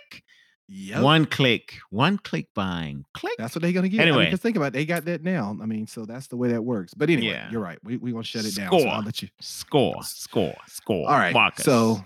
Yep. 0.68 1.02
One 1.02 1.26
click, 1.26 1.74
one 1.90 2.18
click 2.18 2.48
buying, 2.52 3.04
click. 3.14 3.34
That's 3.38 3.54
what 3.54 3.62
they're 3.62 3.70
gonna 3.70 3.88
get. 3.88 4.00
I 4.00 4.04
mean, 4.06 4.08
Anyway. 4.14 4.24
because 4.24 4.40
think 4.40 4.56
about 4.56 4.66
it, 4.68 4.72
they 4.72 4.84
got 4.84 5.04
that 5.04 5.22
now. 5.22 5.56
I 5.62 5.66
mean, 5.66 5.86
so 5.86 6.04
that's 6.06 6.26
the 6.26 6.36
way 6.36 6.48
that 6.48 6.64
works. 6.64 6.92
But 6.92 7.08
anyway, 7.08 7.34
Yeah. 7.34 7.48
you're 7.52 7.60
right. 7.60 7.78
We 7.84 7.98
we 7.98 8.10
gonna 8.10 8.24
shut 8.24 8.44
it 8.44 8.56
down. 8.56 8.70
So 8.72 8.78
I'll 8.78 8.82
Score. 8.94 9.02
let 9.04 9.22
you. 9.22 9.28
Score, 9.40 10.02
score, 10.02 10.56
score. 10.66 11.08
All 11.08 11.16
right. 11.16 11.32
Marcus. 11.32 11.64
So 11.64 12.04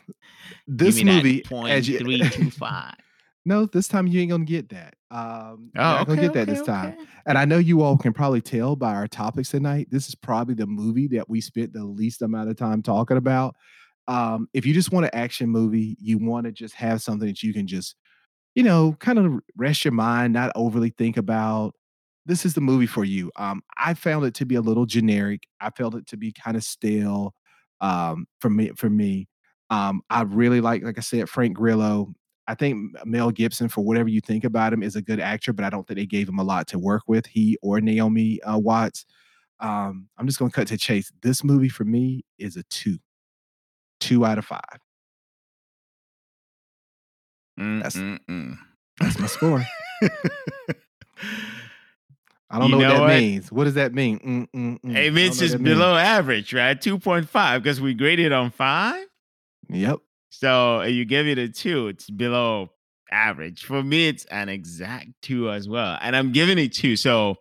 this 0.68 1.02
movie, 1.02 1.36
that 1.40 1.46
point 1.48 1.70
as 1.70 1.88
you, 1.88 2.00
three 2.00 2.18
two 2.28 2.50
five. 2.50 2.96
No, 3.44 3.66
this 3.66 3.88
time 3.88 4.06
you 4.06 4.20
ain't 4.20 4.30
gonna 4.30 4.44
get 4.44 4.68
that. 4.70 4.94
Um, 5.10 5.72
Oh, 5.76 6.02
okay, 6.02 6.06
gonna 6.06 6.20
get 6.20 6.32
that 6.34 6.48
okay, 6.48 6.48
this 6.48 6.62
time. 6.62 6.94
okay. 6.94 7.06
And 7.26 7.38
I 7.38 7.44
know 7.44 7.58
you 7.58 7.82
all 7.82 7.96
can 7.98 8.12
probably 8.12 8.40
tell 8.40 8.76
by 8.76 8.94
our 8.94 9.08
topics 9.08 9.50
tonight. 9.50 9.88
This 9.90 10.08
is 10.08 10.14
probably 10.14 10.54
the 10.54 10.66
movie 10.66 11.08
that 11.08 11.28
we 11.28 11.40
spent 11.40 11.72
the 11.72 11.84
least 11.84 12.22
amount 12.22 12.50
of 12.50 12.56
time 12.56 12.82
talking 12.82 13.16
about. 13.16 13.54
Um, 14.08 14.48
if 14.54 14.66
you 14.66 14.74
just 14.74 14.92
want 14.92 15.06
an 15.06 15.12
action 15.14 15.50
movie, 15.50 15.96
you 16.00 16.18
want 16.18 16.46
to 16.46 16.52
just 16.52 16.74
have 16.76 17.02
something 17.02 17.28
that 17.28 17.42
you 17.42 17.52
can 17.54 17.66
just, 17.66 17.96
you 18.54 18.62
know, 18.62 18.94
kind 19.00 19.18
of 19.18 19.40
rest 19.56 19.84
your 19.84 19.92
mind, 19.92 20.32
not 20.32 20.52
overly 20.54 20.90
think 20.90 21.16
about. 21.16 21.74
This 22.26 22.44
is 22.44 22.54
the 22.54 22.60
movie 22.60 22.86
for 22.86 23.04
you. 23.04 23.30
Um, 23.36 23.62
I 23.78 23.94
found 23.94 24.24
it 24.26 24.34
to 24.34 24.46
be 24.46 24.54
a 24.56 24.60
little 24.60 24.86
generic. 24.86 25.44
I 25.60 25.70
felt 25.70 25.94
it 25.94 26.06
to 26.08 26.16
be 26.16 26.32
kind 26.32 26.56
of 26.56 26.64
stale. 26.64 27.34
Um, 27.80 28.26
for 28.40 28.50
me, 28.50 28.70
for 28.76 28.90
me, 28.90 29.28
um, 29.70 30.02
I 30.10 30.22
really 30.22 30.60
like, 30.60 30.82
like 30.82 30.98
I 30.98 31.02
said, 31.02 31.28
Frank 31.28 31.56
Grillo. 31.56 32.12
I 32.50 32.54
think 32.54 32.96
Mel 33.06 33.30
Gibson, 33.30 33.68
for 33.68 33.82
whatever 33.82 34.08
you 34.08 34.20
think 34.20 34.42
about 34.44 34.72
him, 34.72 34.82
is 34.82 34.96
a 34.96 35.02
good 35.02 35.20
actor, 35.20 35.52
but 35.52 35.64
I 35.64 35.70
don't 35.70 35.86
think 35.86 35.98
they 35.98 36.06
gave 36.06 36.28
him 36.28 36.38
a 36.38 36.42
lot 36.42 36.66
to 36.68 36.78
work 36.78 37.02
with. 37.06 37.26
He 37.26 37.56
or 37.62 37.80
Naomi 37.80 38.42
uh, 38.42 38.58
Watts. 38.58 39.06
Um, 39.60 40.08
I'm 40.18 40.26
just 40.26 40.38
going 40.38 40.50
to 40.50 40.54
cut 40.54 40.66
to 40.68 40.76
chase. 40.78 41.12
This 41.22 41.44
movie 41.44 41.68
for 41.68 41.84
me 41.84 42.24
is 42.38 42.56
a 42.56 42.62
two, 42.64 42.98
two 44.00 44.24
out 44.24 44.38
of 44.38 44.46
five. 44.46 44.60
That's- 47.56 47.96
Mm-mm-mm. 47.96 48.56
That's 48.98 49.18
my 49.18 49.26
score. 49.26 49.64
I 52.52 52.58
don't 52.58 52.70
You 52.70 52.78
know 52.78 52.78
what 52.78 52.88
that 52.94 53.00
what? 53.00 53.08
means. 53.20 53.52
What 53.52 53.64
does 53.64 53.74
that 53.74 53.94
mean? 53.94 54.18
Mm, 54.18 54.48
mm, 54.50 54.80
mm. 54.80 54.96
I 54.96 55.00
It 55.00 55.04
don't 55.06 55.14
means 55.14 55.40
it's 55.40 55.52
what 55.52 55.58
that 55.58 55.64
means. 55.64 55.76
below 55.76 55.94
average, 55.96 56.52
right? 56.52 56.80
Two 56.80 56.98
point 56.98 57.28
five 57.28 57.62
because 57.62 57.80
we 57.80 57.94
graded 57.94 58.32
on 58.32 58.50
five. 58.50 59.06
Yep. 59.68 59.98
So 60.30 60.82
you 60.82 61.04
give 61.04 61.26
it 61.26 61.38
a 61.38 61.48
two, 61.48 61.88
it's 61.88 62.08
below 62.08 62.70
average. 63.10 63.64
For 63.64 63.82
me, 63.82 64.08
it's 64.08 64.24
an 64.26 64.48
exact 64.48 65.08
two 65.22 65.50
as 65.50 65.68
well. 65.68 65.98
And 66.00 66.16
I'm 66.16 66.32
giving 66.32 66.58
it 66.58 66.72
two. 66.72 66.96
So 66.96 67.36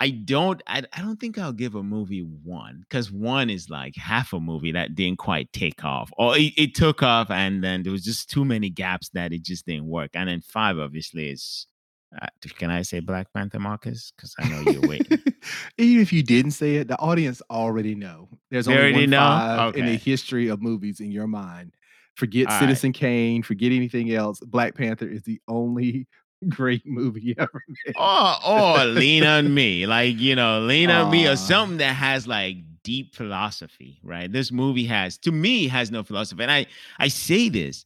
I 0.00 0.10
don't 0.10 0.62
I, 0.66 0.82
I 0.92 1.00
don't 1.00 1.18
think 1.18 1.38
I'll 1.38 1.52
give 1.52 1.74
a 1.74 1.82
movie 1.82 2.20
one 2.44 2.84
because 2.88 3.10
one 3.10 3.50
is 3.50 3.68
like 3.68 3.96
half 3.96 4.32
a 4.32 4.40
movie 4.40 4.72
that 4.72 4.94
didn't 4.94 5.18
quite 5.18 5.52
take 5.52 5.84
off. 5.84 6.10
Or 6.18 6.36
it, 6.36 6.52
it 6.56 6.74
took 6.74 7.02
off 7.02 7.30
and 7.30 7.62
then 7.64 7.82
there 7.82 7.92
was 7.92 8.04
just 8.04 8.30
too 8.30 8.44
many 8.44 8.70
gaps 8.70 9.08
that 9.10 9.32
it 9.32 9.42
just 9.42 9.66
didn't 9.66 9.86
work. 9.86 10.10
And 10.14 10.28
then 10.28 10.40
five 10.40 10.78
obviously 10.78 11.30
is 11.30 11.66
uh, 12.20 12.26
can 12.56 12.70
I 12.70 12.82
say 12.82 13.00
Black 13.00 13.32
Panther 13.34 13.58
Marcus? 13.58 14.12
Because 14.16 14.34
I 14.38 14.48
know 14.48 14.70
you're 14.70 14.88
waiting. 14.88 15.18
Even 15.78 16.02
if 16.02 16.12
you 16.12 16.22
didn't 16.22 16.52
say 16.52 16.76
it, 16.76 16.88
the 16.88 16.98
audience 16.98 17.42
already 17.50 17.94
know. 17.94 18.28
There's 18.50 18.66
They 18.66 18.72
only 18.72 18.82
already 18.84 19.00
one 19.02 19.10
know? 19.10 19.18
five 19.18 19.76
in 19.76 19.86
the 19.86 19.96
history 19.96 20.48
of 20.48 20.62
movies 20.62 21.00
in 21.00 21.10
your 21.12 21.26
mind. 21.26 21.74
Forget 22.16 22.46
All 22.48 22.54
right. 22.54 22.60
Citizen 22.60 22.92
Kane. 22.92 23.42
Forget 23.42 23.72
anything 23.72 24.12
else. 24.12 24.40
Black 24.40 24.74
Panther 24.74 25.06
is 25.08 25.22
the 25.22 25.40
only 25.48 26.06
great 26.48 26.86
movie 26.86 27.34
ever 27.38 27.62
made. 27.86 27.94
or 27.96 28.34
or 28.46 28.84
lean 28.84 29.24
on 29.24 29.52
me 29.52 29.86
like 29.86 30.16
you 30.18 30.36
know 30.36 30.60
lean 30.60 30.88
on 30.88 31.10
me 31.10 31.26
or 31.26 31.34
something 31.34 31.78
that 31.78 31.94
has 31.94 32.28
like 32.28 32.56
deep 32.84 33.12
philosophy 33.12 33.98
right 34.04 34.30
this 34.32 34.52
movie 34.52 34.84
has 34.84 35.18
to 35.18 35.32
me 35.32 35.66
has 35.66 35.90
no 35.90 36.04
philosophy 36.04 36.40
and 36.44 36.52
i 36.52 36.64
i 37.00 37.08
say 37.08 37.48
this 37.48 37.84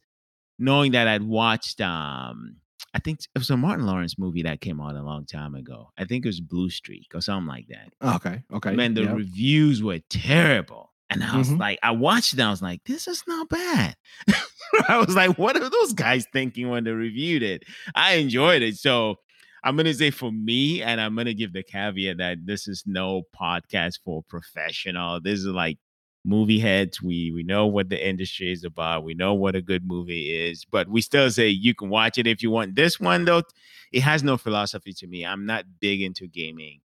knowing 0.59 0.91
that 0.91 1.07
i'd 1.07 1.23
watched 1.23 1.81
um 1.81 2.55
i 2.93 2.99
think 2.99 3.19
it 3.35 3.39
was 3.39 3.49
a 3.49 3.57
martin 3.57 3.85
lawrence 3.85 4.17
movie 4.17 4.43
that 4.43 4.61
came 4.61 4.79
out 4.81 4.95
a 4.95 5.01
long 5.03 5.25
time 5.25 5.55
ago 5.55 5.89
i 5.97 6.05
think 6.05 6.25
it 6.25 6.29
was 6.29 6.39
blue 6.41 6.69
streak 6.69 7.07
or 7.13 7.21
something 7.21 7.47
like 7.47 7.67
that 7.67 7.89
Okay. 8.15 8.43
Okay. 8.53 8.71
man 8.75 8.93
the 8.93 9.03
yeah. 9.03 9.13
reviews 9.13 9.81
were 9.83 9.99
terrible 10.09 10.91
and 11.09 11.23
i 11.23 11.37
was 11.37 11.49
Mhm. 11.49 11.59
like 11.59 11.79
i 11.83 11.91
watched 11.91 12.33
it 12.33 12.39
and 12.39 12.47
i 12.47 12.51
was 12.51 12.61
like 12.61 12.81
this 12.85 13.07
is 13.07 13.23
not 13.27 13.49
bad 13.49 13.95
i 14.87 14.97
was 14.97 15.15
like 15.15 15.37
what 15.37 15.55
are 15.55 15.69
those 15.69 15.93
guys 15.93 16.25
thinking 16.33 16.69
when 16.69 16.83
they 16.83 16.91
reviewed 16.91 17.43
it 17.43 17.63
i 17.95 18.13
enjoyed 18.15 18.61
it 18.61 18.75
so 18.77 19.15
i'm 19.63 19.75
gonna 19.77 19.93
say 19.93 20.09
for 20.11 20.31
me 20.31 20.81
and 20.81 20.99
i'm 20.99 21.15
gonna 21.15 21.33
give 21.33 21.53
the 21.53 21.63
caveat 21.63 22.17
that 22.17 22.37
this 22.45 22.67
is 22.67 22.83
no 22.85 23.23
podcast 23.39 23.99
for 24.03 24.23
professional 24.23 25.19
this 25.21 25.39
is 25.39 25.45
like 25.45 25.77
movie 26.25 26.59
heads. 26.59 27.01
We 27.01 27.31
we 27.31 27.43
know 27.43 27.67
what 27.67 27.89
the 27.89 28.07
industry 28.07 28.51
is 28.51 28.63
about. 28.63 29.03
We 29.03 29.13
know 29.13 29.33
what 29.33 29.55
a 29.55 29.61
good 29.61 29.85
movie 29.85 30.31
is 30.31 30.65
but 30.65 30.87
we 30.87 31.01
still 31.01 31.29
say 31.31 31.49
you 31.49 31.73
can 31.75 31.89
watch 31.89 32.17
it 32.17 32.27
if 32.27 32.41
you 32.41 32.51
want. 32.51 32.75
This 32.75 32.99
one 32.99 33.25
though 33.25 33.43
it 33.91 34.01
has 34.01 34.23
no 34.23 34.37
philosophy 34.37 34.93
to 34.93 35.07
me. 35.07 35.25
I'm 35.25 35.45
not 35.45 35.65
big 35.79 36.01
into 36.01 36.27
gaming. 36.27 36.81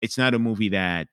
It's 0.00 0.18
not 0.18 0.34
a 0.34 0.38
movie 0.38 0.70
that 0.70 1.08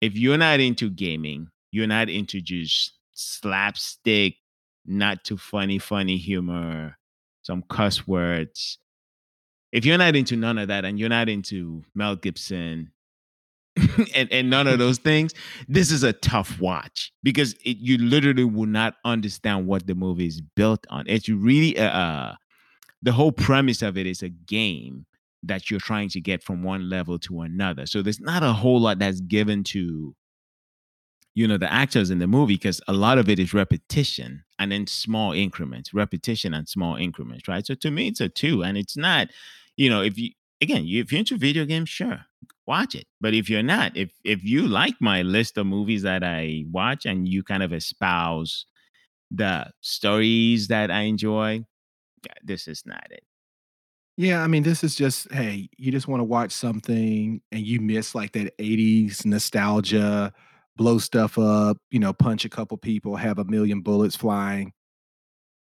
if 0.00 0.16
you're 0.16 0.38
not 0.38 0.60
into 0.60 0.90
gaming, 0.90 1.48
you're 1.70 1.86
not 1.86 2.08
into 2.08 2.40
just 2.40 2.92
slapstick 3.12 4.36
not 4.86 5.24
too 5.24 5.36
funny, 5.36 5.78
funny 5.78 6.16
humor, 6.16 6.98
some 7.42 7.62
cuss 7.68 8.06
words. 8.06 8.78
If 9.72 9.84
you're 9.84 9.98
not 9.98 10.14
into 10.14 10.36
none 10.36 10.58
of 10.58 10.68
that 10.68 10.84
and 10.84 10.98
you're 10.98 11.08
not 11.08 11.28
into 11.28 11.82
Mel 11.94 12.16
Gibson 12.16 12.92
and, 14.14 14.30
and 14.32 14.50
none 14.50 14.66
of 14.66 14.78
those 14.78 14.98
things, 14.98 15.34
this 15.68 15.90
is 15.90 16.02
a 16.02 16.12
tough 16.12 16.60
watch 16.60 17.12
because 17.22 17.54
it, 17.64 17.78
you 17.78 17.98
literally 17.98 18.44
will 18.44 18.66
not 18.66 18.94
understand 19.04 19.66
what 19.66 19.86
the 19.86 19.94
movie 19.94 20.26
is 20.26 20.40
built 20.40 20.86
on. 20.90 21.04
It's 21.08 21.28
really 21.28 21.76
uh, 21.78 22.32
the 23.02 23.12
whole 23.12 23.32
premise 23.32 23.82
of 23.82 23.98
it 23.98 24.06
is 24.06 24.22
a 24.22 24.28
game 24.28 25.06
that 25.42 25.70
you're 25.70 25.80
trying 25.80 26.08
to 26.10 26.20
get 26.20 26.42
from 26.42 26.62
one 26.62 26.88
level 26.88 27.18
to 27.18 27.42
another. 27.42 27.86
So 27.86 28.00
there's 28.00 28.20
not 28.20 28.42
a 28.42 28.52
whole 28.52 28.80
lot 28.80 28.98
that's 28.98 29.20
given 29.20 29.64
to 29.64 30.14
you 31.34 31.48
know 31.48 31.58
the 31.58 31.72
actors 31.72 32.10
in 32.10 32.18
the 32.18 32.26
movie 32.26 32.54
because 32.54 32.80
a 32.88 32.92
lot 32.92 33.18
of 33.18 33.28
it 33.28 33.38
is 33.38 33.52
repetition 33.52 34.44
and 34.58 34.70
then 34.70 34.86
small 34.86 35.32
increments 35.32 35.92
repetition 35.92 36.54
and 36.54 36.68
small 36.68 36.96
increments 36.96 37.48
right 37.48 37.66
so 37.66 37.74
to 37.74 37.90
me 37.90 38.06
it's 38.08 38.20
a 38.20 38.28
two 38.28 38.62
and 38.62 38.78
it's 38.78 38.96
not 38.96 39.28
you 39.76 39.90
know 39.90 40.00
if 40.00 40.16
you 40.16 40.30
again 40.60 40.84
if 40.86 41.10
you're 41.12 41.18
into 41.18 41.36
video 41.36 41.64
games 41.64 41.88
sure 41.88 42.20
watch 42.66 42.94
it 42.94 43.06
but 43.20 43.34
if 43.34 43.50
you're 43.50 43.62
not 43.62 43.96
if 43.96 44.12
if 44.24 44.44
you 44.44 44.66
like 44.66 44.94
my 45.00 45.22
list 45.22 45.58
of 45.58 45.66
movies 45.66 46.02
that 46.02 46.24
i 46.24 46.64
watch 46.70 47.04
and 47.06 47.28
you 47.28 47.42
kind 47.42 47.62
of 47.62 47.72
espouse 47.72 48.66
the 49.30 49.70
stories 49.82 50.68
that 50.68 50.90
i 50.90 51.02
enjoy 51.02 51.64
this 52.44 52.68
is 52.68 52.82
not 52.86 53.06
it 53.10 53.24
Yeah, 54.16 54.42
I 54.42 54.46
mean, 54.46 54.62
this 54.62 54.84
is 54.84 54.94
just, 54.94 55.30
hey, 55.32 55.68
you 55.76 55.90
just 55.90 56.06
wanna 56.06 56.24
watch 56.24 56.52
something 56.52 57.42
and 57.50 57.66
you 57.66 57.80
miss 57.80 58.14
like 58.14 58.32
that 58.32 58.54
80s 58.60 59.26
nostalgia, 59.26 60.32
blow 60.76 60.98
stuff 60.98 61.36
up, 61.38 61.78
you 61.90 61.98
know, 61.98 62.12
punch 62.12 62.44
a 62.44 62.48
couple 62.48 62.76
people, 62.76 63.16
have 63.16 63.38
a 63.38 63.44
million 63.44 63.80
bullets 63.80 64.14
flying. 64.16 64.72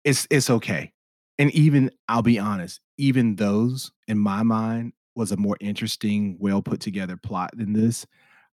It's 0.04 0.26
it's 0.30 0.50
okay. 0.50 0.92
And 1.38 1.50
even 1.52 1.90
I'll 2.08 2.22
be 2.22 2.38
honest, 2.38 2.80
even 2.98 3.36
those 3.36 3.92
in 4.06 4.18
my 4.18 4.42
mind 4.42 4.92
was 5.14 5.32
a 5.32 5.36
more 5.36 5.56
interesting, 5.60 6.36
well 6.38 6.62
put 6.62 6.80
together 6.80 7.16
plot 7.16 7.50
than 7.56 7.72
this. 7.72 8.06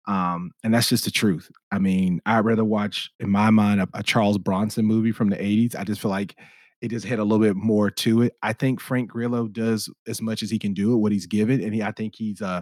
Um, 0.08 0.52
and 0.64 0.74
that's 0.74 0.90
just 0.90 1.06
the 1.06 1.12
truth. 1.12 1.52
I 1.72 1.80
mean, 1.80 2.22
I'd 2.26 2.46
rather 2.46 2.66
watch, 2.66 3.12
in 3.20 3.30
my 3.30 3.50
mind, 3.52 3.82
a, 3.82 3.88
a 3.94 4.04
Charles 4.04 4.38
Bronson 4.38 4.86
movie 4.86 5.12
from 5.12 5.30
the 5.30 5.36
80s. 5.38 5.76
I 5.76 5.84
just 5.84 6.02
feel 6.02 6.10
like 6.12 6.36
it 6.82 6.90
just 6.90 7.06
had 7.06 7.20
a 7.20 7.24
little 7.24 7.46
bit 7.46 7.56
more 7.56 7.92
to 7.92 8.24
it. 8.24 8.34
I 8.42 8.54
think 8.54 8.80
Frank 8.80 9.10
Grillo 9.10 9.48
does 9.48 9.90
as 10.08 10.22
much 10.22 10.42
as 10.42 10.50
he 10.50 10.58
can 10.58 10.74
do 10.74 10.94
it, 10.94 10.98
what 10.98 11.12
he's 11.12 11.28
given, 11.28 11.62
and 11.62 11.74
he, 11.74 11.84
I 11.84 11.92
think 11.92 12.16
he's 12.16 12.42
uh 12.42 12.62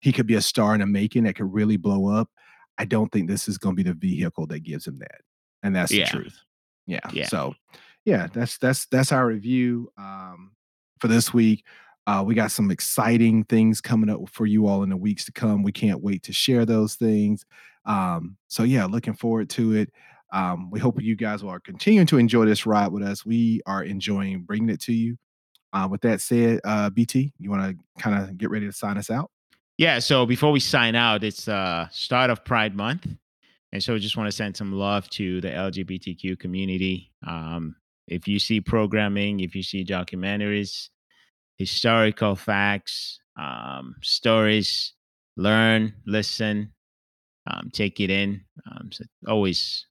he 0.00 0.12
could 0.12 0.26
be 0.26 0.34
a 0.34 0.40
star 0.40 0.74
in 0.74 0.80
the 0.80 0.86
making 0.86 1.24
that 1.24 1.34
could 1.34 1.52
really 1.52 1.76
blow 1.76 2.08
up. 2.08 2.30
I 2.78 2.84
don't 2.84 3.10
think 3.10 3.28
this 3.28 3.48
is 3.48 3.58
going 3.58 3.74
to 3.74 3.82
be 3.82 3.90
the 3.90 3.94
vehicle 3.94 4.46
that 4.46 4.62
gives 4.62 4.86
him 4.86 4.98
that, 4.98 5.22
and 5.62 5.74
that's 5.74 5.90
the 5.90 6.04
truth. 6.04 6.38
Yeah. 6.86 7.00
yeah 7.12 7.26
So, 7.26 7.54
yeah, 8.04 8.28
that's 8.32 8.58
that's 8.58 8.86
that's 8.86 9.12
our 9.12 9.26
review 9.26 9.90
um, 9.98 10.52
for 11.00 11.08
this 11.08 11.34
week. 11.34 11.64
Uh, 12.06 12.22
we 12.24 12.34
got 12.34 12.52
some 12.52 12.70
exciting 12.70 13.44
things 13.44 13.80
coming 13.80 14.08
up 14.10 14.20
for 14.30 14.46
you 14.46 14.66
all 14.66 14.82
in 14.82 14.90
the 14.90 14.96
weeks 14.96 15.24
to 15.24 15.32
come. 15.32 15.62
We 15.62 15.72
can't 15.72 16.02
wait 16.02 16.22
to 16.24 16.32
share 16.32 16.64
those 16.64 16.94
things. 16.94 17.44
Um, 17.84 18.36
so 18.48 18.62
yeah, 18.62 18.84
looking 18.84 19.14
forward 19.14 19.50
to 19.50 19.74
it. 19.74 19.92
Um, 20.32 20.70
we 20.70 20.80
hope 20.80 21.00
you 21.00 21.16
guys 21.16 21.42
are 21.42 21.60
continuing 21.60 22.06
to 22.08 22.18
enjoy 22.18 22.46
this 22.46 22.66
ride 22.66 22.92
with 22.92 23.02
us. 23.02 23.24
We 23.24 23.60
are 23.66 23.82
enjoying 23.82 24.42
bringing 24.42 24.70
it 24.70 24.80
to 24.82 24.92
you. 24.92 25.16
Uh, 25.72 25.88
with 25.90 26.00
that 26.02 26.20
said, 26.20 26.60
uh, 26.64 26.90
BT, 26.90 27.32
you 27.38 27.50
want 27.50 27.76
to 27.76 28.02
kind 28.02 28.22
of 28.22 28.38
get 28.38 28.50
ready 28.50 28.66
to 28.66 28.72
sign 28.72 28.98
us 28.98 29.10
out? 29.10 29.30
yeah 29.78 29.98
so 29.98 30.24
before 30.26 30.50
we 30.50 30.60
sign 30.60 30.94
out 30.94 31.22
it's 31.22 31.48
uh 31.48 31.86
start 31.90 32.30
of 32.30 32.44
pride 32.44 32.74
month 32.74 33.06
and 33.72 33.82
so 33.82 33.98
just 33.98 34.16
want 34.16 34.26
to 34.26 34.34
send 34.34 34.56
some 34.56 34.72
love 34.72 35.08
to 35.10 35.40
the 35.40 35.48
lgbtq 35.48 36.38
community 36.38 37.12
um 37.26 37.76
if 38.08 38.26
you 38.26 38.38
see 38.38 38.60
programming 38.60 39.40
if 39.40 39.54
you 39.54 39.62
see 39.62 39.84
documentaries 39.84 40.88
historical 41.56 42.34
facts, 42.36 43.18
um, 43.38 43.94
stories, 44.02 44.92
learn, 45.36 45.94
listen, 46.06 46.72
um, 47.46 47.70
take 47.72 48.00
it 48.00 48.10
in. 48.10 48.42
Um, 48.70 48.90
so 48.92 49.04
always, 49.28 49.86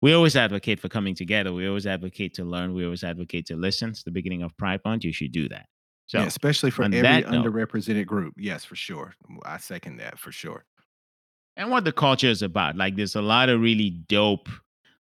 we 0.00 0.12
always 0.14 0.36
advocate 0.36 0.80
for 0.80 0.88
coming 0.88 1.14
together. 1.14 1.52
We 1.52 1.68
always 1.68 1.86
advocate 1.86 2.34
to 2.34 2.44
learn. 2.44 2.74
We 2.74 2.84
always 2.84 3.04
advocate 3.04 3.46
to 3.46 3.56
listen. 3.56 3.90
It's 3.90 4.02
the 4.02 4.10
beginning 4.10 4.42
of 4.42 4.56
Pride 4.56 4.80
Month. 4.84 5.04
You 5.04 5.12
should 5.12 5.32
do 5.32 5.48
that. 5.48 5.66
Yeah, 6.12 6.22
So, 6.22 6.26
especially 6.26 6.70
for 6.70 6.84
every 6.84 7.00
that 7.02 7.30
note, 7.30 7.44
underrepresented 7.44 8.06
group. 8.06 8.34
Yes, 8.36 8.64
for 8.64 8.74
sure. 8.76 9.14
I 9.44 9.58
second 9.58 9.98
that 9.98 10.18
for 10.18 10.32
sure. 10.32 10.64
and 11.56 11.70
what 11.70 11.84
the 11.84 11.92
culture 11.92 12.28
is 12.28 12.42
about. 12.42 12.76
Like, 12.76 12.96
there's 12.96 13.14
a 13.14 13.22
lot 13.22 13.48
of 13.48 13.60
really 13.60 13.90
dope 14.08 14.48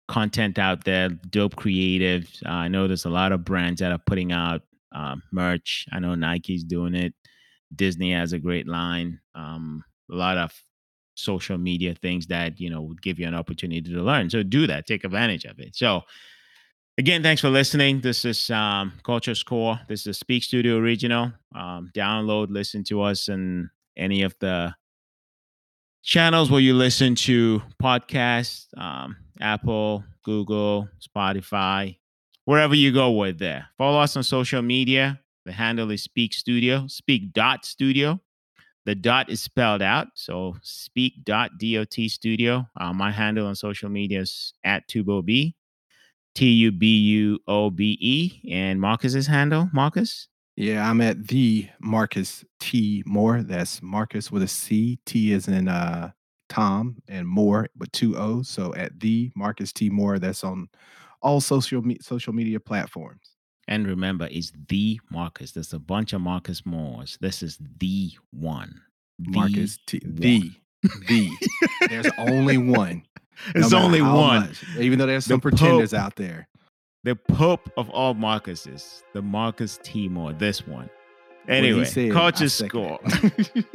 content 0.07 0.57
out 0.57 0.85
there, 0.85 1.09
dope 1.09 1.55
creatives. 1.55 2.43
Uh, 2.45 2.49
I 2.49 2.67
know 2.69 2.87
there's 2.87 3.05
a 3.05 3.09
lot 3.09 3.31
of 3.33 3.43
brands 3.43 3.81
that 3.81 3.91
are 3.91 3.97
putting 4.05 4.31
out 4.31 4.61
um, 4.91 5.23
merch. 5.31 5.85
I 5.91 5.99
know 5.99 6.15
Nike's 6.15 6.63
doing 6.63 6.95
it. 6.95 7.13
Disney 7.75 8.13
has 8.13 8.33
a 8.33 8.39
great 8.39 8.67
line. 8.67 9.19
Um, 9.35 9.83
a 10.11 10.15
lot 10.15 10.37
of 10.37 10.53
social 11.15 11.57
media 11.57 11.95
things 11.95 12.27
that 12.27 12.59
you 12.59 12.69
know 12.69 12.81
would 12.81 13.01
give 13.01 13.19
you 13.19 13.27
an 13.27 13.35
opportunity 13.35 13.81
to 13.81 14.01
learn. 14.01 14.29
So 14.29 14.43
do 14.43 14.67
that. 14.67 14.85
Take 14.85 15.03
advantage 15.03 15.45
of 15.45 15.59
it. 15.59 15.75
So 15.75 16.01
again, 16.97 17.23
thanks 17.23 17.41
for 17.41 17.49
listening. 17.49 18.01
This 18.01 18.25
is 18.25 18.49
um, 18.49 18.93
Culture 19.03 19.35
Score. 19.35 19.79
This 19.87 20.07
is 20.07 20.17
Speak 20.17 20.43
Studio 20.43 20.77
Original. 20.77 21.33
Um, 21.55 21.91
download, 21.95 22.47
listen 22.49 22.83
to 22.85 23.01
us, 23.01 23.27
and 23.27 23.69
any 23.97 24.23
of 24.23 24.35
the 24.39 24.75
channels 26.03 26.49
where 26.49 26.61
you 26.61 26.73
listen 26.73 27.15
to 27.15 27.61
podcasts, 27.81 28.67
um, 28.77 29.17
Apple, 29.41 30.03
Google, 30.23 30.87
Spotify, 31.01 31.97
wherever 32.47 32.73
you 32.73 32.93
go 32.93 33.11
with 33.11 33.37
there. 33.39 33.67
Follow 33.77 33.99
us 33.99 34.15
on 34.15 34.23
social 34.23 34.61
media. 34.61 35.19
The 35.45 35.51
handle 35.51 35.91
is 35.91 36.01
Speak 36.01 36.33
Studio, 36.33 36.87
Speak 36.87 37.33
Dot 37.33 37.65
Studio. 37.65 38.21
The 38.85 38.95
dot 38.95 39.29
is 39.29 39.41
spelled 39.41 39.81
out, 39.81 40.07
so 40.13 40.55
Speak 40.61 41.25
Dot 41.25 41.51
Dot 41.59 41.93
Studio. 42.07 42.65
Uh, 42.79 42.93
my 42.93 43.11
handle 43.11 43.47
on 43.47 43.55
social 43.55 43.89
media 43.89 44.21
is 44.21 44.53
at 44.63 44.87
TuboB, 44.87 45.53
T 46.35 46.49
U 46.49 46.71
B 46.71 46.97
U 46.97 47.39
O 47.49 47.69
B 47.69 47.97
E, 47.99 48.49
and 48.49 48.79
Marcus's 48.79 49.27
handle, 49.27 49.69
Marcus. 49.73 50.29
Yeah, 50.55 50.89
I'm 50.89 51.01
at 51.01 51.27
the 51.27 51.67
Marcus 51.81 52.45
T 52.61 53.03
Moore. 53.05 53.43
That's 53.43 53.81
Marcus 53.81 54.31
with 54.31 54.43
a 54.43 54.47
C. 54.47 54.99
T 55.05 55.33
is 55.33 55.49
in 55.49 55.67
uh 55.67 56.11
Tom 56.47 56.95
and 57.09 57.27
Moore 57.27 57.67
with 57.77 57.91
two 57.91 58.17
O's. 58.17 58.47
So 58.47 58.73
at 58.75 58.97
the 59.01 59.31
Marcus 59.35 59.73
T 59.73 59.89
Moore, 59.89 60.17
that's 60.17 60.45
on 60.45 60.69
all 61.21 61.41
social 61.41 61.81
me- 61.81 61.97
social 62.01 62.33
media 62.33 62.59
platforms. 62.59 63.21
And 63.67 63.85
remember, 63.85 64.27
it's 64.31 64.51
the 64.69 64.99
Marcus. 65.09 65.51
There's 65.51 65.73
a 65.73 65.79
bunch 65.79 66.13
of 66.13 66.21
Marcus 66.21 66.65
Moores. 66.65 67.17
This 67.19 67.43
is 67.43 67.57
the 67.79 68.11
one. 68.31 68.81
The 69.19 69.31
Marcus 69.31 69.77
T 69.87 69.99
one. 70.03 70.15
the 70.15 70.51
the. 71.07 71.29
There's 71.89 72.07
only 72.17 72.57
one. 72.57 73.03
There's 73.53 73.71
matter 73.71 73.85
only 73.85 74.01
one. 74.01 74.41
much, 74.47 74.63
even 74.79 74.97
though 74.97 75.05
there's 75.05 75.25
The 75.25 75.33
some 75.33 75.41
pretenders 75.41 75.91
Pope. 75.91 75.99
out 75.99 76.15
there. 76.15 76.47
The 77.03 77.15
Pope 77.15 77.69
of 77.77 77.87
all 77.91 78.15
Marcuses, 78.15 79.03
the 79.13 79.21
Marcus 79.21 79.79
T. 79.83 80.07
Moore, 80.09 80.33
this 80.33 80.65
one. 80.65 80.89
Anyway, 81.47 81.85
said, 81.85 82.11
culture 82.11 82.49
score. 82.49 82.99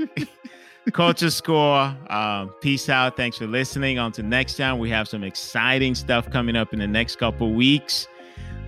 culture 0.91 1.31
score. 1.31 1.97
Um, 2.09 2.51
peace 2.61 2.89
out. 2.89 3.17
Thanks 3.17 3.39
for 3.39 3.47
listening. 3.47 3.99
On 3.99 4.11
to 4.13 4.23
next 4.23 4.57
time. 4.57 4.79
We 4.79 4.91
have 4.91 5.07
some 5.07 5.23
exciting 5.23 5.95
stuff 5.95 6.31
coming 6.31 6.57
up 6.57 6.73
in 6.73 6.81
the 6.81 6.89
next 6.89 7.17
couple 7.17 7.53
weeks. 7.53 8.09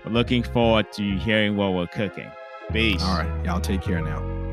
Looking 0.06 0.42
forward 0.42 0.92
to 0.92 1.16
hearing 1.18 1.56
what 1.56 1.72
we're 1.72 1.86
cooking. 1.86 2.30
Peace. 2.70 3.02
All 3.02 3.18
right, 3.18 3.44
y'all 3.44 3.60
take 3.60 3.82
care 3.82 4.02
now. 4.02 4.43